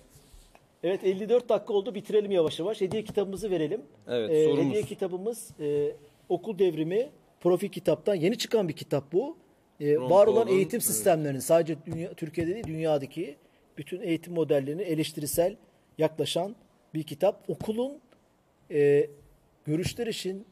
evet 0.82 1.04
54 1.04 1.48
dakika 1.48 1.72
oldu. 1.74 1.94
Bitirelim 1.94 2.30
yavaş 2.30 2.58
yavaş. 2.60 2.80
Hediye 2.80 3.04
kitabımızı 3.04 3.50
verelim. 3.50 3.82
Evet, 4.08 4.30
Ee, 4.30 4.44
sorumuz. 4.44 4.66
Hediye 4.66 4.82
kitabımız 4.82 5.50
e, 5.60 5.92
Okul 6.28 6.58
Devrimi 6.58 7.08
Profil 7.40 7.68
kitaptan. 7.68 8.14
Yeni 8.14 8.38
çıkan 8.38 8.68
bir 8.68 8.72
kitap 8.72 9.12
bu. 9.12 9.36
Ron 9.80 10.10
var 10.10 10.26
olan 10.26 10.44
Paul'un, 10.44 10.56
eğitim 10.56 10.76
evet. 10.76 10.86
sistemlerinin 10.86 11.38
sadece 11.40 11.76
dünya, 11.86 12.14
Türkiye'de 12.14 12.54
değil 12.54 12.64
dünyadaki 12.66 13.36
bütün 13.78 14.00
eğitim 14.00 14.34
modellerini 14.34 14.82
eleştirisel 14.82 15.56
yaklaşan 15.98 16.56
bir 16.94 17.02
kitap. 17.02 17.50
Okulun 17.50 18.00
e, 18.70 19.06
görüşler 19.66 20.06
için 20.06 20.46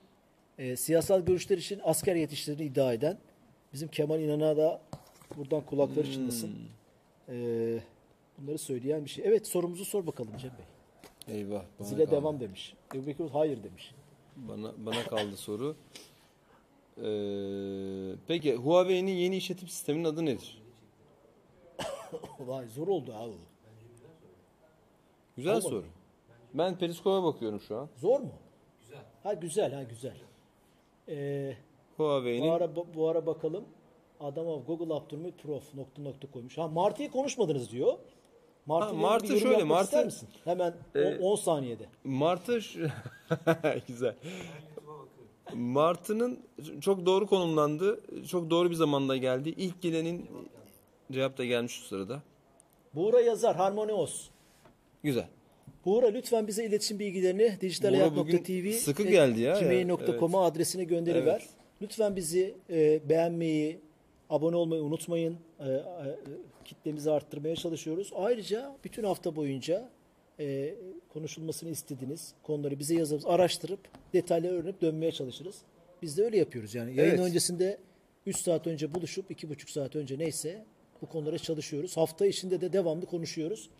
e, 0.59 0.77
siyasal 0.77 1.21
görüşler 1.21 1.59
için 1.59 1.81
asker 1.85 2.17
yetiştirdiğini 2.17 2.73
iddia 2.73 2.93
eden 2.93 3.19
bizim 3.73 3.89
Kemal 3.89 4.21
İnan'a 4.21 4.57
da 4.57 4.81
buradan 5.37 5.61
kulakları 5.61 6.13
çınlasın. 6.13 6.55
Hmm. 7.27 7.35
E, 7.35 7.79
bunları 8.39 8.59
söyleyen 8.59 9.05
bir 9.05 9.11
şey. 9.11 9.25
Evet 9.27 9.47
sorumuzu 9.47 9.85
sor 9.85 10.07
bakalım 10.07 10.33
Cem 10.39 10.51
Bey. 10.51 10.65
Eyvah. 11.37 11.65
Zile 11.81 12.05
kaldı. 12.05 12.17
devam 12.17 12.41
demiş. 12.41 12.75
Ebu 12.95 13.07
Bekir 13.07 13.31
hayır 13.31 13.63
demiş. 13.63 13.95
Bana 14.37 14.73
bana 14.79 15.03
kaldı 15.03 15.37
soru. 15.37 15.77
Ee, 16.97 18.17
peki 18.27 18.55
Huawei'nin 18.55 19.13
yeni 19.13 19.37
işletim 19.37 19.69
sisteminin 19.69 20.05
adı 20.05 20.25
nedir? 20.25 20.63
Vay 22.41 22.69
zor 22.69 22.89
oldu 22.89 23.15
abi. 23.15 23.33
Güzel 25.37 25.53
Olmadı. 25.53 25.69
soru. 25.69 25.85
Ben 26.55 26.79
Periskop'a 26.79 27.25
bakıyorum 27.25 27.61
şu 27.61 27.77
an. 27.77 27.89
Zor 27.97 28.21
mu? 28.21 28.33
Ha 29.25 29.35
güzel 29.35 29.73
ha 29.73 29.83
güzel. 29.83 30.17
Ee, 31.09 31.57
bu 31.99 32.05
Huawei'nin 32.05 32.49
ara 32.49 32.77
bu, 32.77 32.87
bu 32.95 33.09
ara 33.09 33.27
bakalım. 33.27 33.65
Adama 34.21 34.57
Google 34.57 34.95
Abdülhamit 34.95 35.43
Prof 35.43 35.75
nokta 35.75 36.03
nokta 36.03 36.31
koymuş. 36.31 36.59
Ha 36.59 36.69
Martı'yı 36.69 37.11
konuşmadınız 37.11 37.71
diyor. 37.71 37.95
Martı 38.67 38.87
Ha, 38.87 38.93
Martı 38.93 39.35
bir 39.35 39.41
şöyle, 39.41 39.65
Martı- 39.65 39.85
ister 39.85 40.05
misin? 40.05 40.29
Hemen 40.45 40.75
Ee, 40.95 41.19
10 41.19 41.37
saniyede. 41.37 41.87
Martı 42.05 42.53
güzel. 43.89 44.15
Martı'nın 45.55 46.41
çok 46.81 47.07
doğru 47.07 47.27
konumlandı. 47.27 48.01
Çok 48.29 48.51
doğru 48.51 48.71
bir 48.71 48.75
zamanda 48.75 49.17
geldi. 49.17 49.49
İlk 49.49 49.83
gelenin 49.83 50.27
cevap 51.13 51.39
da 51.39 51.45
gelmiş 51.45 51.73
şu 51.73 51.85
sırada. 51.85 52.23
Buğra 52.95 53.21
yazar 53.21 53.57
Harmonios. 53.57 54.29
Güzel. 55.03 55.29
Buğra 55.85 56.07
lütfen 56.07 56.47
bize 56.47 56.65
iletişim 56.65 56.99
bilgilerini 56.99 57.57
bugün 58.17 58.71
sıkı 58.73 59.03
geldi 59.03 59.41
ya. 59.41 59.61
gmail.com'a 59.61 60.45
adresine 60.45 60.85
gönderiver. 60.85 61.41
Evet. 61.41 61.49
Lütfen 61.83 62.17
bizi 62.17 62.55
e, 62.71 63.09
beğenmeyi, 63.09 63.81
abone 64.31 64.57
olmayı 64.57 64.83
unutmayın. 64.83 65.37
E, 65.61 65.69
e, 65.69 65.83
kitlemizi 66.65 67.11
arttırmaya 67.11 67.57
çalışıyoruz. 67.57 68.11
Ayrıca 68.17 68.77
bütün 68.85 69.05
hafta 69.05 69.37
boyunca 69.37 69.91
e, 70.41 70.75
konuşulmasını 71.09 71.71
istediğiniz 71.71 72.35
konuları 72.43 72.79
bize 72.79 72.95
yazıp 72.95 73.29
araştırıp 73.29 73.81
detaylı 74.13 74.49
öğrenip 74.49 74.81
dönmeye 74.81 75.13
çalışırız. 75.13 75.57
Biz 76.03 76.19
de 76.19 76.25
öyle 76.25 76.39
yapıyoruz 76.39 76.75
yani. 76.75 76.97
Yayın 76.97 77.11
Evet. 77.11 77.21
öncesinde 77.21 77.79
3 78.27 78.37
saat 78.37 78.67
önce 78.67 78.95
buluşup 78.95 79.31
2,5 79.31 79.71
saat 79.71 79.97
önce 79.97 80.19
neyse 80.19 80.65
bu 81.03 81.07
konulara 81.07 81.39
çalışıyoruz. 81.39 81.97
Hafta 81.97 82.27
içinde 82.27 82.61
de 82.61 82.73
devamlı 82.73 83.07
konuşuyoruz. 83.07 83.71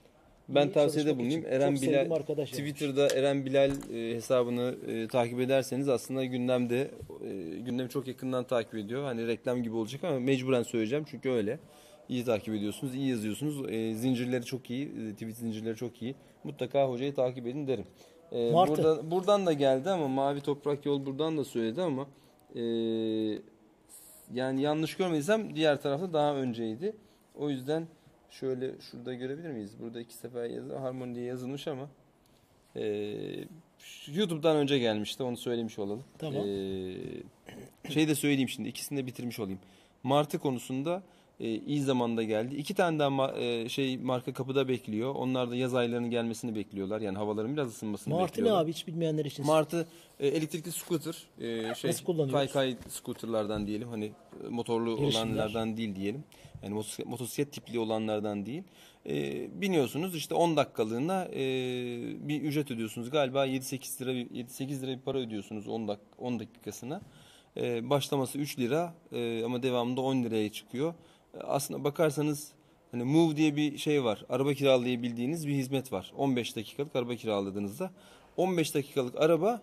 Ben 0.49 0.73
tavsiyede 0.73 1.19
bulunayım. 1.19 1.45
Eren 1.49 1.75
Bilal. 1.75 2.45
Twitter'da 2.45 3.09
Eren 3.09 3.47
Bilal 3.47 3.71
e, 3.95 4.15
hesabını 4.15 4.75
e, 4.89 5.09
takip 5.09 5.41
ederseniz 5.41 5.89
aslında 5.89 6.25
gündemde 6.25 6.91
e, 7.25 7.59
gündemi 7.59 7.89
çok 7.89 8.07
yakından 8.07 8.45
takip 8.45 8.75
ediyor. 8.75 9.05
Hani 9.05 9.27
reklam 9.27 9.63
gibi 9.63 9.77
olacak 9.77 10.05
ama 10.05 10.21
mecburen 10.21 10.63
söyleyeceğim 10.63 11.05
çünkü 11.11 11.31
öyle. 11.31 11.59
İyi 12.09 12.25
takip 12.25 12.55
ediyorsunuz, 12.55 12.95
iyi 12.95 13.09
yazıyorsunuz. 13.09 13.73
E, 13.73 13.95
zincirleri 13.95 14.45
çok 14.45 14.71
iyi, 14.71 14.87
e, 14.87 15.13
tweet 15.13 15.37
zincirleri 15.37 15.77
çok 15.77 16.03
iyi. 16.03 16.15
Mutlaka 16.45 16.89
hocayı 16.89 17.15
takip 17.15 17.47
edin 17.47 17.67
derim. 17.67 17.85
E, 18.33 18.51
Martı. 18.51 18.73
buradan, 18.77 19.11
buradan 19.11 19.47
da 19.47 19.53
geldi 19.53 19.91
ama 19.91 20.09
Mavi 20.09 20.41
Toprak 20.41 20.87
Yol 20.87 21.07
buradan 21.07 21.39
da 21.39 21.45
söyledi 21.45 21.83
ama 21.83 22.07
e, 22.55 22.63
yani 24.35 24.63
yanlış 24.63 24.97
görmediysem 24.97 25.57
diğer 25.57 25.83
tarafta 25.83 26.13
daha 26.13 26.35
önceydi. 26.35 26.97
O 27.35 27.51
yüzden 27.51 27.87
şöyle 28.41 28.81
şurada 28.81 29.15
görebilir 29.15 29.51
miyiz? 29.51 29.81
Burada 29.81 30.01
iki 30.01 30.15
sefer 30.15 30.51
yazı 30.51 30.77
Harmony 30.77 31.15
diye 31.15 31.25
yazılmış 31.25 31.69
ama 31.69 31.89
e, 32.77 32.85
YouTube'dan 34.07 34.57
önce 34.57 34.79
gelmişti. 34.79 35.23
Onu 35.23 35.37
söylemiş 35.37 35.79
olalım. 35.79 36.05
Tamam. 36.19 36.43
E, 36.47 37.93
şey 37.93 38.09
de 38.09 38.15
söyleyeyim 38.15 38.49
şimdi. 38.49 38.69
ikisini 38.69 38.99
de 38.99 39.07
bitirmiş 39.07 39.41
olayım. 39.41 39.59
Martı 40.03 40.39
konusunda 40.39 41.03
e, 41.41 41.55
iyi 41.55 41.81
zamanda 41.83 42.23
geldi. 42.23 42.55
İki 42.55 42.75
tane 42.75 42.99
daha 42.99 43.09
ma- 43.09 43.39
e, 43.39 43.69
şey 43.69 43.99
marka 43.99 44.33
kapıda 44.33 44.69
bekliyor. 44.69 45.15
Onlar 45.15 45.51
da 45.51 45.57
yaz 45.57 45.75
aylarının 45.75 46.11
gelmesini 46.11 46.55
bekliyorlar. 46.55 47.01
Yani 47.01 47.19
havaların 47.19 47.53
biraz 47.57 47.69
ısınmasını 47.69 48.15
Martı 48.15 48.25
ne 48.25 48.29
bekliyorlar. 48.37 48.63
abi 48.65 48.73
hiç 48.73 48.87
bilmeyenler 48.87 49.25
için. 49.25 49.47
Martı 49.47 49.87
e, 50.21 50.29
elektrikli 50.29 50.73
scooter, 50.73 51.17
e, 51.41 51.75
şey 51.75 51.91
Nasıl 51.91 52.05
kullanıyoruz? 52.05 52.33
kaykay 52.53 52.77
scooterlardan 52.89 53.67
diyelim. 53.67 53.89
Hani 53.89 54.05
e, 54.05 54.49
motorlu 54.49 54.97
Girişimler. 54.97 55.27
olanlardan 55.27 55.77
değil 55.77 55.97
diyelim. 55.97 56.25
Yani 56.63 56.75
motosiklet, 56.75 57.07
motosiklet 57.07 57.53
tipli 57.53 57.79
olanlardan 57.79 58.47
değil. 58.47 58.63
E, 59.09 59.47
biniyorsunuz 59.61 60.17
işte 60.17 60.35
10 60.35 60.57
dakikalığına 60.57 61.25
e, 61.25 61.39
bir 62.29 62.43
ücret 62.43 62.71
ödüyorsunuz. 62.71 63.11
Galiba 63.11 63.47
7-8 63.47 64.01
lira 64.03 64.13
7-8 64.13 64.83
lira 64.83 64.91
bir 64.91 64.99
para 65.03 65.19
ödüyorsunuz 65.19 65.69
10 65.69 65.89
dak 65.89 66.01
10 66.19 66.39
dakikasına. 66.41 67.01
E, 67.57 67.91
başlaması 67.91 68.39
3 68.39 68.59
lira 68.59 68.95
e, 69.13 69.45
ama 69.45 69.63
devamında 69.63 70.01
10 70.01 70.23
liraya 70.25 70.53
çıkıyor. 70.53 70.95
E, 71.35 71.39
aslında 71.43 71.85
bakarsanız 71.85 72.53
hani 72.91 73.05
Move 73.05 73.37
diye 73.37 73.57
bir 73.57 73.79
şey 73.79 74.05
var. 74.05 74.25
Araba 74.29 74.55
kiralayabildiğiniz 74.55 75.49
bir 75.49 75.55
hizmet 75.55 75.93
var. 75.93 76.13
15 76.17 76.57
dakikalık 76.57 76.97
araba 76.97 77.15
kiraladığınızda 77.15 77.91
15 78.37 78.75
dakikalık 78.75 79.21
araba 79.21 79.63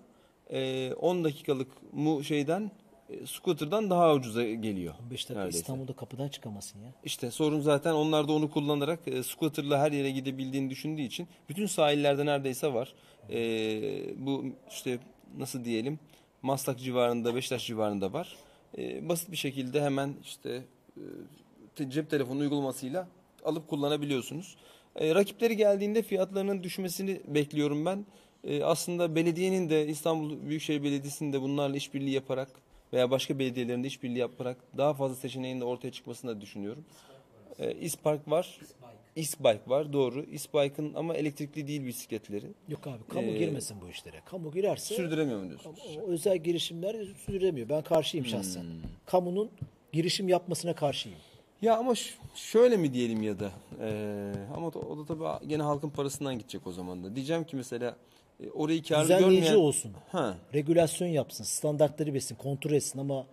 e, 0.49 0.93
10 0.93 1.24
dakikalık 1.24 1.93
mu 1.93 2.24
şeyden 2.24 2.72
e, 3.09 3.26
scooter'dan 3.26 3.89
daha 3.89 4.13
ucuza 4.13 4.43
geliyor. 4.43 4.93
15 5.03 5.19
dakika 5.19 5.34
neredeyse. 5.34 5.59
İstanbul'da 5.59 5.93
kapıdan 5.93 6.30
çıkamasın 6.30 6.80
ya. 6.80 6.93
İşte 7.03 7.32
sorun 7.32 7.61
zaten 7.61 7.93
onlar 7.93 8.28
da 8.28 8.34
onu 8.34 8.51
kullanarak 8.51 8.99
e, 9.07 9.24
scooter'la 9.24 9.80
her 9.80 9.91
yere 9.91 10.11
gidebildiğini 10.11 10.69
düşündüğü 10.69 11.01
için 11.01 11.28
bütün 11.49 11.65
sahillerde 11.65 12.26
neredeyse 12.26 12.74
var. 12.74 12.93
E, 13.30 13.39
bu 14.26 14.45
işte 14.69 14.99
nasıl 15.38 15.65
diyelim 15.65 15.99
Maslak 16.41 16.80
civarında, 16.80 17.36
Beşiktaş 17.36 17.67
civarında 17.67 18.13
var. 18.13 18.36
E, 18.78 19.09
basit 19.09 19.32
bir 19.32 19.38
şekilde 19.38 19.82
hemen 19.82 20.13
işte 20.24 20.63
e, 20.97 21.03
cep 21.89 22.09
telefonu 22.09 22.39
uygulamasıyla 22.39 23.07
alıp 23.45 23.67
kullanabiliyorsunuz. 23.67 24.55
E, 24.95 25.15
rakipleri 25.15 25.57
geldiğinde 25.57 26.01
fiyatlarının 26.01 26.63
düşmesini 26.63 27.22
bekliyorum 27.28 27.86
ben. 27.86 28.05
E, 28.43 28.63
aslında 28.63 29.15
belediyenin 29.15 29.69
de 29.69 29.88
İstanbul 29.88 30.41
Büyükşehir 30.49 30.84
Belediyesi'nin 30.84 31.34
de 31.34 31.41
bunlarla 31.41 31.78
işbirliği 31.78 32.11
yaparak 32.11 32.49
veya 32.93 33.11
başka 33.11 33.39
belediyelerin 33.39 33.84
de 33.84 33.88
işbirliği 33.88 34.19
yaparak 34.19 34.57
daha 34.78 34.93
fazla 34.93 35.15
seçeneğin 35.15 35.59
de 35.61 35.65
ortaya 35.65 35.91
çıkmasını 35.91 36.36
da 36.36 36.41
düşünüyorum. 36.41 36.86
E, 37.59 37.74
İspark 37.74 38.30
var, 38.30 38.59
İsbike 39.15 39.59
var 39.67 39.93
doğru. 39.93 40.24
İsbike'ın 40.24 40.93
ama 40.93 41.13
elektrikli 41.15 41.67
değil 41.67 41.86
bisikletleri. 41.86 42.45
Yok 42.69 42.88
abi 42.88 43.03
kamu 43.09 43.28
Ee, 43.28 43.38
girmesin 43.38 43.78
bu 43.82 43.89
işlere. 43.89 44.22
Kamu 44.26 44.51
girerse 44.51 44.95
Sürdüremiyor 44.95 45.39
mu 45.39 45.49
diyorsunuz? 45.49 45.80
o 46.07 46.09
özel 46.11 46.38
girişimler 46.38 46.95
sürdüremiyor. 47.26 47.69
Ben 47.69 47.82
karşıyım 47.84 48.26
şahsen. 48.26 48.65
Kamunun 49.05 49.49
girişim 49.91 50.30
yapmasına 50.30 50.76
karşıyım. 50.76 51.17
Ya 51.62 51.78
ama 51.78 51.93
şöyle 52.36 52.78
mi 52.78 52.93
diyelim 52.93 53.22
ya 53.24 53.39
da 53.39 53.51
e, 53.82 54.34
ama 54.55 54.68
o 54.68 54.97
da, 54.97 55.05
tabii 55.05 55.47
gene 55.47 55.64
halkın 55.64 55.89
parasından 55.89 56.38
gidecek 56.38 56.68
o 56.68 56.72
zaman 56.72 57.03
da. 57.03 57.16
Diyeceğim 57.16 57.43
ki 57.43 57.55
mesela 57.55 57.95
e, 58.43 58.49
orayı 58.49 58.84
karlı 58.84 59.03
Düzenleyici 59.03 59.41
görmeyen... 59.41 59.55
olsun. 59.66 59.91
Ha, 60.12 60.36
Regülasyon 60.53 61.07
yapsın. 61.07 61.43
Standartları 61.43 62.14
besin. 62.14 62.36
Kontrol 62.36 62.72
etsin 62.72 62.99
ama 62.99 63.26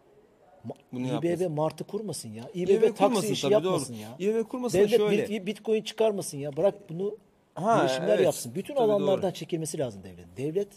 ma- 0.68 0.74
Bunu 0.92 1.06
İBB 1.06 1.24
yapmasın. 1.24 1.52
martı 1.52 1.84
kurmasın 1.84 2.28
ya. 2.28 2.44
İBB, 2.54 2.68
İBB 2.70 2.96
taksi 2.96 3.28
işi 3.32 3.42
tabii 3.42 3.52
yapmasın 3.52 3.94
doğru. 3.94 4.00
ya. 4.22 4.30
İBB 4.40 4.48
kurmasın 4.48 4.78
Devlet 4.78 4.96
şöyle. 4.96 5.28
bit- 5.28 5.46
bitcoin 5.46 5.82
çıkarmasın 5.82 6.38
ya. 6.38 6.56
Bırak 6.56 6.90
bunu 6.90 7.16
Ha, 7.54 7.78
girişimler 7.82 8.08
evet. 8.14 8.24
yapsın. 8.24 8.54
Bütün 8.54 8.74
Tabii 8.74 8.84
alanlardan 8.92 9.22
doğru. 9.22 9.32
çekilmesi 9.32 9.78
lazım 9.78 10.02
devlet. 10.04 10.36
Devlet 10.36 10.68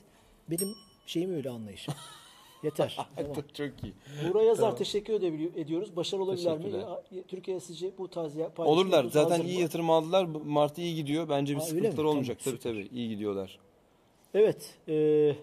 benim 0.50 0.74
şeyim 1.06 1.34
öyle 1.36 1.50
anlayışım. 1.50 1.94
Yeter. 2.64 2.98
tamam. 3.16 3.34
çok, 3.54 3.84
iyi. 3.84 3.94
Buğra 4.30 4.44
Yazar 4.44 4.78
teşekkür 4.78 5.14
edebiliyor- 5.14 5.56
ediyoruz. 5.58 5.96
Başarılı 5.96 6.24
olabilirler 6.24 6.58
mi? 6.58 7.24
Türkiye 7.28 7.60
sizce 7.60 7.92
bu 7.98 8.08
paylaşım 8.50 8.74
Olurlar. 8.78 9.04
Zaten 9.06 9.42
iyi 9.42 9.56
mı? 9.56 9.62
yatırım 9.62 9.90
aldılar. 9.90 10.26
Mart'ta 10.46 10.82
iyi 10.82 10.96
gidiyor. 10.96 11.30
Bence 11.30 11.54
bir 11.54 11.60
Ha, 11.60 11.64
mi? 11.66 11.70
sıkıntıları 11.70 11.96
Tamam, 11.96 12.12
olmayacak. 12.12 12.38
Tabii 12.44 12.56
süper. 12.58 12.72
tabii. 12.72 12.90
iyi 12.94 13.10
gidiyorlar. 13.10 13.60
Evet. 14.34 14.76
E, 14.88 15.36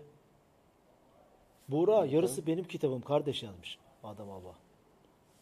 Buğra 1.69 2.05
yarısı 2.07 2.47
benim 2.47 2.65
kitabım 2.65 3.01
kardeş 3.01 3.43
yazmış. 3.43 3.79
Adam 4.05 4.31
Allah. 4.31 4.55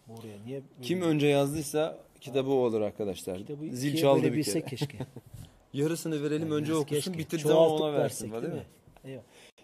Buğra'ya 0.09 0.37
niye 0.47 0.55
böyle 0.57 0.83
Kim 0.83 1.01
bir 1.01 1.07
önce 1.07 1.27
yazdıysa 1.27 1.99
kitabı 2.21 2.51
o 2.51 2.55
olur 2.55 2.81
arkadaşlar. 2.81 3.39
kitabı 3.39 3.65
Zil 3.77 3.97
çaldı 3.97 4.33
bir 4.33 4.45
kere. 4.45 4.65
keşke. 4.65 4.99
Yarısını 5.73 6.23
verelim 6.23 6.51
önce 6.53 6.73
Biz 6.73 6.79
okusun. 6.79 7.13
keşke 7.13 7.39
zaman 7.39 7.55
çoğaltıp 7.57 7.81
ona 7.85 7.93
versin. 7.93 8.33
Değil 8.33 8.53
mi? 8.53 8.63
Eyvallah. 9.05 9.23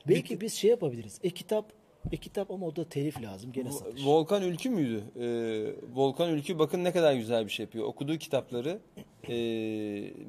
Belki 0.08 0.40
biz 0.40 0.54
şey 0.54 0.70
yapabiliriz. 0.70 1.18
E-kitap 1.24 1.72
e-kitap 2.12 2.50
ama 2.50 2.66
o 2.66 2.76
da 2.76 2.88
telif 2.88 3.22
lazım. 3.22 3.52
Gene 3.52 3.72
satış. 3.72 4.06
Volkan 4.06 4.42
Ülkü 4.42 4.70
müydü? 4.70 5.04
Ee, 5.20 5.94
Volkan 5.94 6.30
Ülkü 6.30 6.58
bakın 6.58 6.84
ne 6.84 6.92
kadar 6.92 7.14
güzel 7.14 7.44
bir 7.44 7.50
şey 7.50 7.64
yapıyor. 7.64 7.86
Okuduğu 7.86 8.18
kitapları 8.18 8.78
e, 9.28 9.34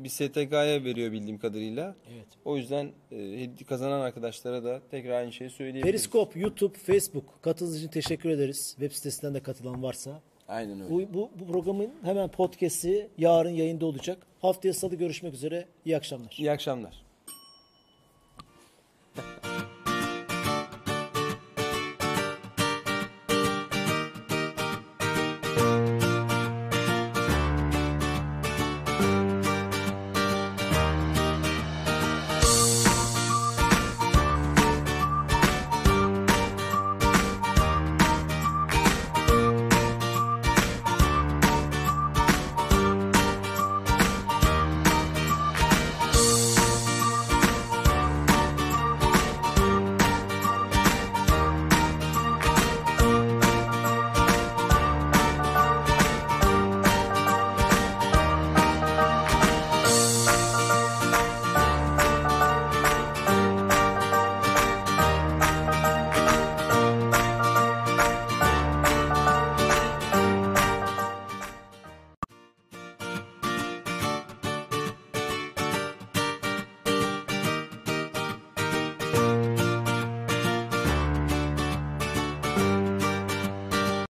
bir 0.04 0.10
STK'ya 0.10 0.84
veriyor 0.84 1.12
bildiğim 1.12 1.38
kadarıyla. 1.38 1.96
Evet. 2.14 2.28
O 2.46 2.58
yüzden 2.58 2.92
e, 3.12 3.66
kazanan 3.68 4.00
arkadaşlara 4.02 4.64
da 4.64 4.82
tekrar 4.92 5.12
aynı 5.12 5.32
şeyi 5.34 5.50
söyleyebiliriz. 5.50 5.92
Periskop, 5.92 6.38
YouTube, 6.38 6.78
Facebook 6.78 7.44
katıldığınız 7.44 7.78
için 7.78 7.88
teşekkür 7.88 8.30
ederiz. 8.30 8.76
Web 8.80 8.92
sitesinden 8.92 9.34
de 9.34 9.40
katılan 9.40 9.84
varsa. 9.84 10.22
Aynen 10.48 10.82
öyle. 10.82 10.90
Bu, 10.90 11.14
bu, 11.14 11.30
bu 11.40 11.52
programın 11.52 11.90
hemen 12.04 12.28
podcast'i 12.28 13.10
yarın 13.18 13.50
yayında 13.50 13.86
olacak. 13.86 14.28
Haftaya 14.42 14.74
salı 14.74 14.96
görüşmek 14.96 15.34
üzere. 15.34 15.66
İyi 15.86 15.98
akşamlar. 15.98 16.36
İyi 16.38 16.52
akşamlar. 16.52 17.03